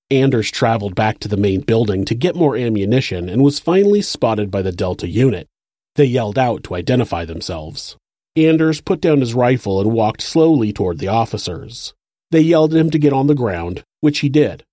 Anders 0.09 0.49
traveled 0.49 0.95
back 0.95 1.19
to 1.19 1.27
the 1.27 1.35
main 1.35 1.59
building 1.59 2.05
to 2.05 2.15
get 2.15 2.37
more 2.37 2.55
ammunition 2.55 3.27
and 3.27 3.43
was 3.43 3.59
finally 3.59 4.01
spotted 4.01 4.49
by 4.49 4.61
the 4.61 4.71
Delta 4.71 5.09
unit. 5.09 5.49
They 5.95 6.05
yelled 6.05 6.39
out 6.39 6.63
to 6.63 6.75
identify 6.75 7.25
themselves. 7.25 7.97
Anders 8.37 8.79
put 8.79 9.01
down 9.01 9.19
his 9.19 9.33
rifle 9.33 9.81
and 9.81 9.91
walked 9.91 10.21
slowly 10.21 10.71
toward 10.71 10.99
the 10.99 11.09
officers. 11.09 11.93
They 12.31 12.39
yelled 12.39 12.73
at 12.73 12.79
him 12.79 12.89
to 12.91 12.99
get 12.99 13.11
on 13.11 13.27
the 13.27 13.35
ground, 13.35 13.83
which 13.99 14.19
he 14.19 14.29
did. 14.29 14.63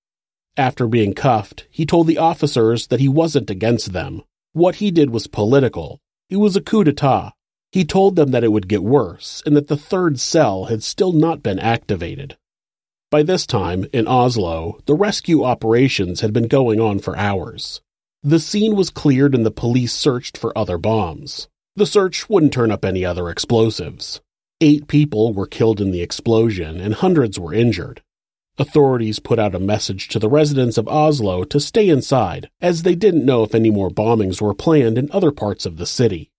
After 0.57 0.87
being 0.87 1.13
cuffed, 1.13 1.67
he 1.71 1.87
told 1.87 2.07
the 2.07 2.19
officers 2.19 2.87
that 2.87 3.01
he 3.01 3.09
wasn't 3.09 3.51
against 3.51 3.93
them. 3.93 4.23
What 4.53 4.77
he 4.77 4.93
did 4.93 5.11
was 5.11 5.27
political. 5.27 5.99
It 6.31 6.37
was 6.37 6.55
a 6.55 6.61
coup 6.61 6.85
d'etat. 6.85 7.33
He 7.71 7.85
told 7.85 8.17
them 8.17 8.31
that 8.31 8.45
it 8.45 8.53
would 8.53 8.69
get 8.69 8.83
worse 8.83 9.43
and 9.45 9.55
that 9.57 9.69
the 9.69 9.77
third 9.77 10.19
cell 10.19 10.67
had 10.67 10.83
still 10.83 11.13
not 11.13 11.43
been 11.43 11.59
activated. 11.59 12.37
By 13.11 13.23
this 13.23 13.47
time, 13.47 13.87
in 13.93 14.07
Oslo, 14.07 14.81
the 14.87 14.95
rescue 14.95 15.45
operations 15.45 16.21
had 16.21 16.33
been 16.33 16.49
going 16.49 16.81
on 16.81 16.99
for 16.99 17.17
hours. 17.17 17.81
The 18.23 18.41
scene 18.41 18.75
was 18.75 18.91
cleared 18.91 19.35
and 19.35 19.47
the 19.47 19.51
police 19.51 19.93
searched 19.93 20.37
for 20.37 20.57
other 20.57 20.79
bombs. 20.79 21.49
The 21.77 21.87
search 21.87 22.29
wouldn't 22.29 22.53
turn 22.53 22.71
up 22.71 22.85
any 22.85 23.05
other 23.05 23.31
explosives. 23.31 24.21
Eight 24.61 24.89
people 24.89 25.33
were 25.33 25.47
killed 25.47 25.81
in 25.81 25.91
the 25.91 26.03
explosion 26.03 26.81
and 26.81 26.95
hundreds 26.95 27.39
were 27.39 27.55
injured. 27.55 28.03
Authorities 28.59 29.21
put 29.21 29.39
out 29.39 29.55
a 29.55 29.61
message 29.61 30.09
to 30.09 30.19
the 30.19 30.29
residents 30.29 30.77
of 30.77 30.89
Oslo 30.89 31.45
to 31.45 31.61
stay 31.61 31.89
inside, 31.89 32.51
as 32.61 32.83
they 32.83 32.97
didn't 32.97 33.25
know 33.25 33.45
if 33.45 33.55
any 33.55 33.71
more 33.71 33.89
bombings 33.89 34.41
were 34.41 34.53
planned 34.53 34.99
in 34.99 35.09
other 35.13 35.31
parts 35.31 35.65
of 35.65 35.77
the 35.77 35.87
city. 35.87 36.33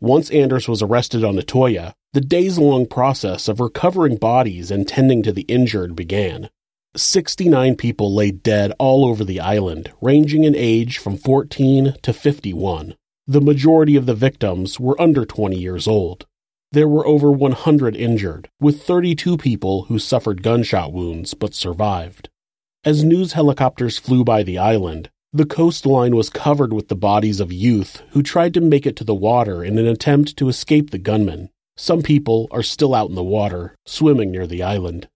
Once 0.00 0.30
Anders 0.30 0.68
was 0.68 0.80
arrested 0.80 1.24
on 1.24 1.34
Utøya, 1.34 1.92
the 2.12 2.20
days 2.20 2.56
long 2.56 2.86
process 2.86 3.48
of 3.48 3.58
recovering 3.58 4.16
bodies 4.16 4.70
and 4.70 4.86
tending 4.86 5.24
to 5.24 5.32
the 5.32 5.42
injured 5.42 5.96
began. 5.96 6.48
69 6.96 7.74
people 7.74 8.14
lay 8.14 8.30
dead 8.30 8.72
all 8.78 9.04
over 9.04 9.24
the 9.24 9.40
island, 9.40 9.90
ranging 10.00 10.44
in 10.44 10.54
age 10.54 10.98
from 10.98 11.16
14 11.16 11.94
to 12.00 12.12
51. 12.12 12.94
The 13.26 13.40
majority 13.40 13.96
of 13.96 14.06
the 14.06 14.14
victims 14.14 14.78
were 14.78 15.00
under 15.00 15.24
20 15.24 15.58
years 15.58 15.88
old. 15.88 16.26
There 16.70 16.88
were 16.88 17.06
over 17.06 17.32
100 17.32 17.96
injured, 17.96 18.48
with 18.60 18.82
32 18.82 19.36
people 19.36 19.84
who 19.84 19.98
suffered 19.98 20.44
gunshot 20.44 20.92
wounds 20.92 21.34
but 21.34 21.54
survived. 21.54 22.28
As 22.84 23.02
news 23.02 23.32
helicopters 23.32 23.98
flew 23.98 24.22
by 24.22 24.44
the 24.44 24.58
island, 24.58 25.10
the 25.32 25.44
coastline 25.44 26.16
was 26.16 26.30
covered 26.30 26.72
with 26.72 26.88
the 26.88 26.96
bodies 26.96 27.38
of 27.38 27.52
youth 27.52 28.02
who 28.12 28.22
tried 28.22 28.54
to 28.54 28.62
make 28.62 28.86
it 28.86 28.96
to 28.96 29.04
the 29.04 29.14
water 29.14 29.62
in 29.62 29.78
an 29.78 29.86
attempt 29.86 30.38
to 30.38 30.48
escape 30.48 30.90
the 30.90 30.98
gunmen. 30.98 31.50
Some 31.76 32.02
people 32.02 32.48
are 32.50 32.62
still 32.62 32.94
out 32.94 33.10
in 33.10 33.14
the 33.14 33.22
water, 33.22 33.76
swimming 33.84 34.30
near 34.30 34.46
the 34.46 34.62
island. 34.62 35.06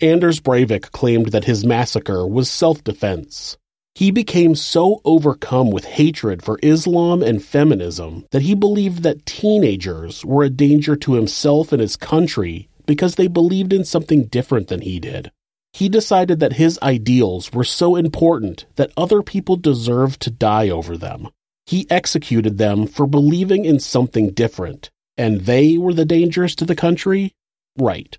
Anders 0.00 0.40
Breivik 0.40 0.92
claimed 0.92 1.32
that 1.32 1.44
his 1.44 1.64
massacre 1.64 2.26
was 2.26 2.48
self 2.48 2.84
defense. 2.84 3.58
He 3.96 4.12
became 4.12 4.54
so 4.54 5.00
overcome 5.04 5.72
with 5.72 5.84
hatred 5.84 6.44
for 6.44 6.60
Islam 6.62 7.20
and 7.20 7.44
feminism 7.44 8.26
that 8.30 8.42
he 8.42 8.54
believed 8.54 9.02
that 9.02 9.26
teenagers 9.26 10.24
were 10.24 10.44
a 10.44 10.48
danger 10.48 10.94
to 10.94 11.14
himself 11.14 11.72
and 11.72 11.82
his 11.82 11.96
country 11.96 12.68
because 12.86 13.16
they 13.16 13.26
believed 13.26 13.72
in 13.72 13.84
something 13.84 14.26
different 14.26 14.68
than 14.68 14.80
he 14.80 15.00
did. 15.00 15.32
He 15.72 15.88
decided 15.88 16.40
that 16.40 16.54
his 16.54 16.78
ideals 16.82 17.52
were 17.52 17.64
so 17.64 17.96
important 17.96 18.66
that 18.76 18.92
other 18.96 19.22
people 19.22 19.56
deserved 19.56 20.20
to 20.22 20.30
die 20.30 20.68
over 20.68 20.96
them. 20.96 21.28
He 21.66 21.86
executed 21.90 22.58
them 22.58 22.86
for 22.86 23.06
believing 23.06 23.64
in 23.64 23.78
something 23.78 24.30
different, 24.30 24.90
and 25.16 25.42
they 25.42 25.78
were 25.78 25.94
the 25.94 26.04
dangers 26.04 26.54
to 26.56 26.64
the 26.64 26.74
country? 26.74 27.32
Right. 27.78 28.18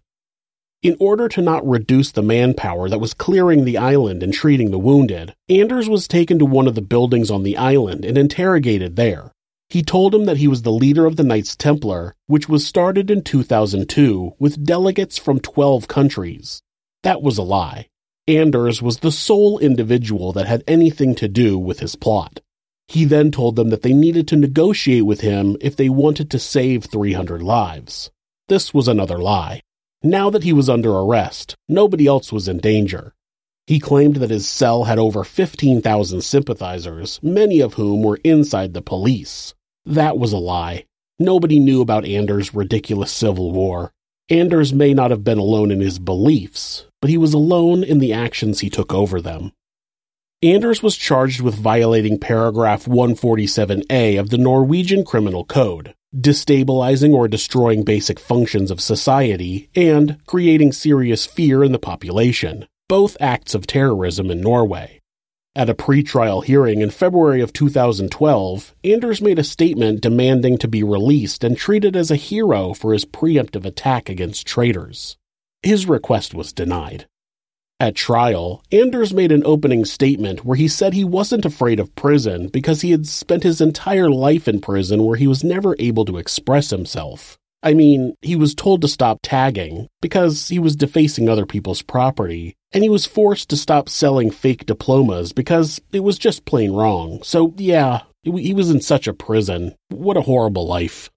In 0.82 0.96
order 1.00 1.28
to 1.28 1.42
not 1.42 1.68
reduce 1.68 2.12
the 2.12 2.24
manpower 2.24 2.90
that 2.90 3.00
was 3.00 3.14
clearing 3.14 3.66
the 3.66 3.78
island 3.78 4.24
and 4.24 4.34
treating 4.34 4.72
the 4.72 4.80
wounded, 4.80 5.36
Anders 5.48 5.88
was 5.88 6.08
taken 6.08 6.40
to 6.40 6.46
one 6.46 6.68
of 6.68 6.76
the 6.76 6.82
buildings 6.82 7.30
on 7.30 7.44
the 7.44 7.58
island 7.58 8.06
and 8.06 8.18
interrogated 8.18 8.96
there. 8.96 9.32
He 9.70 9.84
told 9.84 10.16
him 10.16 10.26
that 10.26 10.38
he 10.38 10.48
was 10.48 10.64
the 10.64 10.72
leader 10.72 11.06
of 11.06 11.18
the 11.18 11.24
Knights 11.24 11.56
Templar, 11.56 12.16
which 12.26 12.50
was 12.50 12.66
started 12.66 13.12
in 13.12 13.24
2002 13.24 14.34
with 14.40 14.66
delegates 14.66 15.18
from 15.18 15.40
12 15.40 15.88
countries. 15.88 16.64
That 17.04 17.22
was 17.22 17.38
a 17.38 17.44
lie. 17.44 17.88
Anders 18.28 18.82
was 18.82 19.00
the 19.00 19.12
sole 19.12 19.58
individual 19.60 20.32
that 20.34 20.48
had 20.48 20.64
anything 20.68 21.16
to 21.16 21.28
do 21.28 21.58
with 21.58 21.80
his 21.80 21.96
plot. 21.96 22.40
He 22.88 23.06
then 23.06 23.32
told 23.32 23.56
them 23.56 23.70
that 23.70 23.82
they 23.82 23.94
needed 23.94 24.28
to 24.28 24.36
negotiate 24.36 25.06
with 25.06 25.22
him 25.22 25.58
if 25.62 25.76
they 25.76 25.90
wanted 25.90 26.30
to 26.32 26.40
save 26.40 26.86
300 26.86 27.42
lives. 27.42 28.12
This 28.48 28.74
was 28.74 28.88
another 28.88 29.18
lie. 29.18 29.62
Now 30.04 30.30
that 30.30 30.44
he 30.44 30.54
was 30.54 30.70
under 30.70 30.92
arrest, 30.92 31.56
nobody 31.70 32.06
else 32.06 32.32
was 32.32 32.48
in 32.48 32.58
danger. 32.58 33.14
He 33.66 33.80
claimed 33.80 34.18
that 34.18 34.30
his 34.30 34.48
cell 34.48 34.84
had 34.84 35.00
over 35.00 35.24
15,000 35.24 36.22
sympathizers, 36.22 37.20
many 37.24 37.60
of 37.60 37.76
whom 37.76 38.04
were 38.04 38.20
inside 38.24 38.74
the 38.74 38.82
police. 38.82 39.54
That 39.86 40.18
was 40.18 40.34
a 40.34 40.38
lie. 40.38 40.86
Nobody 41.18 41.60
knew 41.60 41.82
about 41.82 42.06
Anders' 42.06 42.54
ridiculous 42.54 43.12
civil 43.12 43.52
war. 43.52 43.94
Anders 44.32 44.72
may 44.72 44.94
not 44.94 45.12
have 45.12 45.26
been 45.26 45.40
alone 45.40 45.72
in 45.72 45.82
his 45.82 46.00
beliefs, 46.00 46.86
but 47.02 47.10
he 47.10 47.18
was 47.18 47.34
alone 47.34 47.84
in 47.84 48.00
the 48.00 48.14
actions 48.14 48.62
he 48.62 48.70
took 48.70 48.94
over 48.94 49.20
them. 49.20 49.52
Anders 50.42 50.82
was 50.82 50.96
charged 50.96 51.42
with 51.42 51.54
violating 51.54 52.18
paragraph 52.18 52.86
147A 52.86 54.18
of 54.18 54.30
the 54.30 54.38
Norwegian 54.38 55.04
Criminal 55.04 55.44
Code, 55.44 55.94
destabilizing 56.16 57.14
or 57.14 57.28
destroying 57.28 57.84
basic 57.84 58.22
functions 58.22 58.72
of 58.72 58.80
society, 58.80 59.70
and 59.76 60.18
creating 60.26 60.72
serious 60.72 61.26
fear 61.26 61.62
in 61.62 61.74
the 61.74 61.78
population, 61.78 62.66
both 62.88 63.18
acts 63.20 63.54
of 63.54 63.68
terrorism 63.68 64.32
in 64.32 64.40
Norway. 64.40 65.01
At 65.54 65.70
a 65.70 65.74
pretrial 65.74 66.46
hearing 66.46 66.80
in 66.80 66.92
February 66.92 67.42
of 67.42 67.52
2012, 67.52 68.74
Anders 68.86 69.22
made 69.22 69.38
a 69.38 69.44
statement 69.44 70.00
demanding 70.00 70.58
to 70.60 70.68
be 70.70 70.82
released 70.82 71.44
and 71.44 71.58
treated 71.58 71.94
as 71.94 72.10
a 72.10 72.16
hero 72.16 72.74
for 72.74 72.94
his 72.94 73.04
preemptive 73.04 73.66
attack 73.66 74.08
against 74.08 74.48
traitors. 74.48 75.18
His 75.62 75.88
request 75.88 76.34
was 76.34 76.54
denied. 76.54 77.06
At 77.82 77.96
trial, 77.96 78.64
Anders 78.72 79.14
made 79.14 79.34
an 79.34 79.44
opening 79.46 79.84
statement 79.84 80.46
where 80.46 80.56
he 80.56 80.70
said 80.70 80.94
he 80.94 81.04
wasn't 81.04 81.44
afraid 81.44 81.82
of 81.82 81.96
prison 81.96 82.48
because 82.48 82.80
he 82.80 82.92
had 82.92 83.06
spent 83.06 83.44
his 83.44 83.60
entire 83.60 84.10
life 84.10 84.48
in 84.48 84.62
prison 84.62 85.04
where 85.04 85.18
he 85.18 85.28
was 85.28 85.44
never 85.44 85.76
able 85.80 86.06
to 86.06 86.18
express 86.18 86.70
himself. 86.70 87.38
I 87.64 87.74
mean, 87.74 88.16
he 88.22 88.36
was 88.36 88.56
told 88.56 88.82
to 88.82 88.88
stop 88.88 89.20
tagging 89.22 89.88
because 90.02 90.48
he 90.48 90.60
was 90.60 90.76
defacing 90.76 91.30
other 91.30 91.46
people's 91.46 91.82
property, 91.82 92.56
and 92.72 92.84
he 92.84 92.90
was 92.90 93.06
forced 93.06 93.50
to 93.50 93.58
stop 93.58 93.88
selling 93.88 94.32
fake 94.32 94.66
diplomas 94.66 95.32
because 95.32 95.80
it 95.92 96.00
was 96.00 96.18
just 96.18 96.46
plain 96.46 96.72
wrong. 96.72 97.22
So, 97.24 97.54
yeah, 97.58 98.02
he 98.24 98.54
was 98.54 98.72
in 98.72 98.82
such 98.82 99.08
a 99.08 99.14
prison. 99.14 99.76
What 99.90 100.18
a 100.18 100.22
horrible 100.22 100.68
life. 100.68 101.10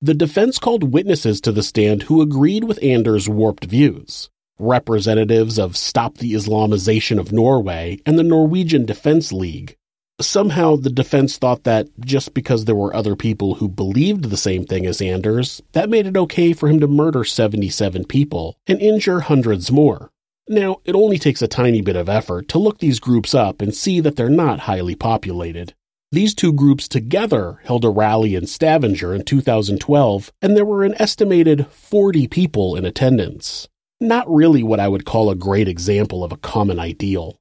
The 0.00 0.14
defense 0.14 0.58
called 0.58 0.92
witnesses 0.92 1.40
to 1.42 1.52
the 1.52 1.62
stand 1.62 2.04
who 2.04 2.22
agreed 2.22 2.64
with 2.64 2.82
Anders' 2.82 3.28
warped 3.28 3.64
views 3.66 4.30
representatives 4.60 5.58
of 5.58 5.76
Stop 5.76 6.18
the 6.18 6.34
Islamization 6.34 7.18
of 7.18 7.32
Norway 7.32 7.98
and 8.04 8.18
the 8.18 8.22
Norwegian 8.22 8.84
Defense 8.84 9.32
League. 9.32 9.76
Somehow 10.20 10.76
the 10.76 10.90
defense 10.90 11.38
thought 11.38 11.64
that 11.64 11.88
just 12.00 12.34
because 12.34 12.64
there 12.64 12.74
were 12.74 12.94
other 12.94 13.16
people 13.16 13.54
who 13.54 13.68
believed 13.68 14.24
the 14.24 14.36
same 14.36 14.64
thing 14.64 14.86
as 14.86 15.00
Anders, 15.00 15.62
that 15.72 15.88
made 15.88 16.06
it 16.06 16.16
okay 16.16 16.52
for 16.52 16.68
him 16.68 16.78
to 16.80 16.86
murder 16.86 17.24
77 17.24 18.04
people 18.04 18.56
and 18.66 18.80
injure 18.80 19.20
hundreds 19.20 19.72
more. 19.72 20.10
Now, 20.48 20.80
it 20.84 20.94
only 20.94 21.18
takes 21.18 21.42
a 21.42 21.48
tiny 21.48 21.80
bit 21.80 21.96
of 21.96 22.08
effort 22.08 22.48
to 22.48 22.58
look 22.58 22.78
these 22.78 23.00
groups 23.00 23.34
up 23.34 23.62
and 23.62 23.74
see 23.74 24.00
that 24.00 24.16
they're 24.16 24.28
not 24.28 24.60
highly 24.60 24.94
populated. 24.94 25.74
These 26.12 26.34
two 26.34 26.52
groups 26.52 26.88
together 26.88 27.60
held 27.64 27.84
a 27.84 27.88
rally 27.88 28.34
in 28.34 28.46
Stavanger 28.46 29.14
in 29.14 29.24
2012, 29.24 30.32
and 30.42 30.56
there 30.56 30.64
were 30.64 30.84
an 30.84 31.00
estimated 31.00 31.66
40 31.68 32.26
people 32.26 32.76
in 32.76 32.84
attendance 32.84 33.68
not 34.00 34.32
really 34.32 34.62
what 34.62 34.80
I 34.80 34.88
would 34.88 35.04
call 35.04 35.30
a 35.30 35.36
great 35.36 35.68
example 35.68 36.24
of 36.24 36.32
a 36.32 36.38
common 36.38 36.78
ideal. 36.78 37.38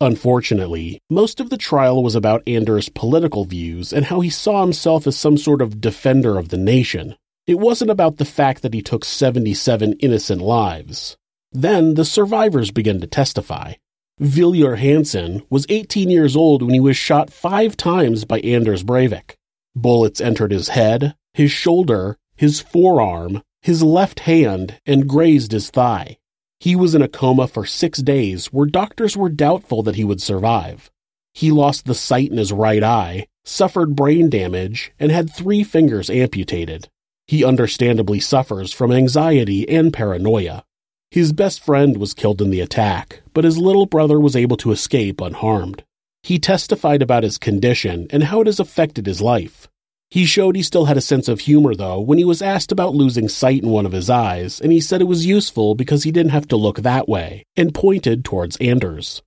Unfortunately, 0.00 1.00
most 1.08 1.40
of 1.40 1.48
the 1.48 1.56
trial 1.56 2.02
was 2.02 2.14
about 2.14 2.46
Anders' 2.46 2.90
political 2.90 3.46
views 3.46 3.94
and 3.94 4.04
how 4.04 4.20
he 4.20 4.28
saw 4.28 4.60
himself 4.60 5.06
as 5.06 5.16
some 5.16 5.38
sort 5.38 5.62
of 5.62 5.80
defender 5.80 6.36
of 6.36 6.50
the 6.50 6.58
nation. 6.58 7.16
It 7.46 7.58
wasn't 7.58 7.90
about 7.90 8.18
the 8.18 8.26
fact 8.26 8.60
that 8.60 8.74
he 8.74 8.82
took 8.82 9.06
77 9.06 9.94
innocent 9.94 10.42
lives. 10.42 11.16
Then 11.50 11.94
the 11.94 12.04
survivors 12.04 12.70
began 12.70 13.00
to 13.00 13.06
testify. 13.06 13.74
Viljar 14.20 14.76
Hansen 14.76 15.42
was 15.48 15.64
18 15.70 16.10
years 16.10 16.36
old 16.36 16.62
when 16.62 16.74
he 16.74 16.80
was 16.80 16.96
shot 16.96 17.32
five 17.32 17.74
times 17.74 18.26
by 18.26 18.40
Anders 18.40 18.82
Breivik. 18.82 19.34
Bullets 19.74 20.20
entered 20.20 20.52
his 20.52 20.68
head, 20.68 21.14
his 21.32 21.50
shoulder, 21.50 22.18
his 22.36 22.60
forearm, 22.60 23.42
his 23.62 23.82
left 23.82 24.20
hand, 24.20 24.78
and 24.84 25.08
grazed 25.08 25.52
his 25.52 25.70
thigh. 25.70 26.18
He 26.58 26.74
was 26.74 26.94
in 26.94 27.02
a 27.02 27.08
coma 27.08 27.48
for 27.48 27.66
six 27.66 28.00
days 28.00 28.46
where 28.46 28.66
doctors 28.66 29.16
were 29.16 29.28
doubtful 29.28 29.82
that 29.82 29.96
he 29.96 30.04
would 30.04 30.22
survive. 30.22 30.90
He 31.34 31.50
lost 31.50 31.84
the 31.84 31.94
sight 31.94 32.30
in 32.30 32.38
his 32.38 32.52
right 32.52 32.82
eye, 32.82 33.26
suffered 33.44 33.94
brain 33.94 34.30
damage, 34.30 34.92
and 34.98 35.12
had 35.12 35.32
three 35.32 35.62
fingers 35.62 36.08
amputated. 36.08 36.88
He 37.26 37.44
understandably 37.44 38.20
suffers 38.20 38.72
from 38.72 38.92
anxiety 38.92 39.68
and 39.68 39.92
paranoia. 39.92 40.64
His 41.10 41.32
best 41.32 41.62
friend 41.62 41.98
was 41.98 42.14
killed 42.14 42.40
in 42.40 42.50
the 42.50 42.60
attack, 42.60 43.22
but 43.34 43.44
his 43.44 43.58
little 43.58 43.86
brother 43.86 44.18
was 44.18 44.34
able 44.34 44.56
to 44.58 44.72
escape 44.72 45.20
unharmed. 45.20 45.84
He 46.22 46.38
testified 46.38 47.02
about 47.02 47.22
his 47.22 47.38
condition 47.38 48.06
and 48.10 48.24
how 48.24 48.40
it 48.40 48.46
has 48.46 48.58
affected 48.58 49.06
his 49.06 49.20
life. 49.20 49.68
He 50.10 50.24
showed 50.24 50.54
he 50.54 50.62
still 50.62 50.84
had 50.84 50.96
a 50.96 51.00
sense 51.00 51.28
of 51.28 51.40
humor, 51.40 51.74
though, 51.74 52.00
when 52.00 52.18
he 52.18 52.24
was 52.24 52.40
asked 52.40 52.70
about 52.70 52.94
losing 52.94 53.28
sight 53.28 53.62
in 53.62 53.70
one 53.70 53.86
of 53.86 53.92
his 53.92 54.08
eyes, 54.08 54.60
and 54.60 54.70
he 54.70 54.80
said 54.80 55.00
it 55.00 55.04
was 55.04 55.26
useful 55.26 55.74
because 55.74 56.04
he 56.04 56.12
didn't 56.12 56.30
have 56.30 56.46
to 56.48 56.56
look 56.56 56.78
that 56.78 57.08
way, 57.08 57.44
and 57.56 57.74
pointed 57.74 58.24
towards 58.24 58.56
Anders. 58.58 59.22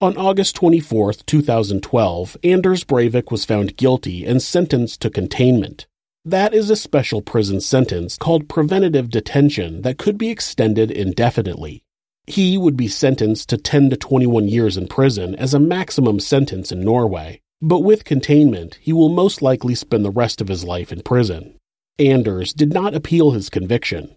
On 0.00 0.16
August 0.16 0.56
24, 0.56 1.14
2012, 1.14 2.36
Anders 2.44 2.84
Breivik 2.84 3.30
was 3.30 3.44
found 3.44 3.76
guilty 3.76 4.24
and 4.24 4.42
sentenced 4.42 5.00
to 5.02 5.10
containment. 5.10 5.86
That 6.24 6.52
is 6.52 6.70
a 6.70 6.76
special 6.76 7.22
prison 7.22 7.60
sentence 7.60 8.18
called 8.18 8.48
preventative 8.48 9.08
detention 9.10 9.82
that 9.82 9.96
could 9.96 10.18
be 10.18 10.28
extended 10.28 10.90
indefinitely. 10.90 11.82
He 12.26 12.58
would 12.58 12.76
be 12.76 12.88
sentenced 12.88 13.48
to 13.50 13.56
10 13.56 13.90
to 13.90 13.96
21 13.96 14.48
years 14.48 14.76
in 14.76 14.88
prison 14.88 15.34
as 15.36 15.54
a 15.54 15.60
maximum 15.60 16.20
sentence 16.20 16.72
in 16.72 16.80
Norway. 16.80 17.40
But 17.62 17.80
with 17.80 18.04
containment, 18.04 18.78
he 18.80 18.92
will 18.92 19.08
most 19.08 19.40
likely 19.40 19.74
spend 19.74 20.04
the 20.04 20.10
rest 20.10 20.40
of 20.40 20.48
his 20.48 20.64
life 20.64 20.92
in 20.92 21.02
prison. 21.02 21.58
Anders 21.98 22.52
did 22.52 22.72
not 22.72 22.94
appeal 22.94 23.30
his 23.30 23.48
conviction. 23.48 24.16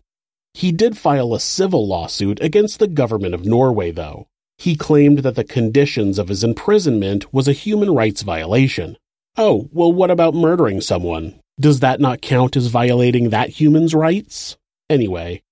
He 0.54 0.72
did 0.72 0.98
file 0.98 1.34
a 1.34 1.40
civil 1.40 1.88
lawsuit 1.88 2.42
against 2.42 2.80
the 2.80 2.88
government 2.88 3.34
of 3.34 3.46
Norway, 3.46 3.92
though. 3.92 4.28
He 4.58 4.76
claimed 4.76 5.20
that 5.20 5.36
the 5.36 5.46
conditions 5.46 6.20
of 6.20 6.28
his 6.28 6.44
imprisonment 6.44 7.34
was 7.34 7.48
a 7.48 7.54
human 7.54 7.92
rights 7.92 8.24
violation. 8.24 8.98
Oh, 9.38 9.70
well, 9.72 9.94
what 9.94 10.12
about 10.12 10.34
murdering 10.34 10.82
someone? 10.82 11.40
Does 11.60 11.80
that 11.80 12.02
not 12.02 12.22
count 12.22 12.58
as 12.58 12.68
violating 12.68 13.30
that 13.30 13.50
human's 13.50 13.94
rights? 13.94 14.58
Anyway, 14.90 15.44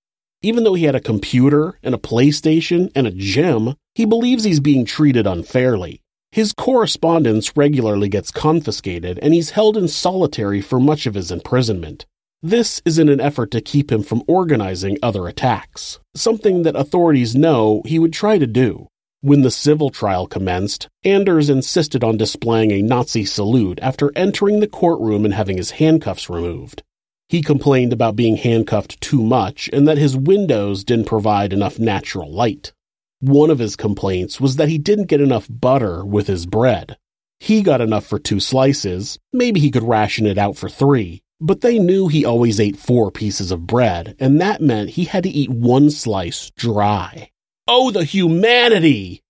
even 0.41 0.65
though 0.65 0.73
he 0.73 0.83
had 0.83 0.95
a 0.95 0.99
computer 0.99 1.79
and 1.81 1.95
a 1.95 1.99
PlayStation 1.99 2.91
and 2.95 3.07
a 3.07 3.11
gym, 3.11 3.75
he 3.95 4.05
believes 4.05 4.43
he's 4.43 4.59
being 4.59 4.83
treated 4.83 5.25
unfairly. 5.25 6.01
His 6.31 6.53
correspondence 6.53 7.55
regularly 7.55 8.09
gets 8.09 8.31
confiscated 8.31 9.17
and 9.21 9.33
he's 9.33 9.51
held 9.51 9.77
in 9.77 9.87
solitary 9.87 10.61
for 10.61 10.79
much 10.79 11.05
of 11.05 11.15
his 11.15 11.31
imprisonment. 11.31 12.05
This 12.43 12.81
is 12.85 12.99
in 12.99 13.09
an 13.09 13.19
effort 13.19 13.49
to 13.51 13.61
keep 13.61 13.91
him 13.91 14.03
from 14.03 14.23
organizing 14.27 14.97
other 15.01 15.27
attacks, 15.27 15.99
something 16.15 16.63
that 16.63 16.75
authorities 16.75 17.35
know 17.35 17.81
he 17.85 17.97
would 17.97 18.13
try 18.13 18.37
to 18.37 18.45
do. 18.45 18.87
When 19.21 19.41
the 19.41 19.49
civil 19.49 19.89
trial 19.89 20.27
commenced, 20.27 20.87
Anders 21.03 21.49
insisted 21.49 22.03
on 22.03 22.17
displaying 22.17 22.71
a 22.71 22.83
Nazi 22.83 23.25
salute 23.25 23.79
after 23.81 24.11
entering 24.15 24.59
the 24.59 24.67
courtroom 24.67 25.25
and 25.25 25.33
having 25.33 25.57
his 25.57 25.71
handcuffs 25.71 26.29
removed. 26.29 26.83
He 27.27 27.41
complained 27.41 27.91
about 27.91 28.15
being 28.15 28.37
handcuffed 28.37 29.01
too 29.01 29.23
much 29.23 29.69
and 29.73 29.87
that 29.87 29.97
his 29.97 30.15
windows 30.15 30.83
didn't 30.83 31.07
provide 31.07 31.51
enough 31.51 31.79
natural 31.79 32.31
light. 32.31 32.73
One 33.19 33.49
of 33.49 33.57
his 33.57 33.75
complaints 33.75 34.39
was 34.39 34.57
that 34.57 34.69
he 34.69 34.77
didn't 34.77 35.07
get 35.07 35.21
enough 35.21 35.47
butter 35.49 36.05
with 36.05 36.27
his 36.27 36.45
bread. 36.45 36.97
He 37.39 37.63
got 37.63 37.81
enough 37.81 38.05
for 38.05 38.19
two 38.19 38.39
slices, 38.39 39.17
maybe 39.33 39.59
he 39.59 39.71
could 39.71 39.81
ration 39.81 40.27
it 40.27 40.37
out 40.37 40.55
for 40.55 40.69
three, 40.69 41.23
but 41.41 41.61
they 41.61 41.79
knew 41.79 42.07
he 42.07 42.25
always 42.25 42.59
ate 42.59 42.77
four 42.77 43.09
pieces 43.09 43.51
of 43.51 43.65
bread, 43.65 44.15
and 44.19 44.39
that 44.39 44.61
meant 44.61 44.91
he 44.91 45.05
had 45.05 45.23
to 45.23 45.29
eat 45.29 45.49
one 45.49 45.89
slice 45.89 46.51
dry. 46.57 47.31
Oh, 47.67 47.89
the 47.89 48.03
humanity! 48.03 49.23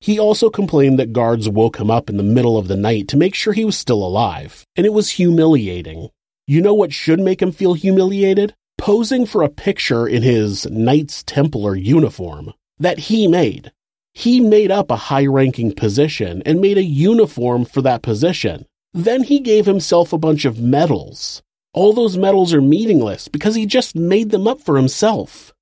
He 0.00 0.18
also 0.18 0.50
complained 0.50 0.98
that 0.98 1.14
guards 1.14 1.48
woke 1.48 1.78
him 1.78 1.90
up 1.90 2.10
in 2.10 2.18
the 2.18 2.22
middle 2.22 2.58
of 2.58 2.68
the 2.68 2.76
night 2.76 3.08
to 3.08 3.16
make 3.16 3.34
sure 3.34 3.54
he 3.54 3.64
was 3.64 3.76
still 3.76 4.04
alive, 4.04 4.66
and 4.76 4.84
it 4.84 4.92
was 4.92 5.12
humiliating. 5.12 6.10
You 6.46 6.60
know 6.60 6.74
what 6.74 6.92
should 6.92 7.20
make 7.20 7.40
him 7.40 7.52
feel 7.52 7.72
humiliated? 7.72 8.54
Posing 8.76 9.24
for 9.24 9.42
a 9.42 9.48
picture 9.48 10.06
in 10.06 10.22
his 10.22 10.66
Knights 10.70 11.22
Templar 11.22 11.74
uniform 11.74 12.52
that 12.80 12.98
he 12.98 13.28
made. 13.28 13.70
He 14.12 14.40
made 14.40 14.72
up 14.72 14.90
a 14.90 14.96
high 14.96 15.26
ranking 15.26 15.72
position 15.72 16.42
and 16.44 16.60
made 16.60 16.78
a 16.78 16.82
uniform 16.82 17.64
for 17.64 17.80
that 17.82 18.02
position. 18.02 18.66
Then 18.92 19.22
he 19.22 19.38
gave 19.38 19.66
himself 19.66 20.12
a 20.12 20.18
bunch 20.18 20.44
of 20.44 20.58
medals. 20.58 21.42
All 21.72 21.92
those 21.92 22.16
medals 22.16 22.52
are 22.52 22.60
meaningless 22.60 23.28
because 23.28 23.54
he 23.54 23.66
just 23.66 23.94
made 23.94 24.30
them 24.30 24.48
up 24.48 24.60
for 24.60 24.76
himself. 24.76 25.52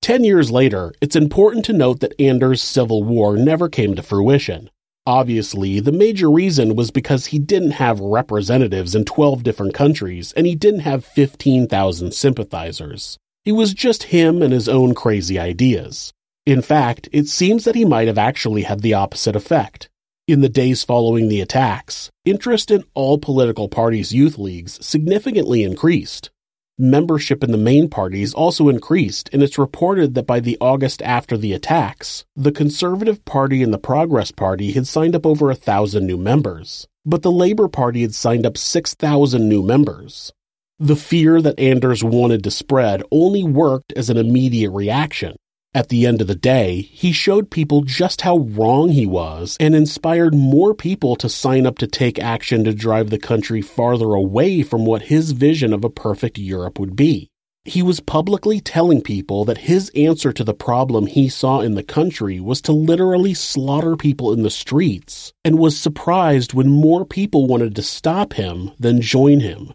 Ten 0.00 0.22
years 0.22 0.50
later, 0.50 0.92
it's 1.00 1.16
important 1.16 1.64
to 1.64 1.72
note 1.72 2.00
that 2.00 2.20
Anders' 2.20 2.62
civil 2.62 3.02
war 3.02 3.36
never 3.36 3.68
came 3.68 3.96
to 3.96 4.02
fruition. 4.02 4.70
Obviously, 5.06 5.80
the 5.80 5.92
major 5.92 6.30
reason 6.30 6.76
was 6.76 6.90
because 6.90 7.26
he 7.26 7.38
didn't 7.38 7.72
have 7.72 8.00
representatives 8.00 8.94
in 8.94 9.04
12 9.04 9.42
different 9.42 9.74
countries 9.74 10.32
and 10.32 10.46
he 10.46 10.54
didn't 10.54 10.80
have 10.80 11.04
15,000 11.04 12.12
sympathizers. 12.12 13.18
He 13.44 13.52
was 13.52 13.74
just 13.74 14.04
him 14.04 14.40
and 14.40 14.52
his 14.52 14.68
own 14.68 14.94
crazy 14.94 15.38
ideas. 15.38 16.12
In 16.46 16.60
fact, 16.60 17.08
it 17.10 17.26
seems 17.26 17.64
that 17.64 17.74
he 17.74 17.86
might 17.86 18.06
have 18.06 18.18
actually 18.18 18.64
had 18.64 18.80
the 18.80 18.92
opposite 18.92 19.34
effect. 19.34 19.88
In 20.26 20.42
the 20.42 20.48
days 20.50 20.84
following 20.84 21.28
the 21.28 21.40
attacks, 21.40 22.10
interest 22.26 22.70
in 22.70 22.84
all 22.92 23.16
political 23.16 23.66
parties' 23.66 24.12
youth 24.12 24.36
leagues 24.36 24.84
significantly 24.84 25.62
increased. 25.62 26.30
Membership 26.78 27.42
in 27.42 27.50
the 27.50 27.56
main 27.56 27.88
parties 27.88 28.34
also 28.34 28.68
increased, 28.68 29.30
and 29.32 29.42
it's 29.42 29.56
reported 29.56 30.14
that 30.14 30.26
by 30.26 30.40
the 30.40 30.58
August 30.60 31.00
after 31.00 31.38
the 31.38 31.54
attacks, 31.54 32.26
the 32.36 32.52
Conservative 32.52 33.24
Party 33.24 33.62
and 33.62 33.72
the 33.72 33.78
Progress 33.78 34.30
Party 34.30 34.72
had 34.72 34.86
signed 34.86 35.14
up 35.14 35.24
over 35.24 35.50
a 35.50 35.54
thousand 35.54 36.06
new 36.06 36.18
members, 36.18 36.86
but 37.06 37.22
the 37.22 37.32
Labour 37.32 37.68
Party 37.68 38.02
had 38.02 38.14
signed 38.14 38.44
up 38.44 38.58
6,000 38.58 39.48
new 39.48 39.62
members. 39.62 40.30
The 40.78 40.96
fear 40.96 41.40
that 41.40 41.58
Anders 41.58 42.04
wanted 42.04 42.44
to 42.44 42.50
spread 42.50 43.02
only 43.10 43.44
worked 43.44 43.92
as 43.94 44.10
an 44.10 44.18
immediate 44.18 44.72
reaction. 44.72 45.36
At 45.76 45.88
the 45.88 46.06
end 46.06 46.20
of 46.20 46.28
the 46.28 46.36
day, 46.36 46.82
he 46.82 47.10
showed 47.10 47.50
people 47.50 47.82
just 47.82 48.20
how 48.20 48.38
wrong 48.38 48.90
he 48.90 49.06
was 49.06 49.56
and 49.58 49.74
inspired 49.74 50.32
more 50.32 50.72
people 50.72 51.16
to 51.16 51.28
sign 51.28 51.66
up 51.66 51.78
to 51.78 51.88
take 51.88 52.16
action 52.20 52.62
to 52.62 52.72
drive 52.72 53.10
the 53.10 53.18
country 53.18 53.60
farther 53.60 54.14
away 54.14 54.62
from 54.62 54.86
what 54.86 55.02
his 55.02 55.32
vision 55.32 55.72
of 55.72 55.84
a 55.84 55.90
perfect 55.90 56.38
Europe 56.38 56.78
would 56.78 56.94
be. 56.94 57.28
He 57.64 57.82
was 57.82 57.98
publicly 57.98 58.60
telling 58.60 59.02
people 59.02 59.44
that 59.46 59.66
his 59.66 59.90
answer 59.96 60.32
to 60.32 60.44
the 60.44 60.54
problem 60.54 61.06
he 61.06 61.28
saw 61.28 61.58
in 61.58 61.74
the 61.74 61.82
country 61.82 62.38
was 62.38 62.60
to 62.62 62.72
literally 62.72 63.34
slaughter 63.34 63.96
people 63.96 64.32
in 64.32 64.42
the 64.42 64.50
streets, 64.50 65.32
and 65.44 65.58
was 65.58 65.76
surprised 65.76 66.54
when 66.54 66.68
more 66.68 67.04
people 67.04 67.48
wanted 67.48 67.74
to 67.74 67.82
stop 67.82 68.34
him 68.34 68.70
than 68.78 69.00
join 69.00 69.40
him. 69.40 69.72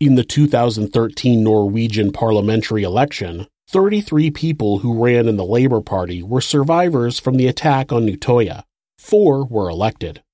In 0.00 0.16
the 0.16 0.24
2013 0.24 1.42
Norwegian 1.42 2.12
parliamentary 2.12 2.82
election, 2.82 3.46
33 3.70 4.32
people 4.32 4.78
who 4.80 5.00
ran 5.00 5.28
in 5.28 5.36
the 5.36 5.44
Labour 5.44 5.80
Party 5.80 6.24
were 6.24 6.40
survivors 6.40 7.20
from 7.20 7.36
the 7.36 7.46
attack 7.46 7.92
on 7.92 8.04
Utøya. 8.04 8.64
Four 8.98 9.44
were 9.46 9.68
elected. 9.68 10.24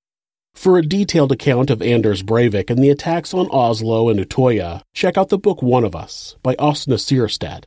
For 0.55 0.79
a 0.79 0.83
detailed 0.83 1.33
account 1.33 1.69
of 1.69 1.83
Anders 1.83 2.23
Breivik 2.23 2.71
and 2.71 2.83
the 2.83 2.89
attacks 2.89 3.35
on 3.35 3.51
Oslo 3.51 4.09
and 4.09 4.19
Utøya, 4.19 4.81
check 4.95 5.19
out 5.19 5.29
the 5.29 5.37
book 5.37 5.61
One 5.61 5.85
of 5.85 5.95
Us 5.95 6.37
by 6.43 6.55
Åsne 6.55 6.95
Seierstad. 6.95 7.65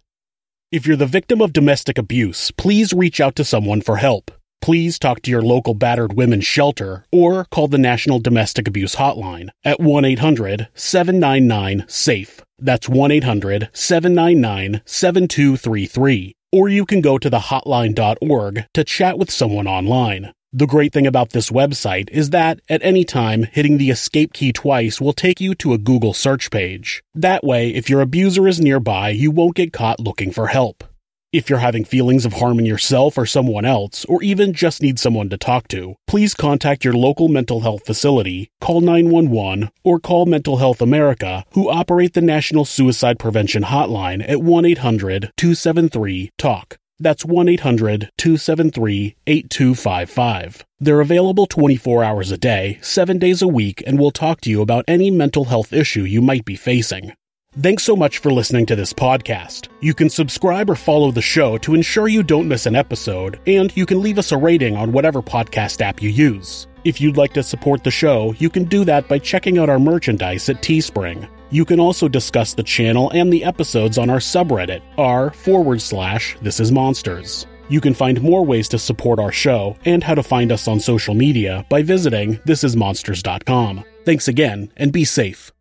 If 0.72 0.88
you're 0.88 0.98
the 0.98 1.06
victim 1.06 1.40
of 1.40 1.54
domestic 1.54 2.00
abuse, 2.00 2.50
please 2.50 2.92
reach 2.92 3.22
out 3.22 3.36
to 3.36 3.46
someone 3.46 3.82
for 3.82 3.98
help. 3.98 4.32
Please 4.64 4.98
talk 4.98 5.22
to 5.22 5.30
your 5.30 5.44
local 5.44 5.76
battered 5.76 6.14
women's 6.14 6.48
shelter 6.48 7.06
or 7.12 7.46
call 7.46 7.68
the 7.68 7.78
National 7.78 8.18
Domestic 8.18 8.68
Abuse 8.68 8.96
Hotline 8.96 9.50
at 9.64 9.80
1 9.80 10.04
800 10.04 10.70
799 10.74 11.86
SAFE. 11.88 12.42
That's 12.62 12.90
1 12.90 13.12
800 13.12 13.70
799 13.74 14.82
7233. 14.86 16.36
Or 16.52 16.68
you 16.68 16.86
can 16.86 17.02
go 17.02 17.18
to 17.18 17.30
the 17.30 17.40
hotline.org 17.40 18.66
to 18.74 18.84
chat 18.84 19.20
with 19.20 19.30
someone 19.30 19.68
online. 19.68 20.34
The 20.52 20.66
great 20.66 20.94
thing 20.94 21.06
about 21.06 21.30
this 21.30 21.52
website 21.52 22.10
is 22.10 22.32
that 22.32 22.60
at 22.68 22.82
any 22.84 23.06
time, 23.06 23.44
hitting 23.44 23.78
the 23.78 23.92
escape 23.92 24.34
key 24.34 24.52
twice 24.52 25.00
will 25.00 25.14
take 25.14 25.40
you 25.40 25.54
to 25.56 25.74
a 25.74 25.78
Google 25.78 26.16
search 26.16 26.50
page. 26.50 27.04
That 27.14 27.44
way, 27.44 27.70
if 27.70 27.88
your 27.88 28.02
abuser 28.02 28.48
is 28.48 28.60
nearby, 28.60 29.10
you 29.10 29.30
won't 29.30 29.56
get 29.56 29.74
caught 29.74 30.00
looking 30.00 30.32
for 30.32 30.48
help. 30.48 30.84
If 31.32 31.48
you're 31.48 31.60
having 31.60 31.86
feelings 31.86 32.26
of 32.26 32.34
harming 32.34 32.66
yourself 32.66 33.16
or 33.16 33.28
someone 33.28 33.64
else, 33.64 34.04
or 34.06 34.24
even 34.24 34.52
just 34.52 34.82
need 34.82 34.98
someone 34.98 35.30
to 35.30 35.38
talk 35.38 35.68
to, 35.68 35.96
please 36.08 36.34
contact 36.34 36.84
your 36.84 36.96
local 36.96 37.28
mental 37.28 37.60
health 37.60 37.86
facility, 37.86 38.50
call 38.60 38.82
911, 38.82 39.70
or 39.84 40.00
call 40.00 40.26
Mental 40.26 40.58
Health 40.58 40.82
America, 40.82 41.46
who 41.52 41.70
operate 41.70 42.16
the 42.16 42.22
National 42.22 42.66
Suicide 42.66 43.20
Prevention 43.20 43.62
Hotline 43.62 44.28
at 44.28 44.42
1 44.42 44.66
800 44.66 45.32
273 45.38 46.32
TALK. 46.40 46.78
That's 46.98 47.24
1 47.24 47.48
800 47.48 48.10
273 48.18 49.16
8255. 49.28 50.66
They're 50.80 51.00
available 51.00 51.46
24 51.46 52.04
hours 52.04 52.32
a 52.32 52.40
day, 52.40 52.80
7 52.82 53.20
days 53.20 53.44
a 53.44 53.48
week, 53.48 53.84
and 53.86 54.00
will 54.00 54.10
talk 54.10 54.42
to 54.42 54.50
you 54.50 54.64
about 54.64 54.86
any 54.88 55.12
mental 55.12 55.46
health 55.46 55.74
issue 55.74 56.06
you 56.06 56.24
might 56.24 56.44
be 56.44 56.56
facing. 56.56 57.14
Thanks 57.62 57.84
so 57.84 57.94
much 57.94 58.20
for 58.20 58.32
listening 58.32 58.66
to 58.68 58.76
this 58.78 58.94
podcast. 58.94 59.68
You 59.82 59.94
can 59.94 60.10
subscribe 60.10 60.70
or 60.70 60.76
follow 60.76 61.12
the 61.12 61.22
show 61.22 61.58
to 61.58 61.76
ensure 61.76 62.08
you 62.08 62.24
don't 62.24 62.48
miss 62.48 62.66
an 62.66 62.76
episode, 62.76 63.38
and 63.48 63.76
you 63.76 63.86
can 63.86 64.02
leave 64.02 64.18
us 64.18 64.32
a 64.32 64.38
rating 64.38 64.78
on 64.78 64.94
whatever 64.94 65.22
podcast 65.22 65.82
app 65.82 66.02
you 66.02 66.10
use. 66.10 66.68
If 66.86 67.02
you'd 67.02 67.18
like 67.18 67.34
to 67.34 67.44
support 67.44 67.84
the 67.84 67.92
show, 67.92 68.34
you 68.38 68.50
can 68.50 68.64
do 68.64 68.86
that 68.86 69.10
by 69.10 69.20
checking 69.20 69.58
out 69.58 69.68
our 69.68 69.78
merchandise 69.78 70.48
at 70.48 70.62
Teespring. 70.62 71.28
You 71.50 71.66
can 71.66 71.82
also 71.82 72.08
discuss 72.08 72.54
the 72.54 72.64
channel 72.64 73.10
and 73.10 73.34
the 73.34 73.44
episodes 73.44 73.98
on 73.98 74.10
our 74.10 74.20
subreddit, 74.20 74.82
r 74.98 75.32
forward 75.32 75.82
slash 75.82 76.38
this 76.42 76.62
is 76.62 76.72
monsters. 76.72 77.46
You 77.68 77.82
can 77.82 77.94
find 77.94 78.22
more 78.22 78.46
ways 78.46 78.70
to 78.70 78.80
support 78.80 79.20
our 79.20 79.34
show 79.34 79.76
and 79.84 80.02
how 80.02 80.16
to 80.16 80.24
find 80.24 80.54
us 80.54 80.70
on 80.70 80.80
social 80.80 81.14
media 81.14 81.66
by 81.70 81.82
visiting 81.82 82.38
thisismonsters.com. 82.48 83.84
Thanks 84.06 84.30
again, 84.30 84.72
and 84.78 84.94
be 84.94 85.04
safe. 85.04 85.52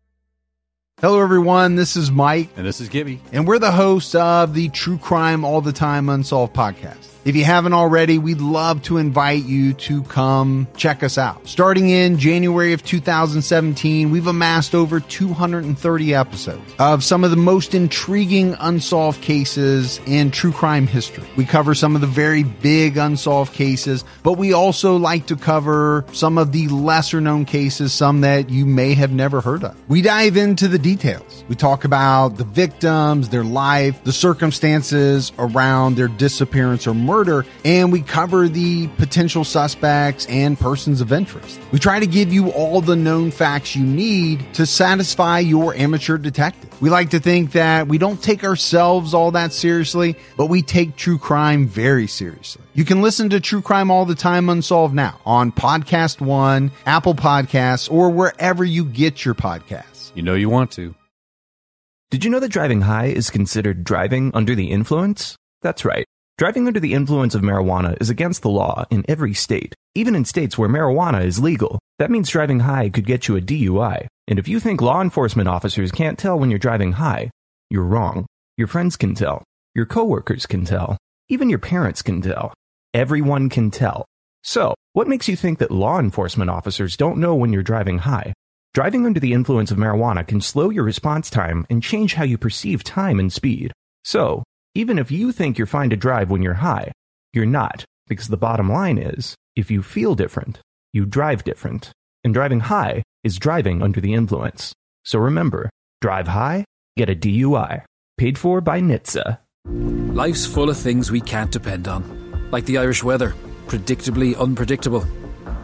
Hello, 1.01 1.21
everyone. 1.21 1.75
This 1.75 1.95
is 1.95 2.11
Mike. 2.11 2.49
And 2.57 2.65
this 2.65 2.81
is 2.81 2.89
Gibby. 2.89 3.21
And 3.31 3.47
we're 3.47 3.57
the 3.57 3.71
hosts 3.71 4.15
of 4.15 4.53
the 4.53 4.67
True 4.67 4.97
Crime 4.97 5.45
All 5.45 5.61
the 5.61 5.71
Time 5.71 6.09
Unsolved 6.09 6.53
podcast. 6.53 7.07
If 7.29 7.35
you 7.35 7.43
haven't 7.43 7.73
already, 7.73 8.17
we'd 8.17 8.41
love 8.41 8.81
to 8.83 8.97
invite 8.97 9.43
you 9.43 9.73
to 9.73 10.01
come 10.01 10.67
check 10.75 11.03
us 11.03 11.19
out. 11.19 11.47
Starting 11.47 11.91
in 11.91 12.17
January 12.17 12.73
of 12.73 12.83
2017, 12.83 14.09
we've 14.09 14.25
amassed 14.25 14.73
over 14.73 14.99
230 14.99 16.15
episodes 16.15 16.73
of 16.79 17.03
some 17.03 17.23
of 17.23 17.29
the 17.29 17.37
most 17.37 17.75
intriguing 17.75 18.55
unsolved 18.59 19.21
cases 19.21 19.99
in 20.07 20.31
true 20.31 20.51
crime 20.51 20.87
history. 20.87 21.23
We 21.35 21.45
cover 21.45 21.75
some 21.75 21.93
of 21.93 22.01
the 22.01 22.07
very 22.07 22.41
big 22.41 22.97
unsolved 22.97 23.53
cases, 23.53 24.03
but 24.23 24.39
we 24.39 24.51
also 24.51 24.97
like 24.97 25.27
to 25.27 25.35
cover 25.35 26.05
some 26.13 26.39
of 26.39 26.51
the 26.51 26.67
lesser 26.69 27.21
known 27.21 27.45
cases, 27.45 27.93
some 27.93 28.21
that 28.21 28.49
you 28.49 28.65
may 28.65 28.95
have 28.95 29.11
never 29.11 29.39
heard 29.39 29.63
of. 29.63 29.77
We 29.87 30.01
dive 30.01 30.35
into 30.35 30.67
the 30.67 30.79
details. 30.79 31.43
We 31.47 31.55
talk 31.55 31.85
about 31.85 32.37
the 32.37 32.43
victims, 32.43 33.29
their 33.29 33.43
life, 33.43 34.03
the 34.03 34.13
circumstances 34.13 35.31
around 35.37 35.95
their 35.95 36.07
disappearance 36.07 36.87
or 36.87 36.95
murder, 37.19 37.45
and 37.65 37.91
we 37.91 38.01
cover 38.01 38.47
the 38.47 38.87
potential 38.97 39.43
suspects 39.43 40.25
and 40.27 40.57
persons 40.57 41.01
of 41.01 41.11
interest. 41.11 41.59
We 41.71 41.79
try 41.79 41.99
to 41.99 42.07
give 42.07 42.31
you 42.31 42.49
all 42.51 42.79
the 42.79 42.95
known 42.95 43.29
facts 43.31 43.75
you 43.75 43.83
need 43.83 44.53
to 44.53 44.65
satisfy 44.65 45.39
your 45.39 45.75
amateur 45.75 46.17
detective. 46.17 46.81
We 46.81 46.89
like 46.89 47.09
to 47.09 47.19
think 47.19 47.51
that 47.51 47.87
we 47.87 47.97
don't 47.97 48.23
take 48.23 48.45
ourselves 48.45 49.13
all 49.13 49.31
that 49.31 49.51
seriously, 49.51 50.15
but 50.37 50.45
we 50.45 50.61
take 50.61 50.95
true 50.95 51.17
crime 51.17 51.67
very 51.67 52.07
seriously. 52.07 52.63
You 52.73 52.85
can 52.85 53.01
listen 53.01 53.29
to 53.31 53.41
True 53.41 53.61
Crime 53.61 53.91
All 53.91 54.05
the 54.05 54.15
Time 54.15 54.47
Unsolved 54.47 54.95
now 54.95 55.19
on 55.25 55.51
Podcast 55.51 56.21
One, 56.21 56.71
Apple 56.85 57.15
Podcasts, 57.15 57.91
or 57.91 58.09
wherever 58.09 58.63
you 58.63 58.85
get 58.85 59.25
your 59.25 59.35
podcasts. 59.35 60.15
You 60.15 60.23
know 60.23 60.35
you 60.35 60.49
want 60.49 60.71
to. 60.71 60.95
Did 62.11 62.23
you 62.23 62.29
know 62.29 62.39
that 62.39 62.49
driving 62.49 62.81
high 62.81 63.07
is 63.07 63.29
considered 63.29 63.83
driving 63.83 64.31
under 64.33 64.55
the 64.55 64.71
influence? 64.71 65.35
That's 65.61 65.83
right. 65.83 66.05
Driving 66.39 66.67
under 66.67 66.79
the 66.79 66.93
influence 66.93 67.35
of 67.35 67.41
marijuana 67.41 67.97
is 67.99 68.09
against 68.09 68.43
the 68.43 68.49
law 68.49 68.85
in 68.89 69.03
every 69.09 69.33
state, 69.33 69.75
even 69.93 70.15
in 70.15 70.23
states 70.23 70.57
where 70.57 70.69
marijuana 70.69 71.21
is 71.21 71.41
legal. 71.41 71.79
That 71.97 72.09
means 72.09 72.29
driving 72.29 72.61
high 72.61 72.87
could 72.87 73.05
get 73.05 73.27
you 73.27 73.35
a 73.35 73.41
DUI. 73.41 74.07
And 74.25 74.39
if 74.39 74.47
you 74.47 74.61
think 74.61 74.81
law 74.81 75.01
enforcement 75.01 75.49
officers 75.49 75.91
can't 75.91 76.17
tell 76.17 76.39
when 76.39 76.49
you're 76.49 76.57
driving 76.57 76.93
high, 76.93 77.29
you're 77.69 77.83
wrong. 77.83 78.25
Your 78.55 78.67
friends 78.67 78.95
can 78.95 79.15
tell. 79.15 79.43
Your 79.75 79.85
coworkers 79.85 80.45
can 80.45 80.63
tell. 80.63 80.97
Even 81.27 81.49
your 81.49 81.59
parents 81.59 82.01
can 82.01 82.21
tell. 82.21 82.53
Everyone 82.93 83.49
can 83.49 83.69
tell. 83.69 84.05
So, 84.41 84.75
what 84.93 85.09
makes 85.09 85.27
you 85.27 85.35
think 85.35 85.59
that 85.59 85.71
law 85.71 85.99
enforcement 85.99 86.49
officers 86.49 86.95
don't 86.95 87.17
know 87.17 87.35
when 87.35 87.51
you're 87.51 87.63
driving 87.63 87.97
high? 87.97 88.31
Driving 88.73 89.05
under 89.05 89.19
the 89.19 89.33
influence 89.33 89.71
of 89.71 89.77
marijuana 89.77 90.25
can 90.25 90.39
slow 90.39 90.69
your 90.69 90.85
response 90.85 91.29
time 91.29 91.67
and 91.69 91.83
change 91.83 92.13
how 92.13 92.23
you 92.23 92.37
perceive 92.37 92.85
time 92.85 93.19
and 93.19 93.33
speed. 93.33 93.73
So, 94.05 94.43
even 94.75 94.99
if 94.99 95.11
you 95.11 95.31
think 95.31 95.57
you're 95.57 95.67
fine 95.67 95.89
to 95.89 95.95
drive 95.95 96.29
when 96.29 96.41
you're 96.41 96.53
high, 96.55 96.91
you're 97.33 97.45
not, 97.45 97.85
because 98.07 98.27
the 98.27 98.37
bottom 98.37 98.71
line 98.71 98.97
is, 98.97 99.35
if 99.55 99.71
you 99.71 99.81
feel 99.81 100.15
different, 100.15 100.59
you 100.93 101.05
drive 101.05 101.43
different. 101.43 101.91
And 102.23 102.33
driving 102.33 102.59
high 102.59 103.03
is 103.23 103.39
driving 103.39 103.81
under 103.81 104.01
the 104.01 104.13
influence. 104.13 104.73
So 105.03 105.19
remember, 105.19 105.69
drive 106.01 106.27
high, 106.27 106.65
get 106.97 107.09
a 107.09 107.15
DUI. 107.15 107.83
Paid 108.17 108.37
for 108.37 108.61
by 108.61 108.81
NHTSA. 108.81 109.39
Life's 109.65 110.45
full 110.45 110.69
of 110.69 110.77
things 110.77 111.11
we 111.11 111.21
can't 111.21 111.51
depend 111.51 111.87
on, 111.87 112.49
like 112.51 112.65
the 112.65 112.77
Irish 112.77 113.03
weather, 113.03 113.33
predictably 113.67 114.37
unpredictable. 114.37 115.01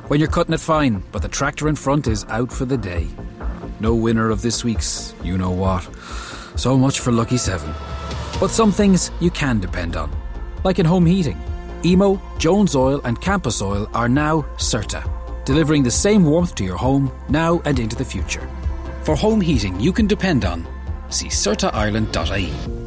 When 0.07 0.19
you're 0.19 0.29
cutting 0.29 0.53
it 0.53 0.59
fine, 0.59 1.03
but 1.11 1.21
the 1.21 1.27
tractor 1.27 1.67
in 1.67 1.75
front 1.75 2.07
is 2.07 2.25
out 2.29 2.51
for 2.51 2.65
the 2.65 2.77
day. 2.77 3.07
No 3.79 3.93
winner 3.93 4.29
of 4.29 4.41
this 4.41 4.63
week's 4.63 5.13
you 5.23 5.37
know 5.37 5.51
what. 5.51 5.87
So 6.55 6.77
much 6.77 6.99
for 6.99 7.11
Lucky 7.11 7.37
7. 7.37 7.69
But 8.39 8.51
some 8.51 8.71
things 8.71 9.11
you 9.19 9.31
can 9.31 9.59
depend 9.59 9.95
on, 9.95 10.11
like 10.63 10.79
in 10.79 10.85
home 10.85 11.05
heating. 11.05 11.41
Emo, 11.85 12.21
Jones 12.37 12.75
Oil, 12.75 12.99
and 13.03 13.19
Campus 13.21 13.61
Oil 13.61 13.87
are 13.93 14.09
now 14.09 14.41
CERTA, 14.57 15.07
delivering 15.45 15.83
the 15.83 15.91
same 15.91 16.25
warmth 16.25 16.55
to 16.55 16.63
your 16.63 16.77
home 16.77 17.11
now 17.29 17.61
and 17.65 17.79
into 17.79 17.95
the 17.95 18.05
future. 18.05 18.49
For 19.03 19.15
home 19.15 19.39
heating 19.39 19.79
you 19.79 19.93
can 19.93 20.07
depend 20.07 20.45
on, 20.45 20.67
see 21.09 21.27
CERTAIreland.ie. 21.27 22.84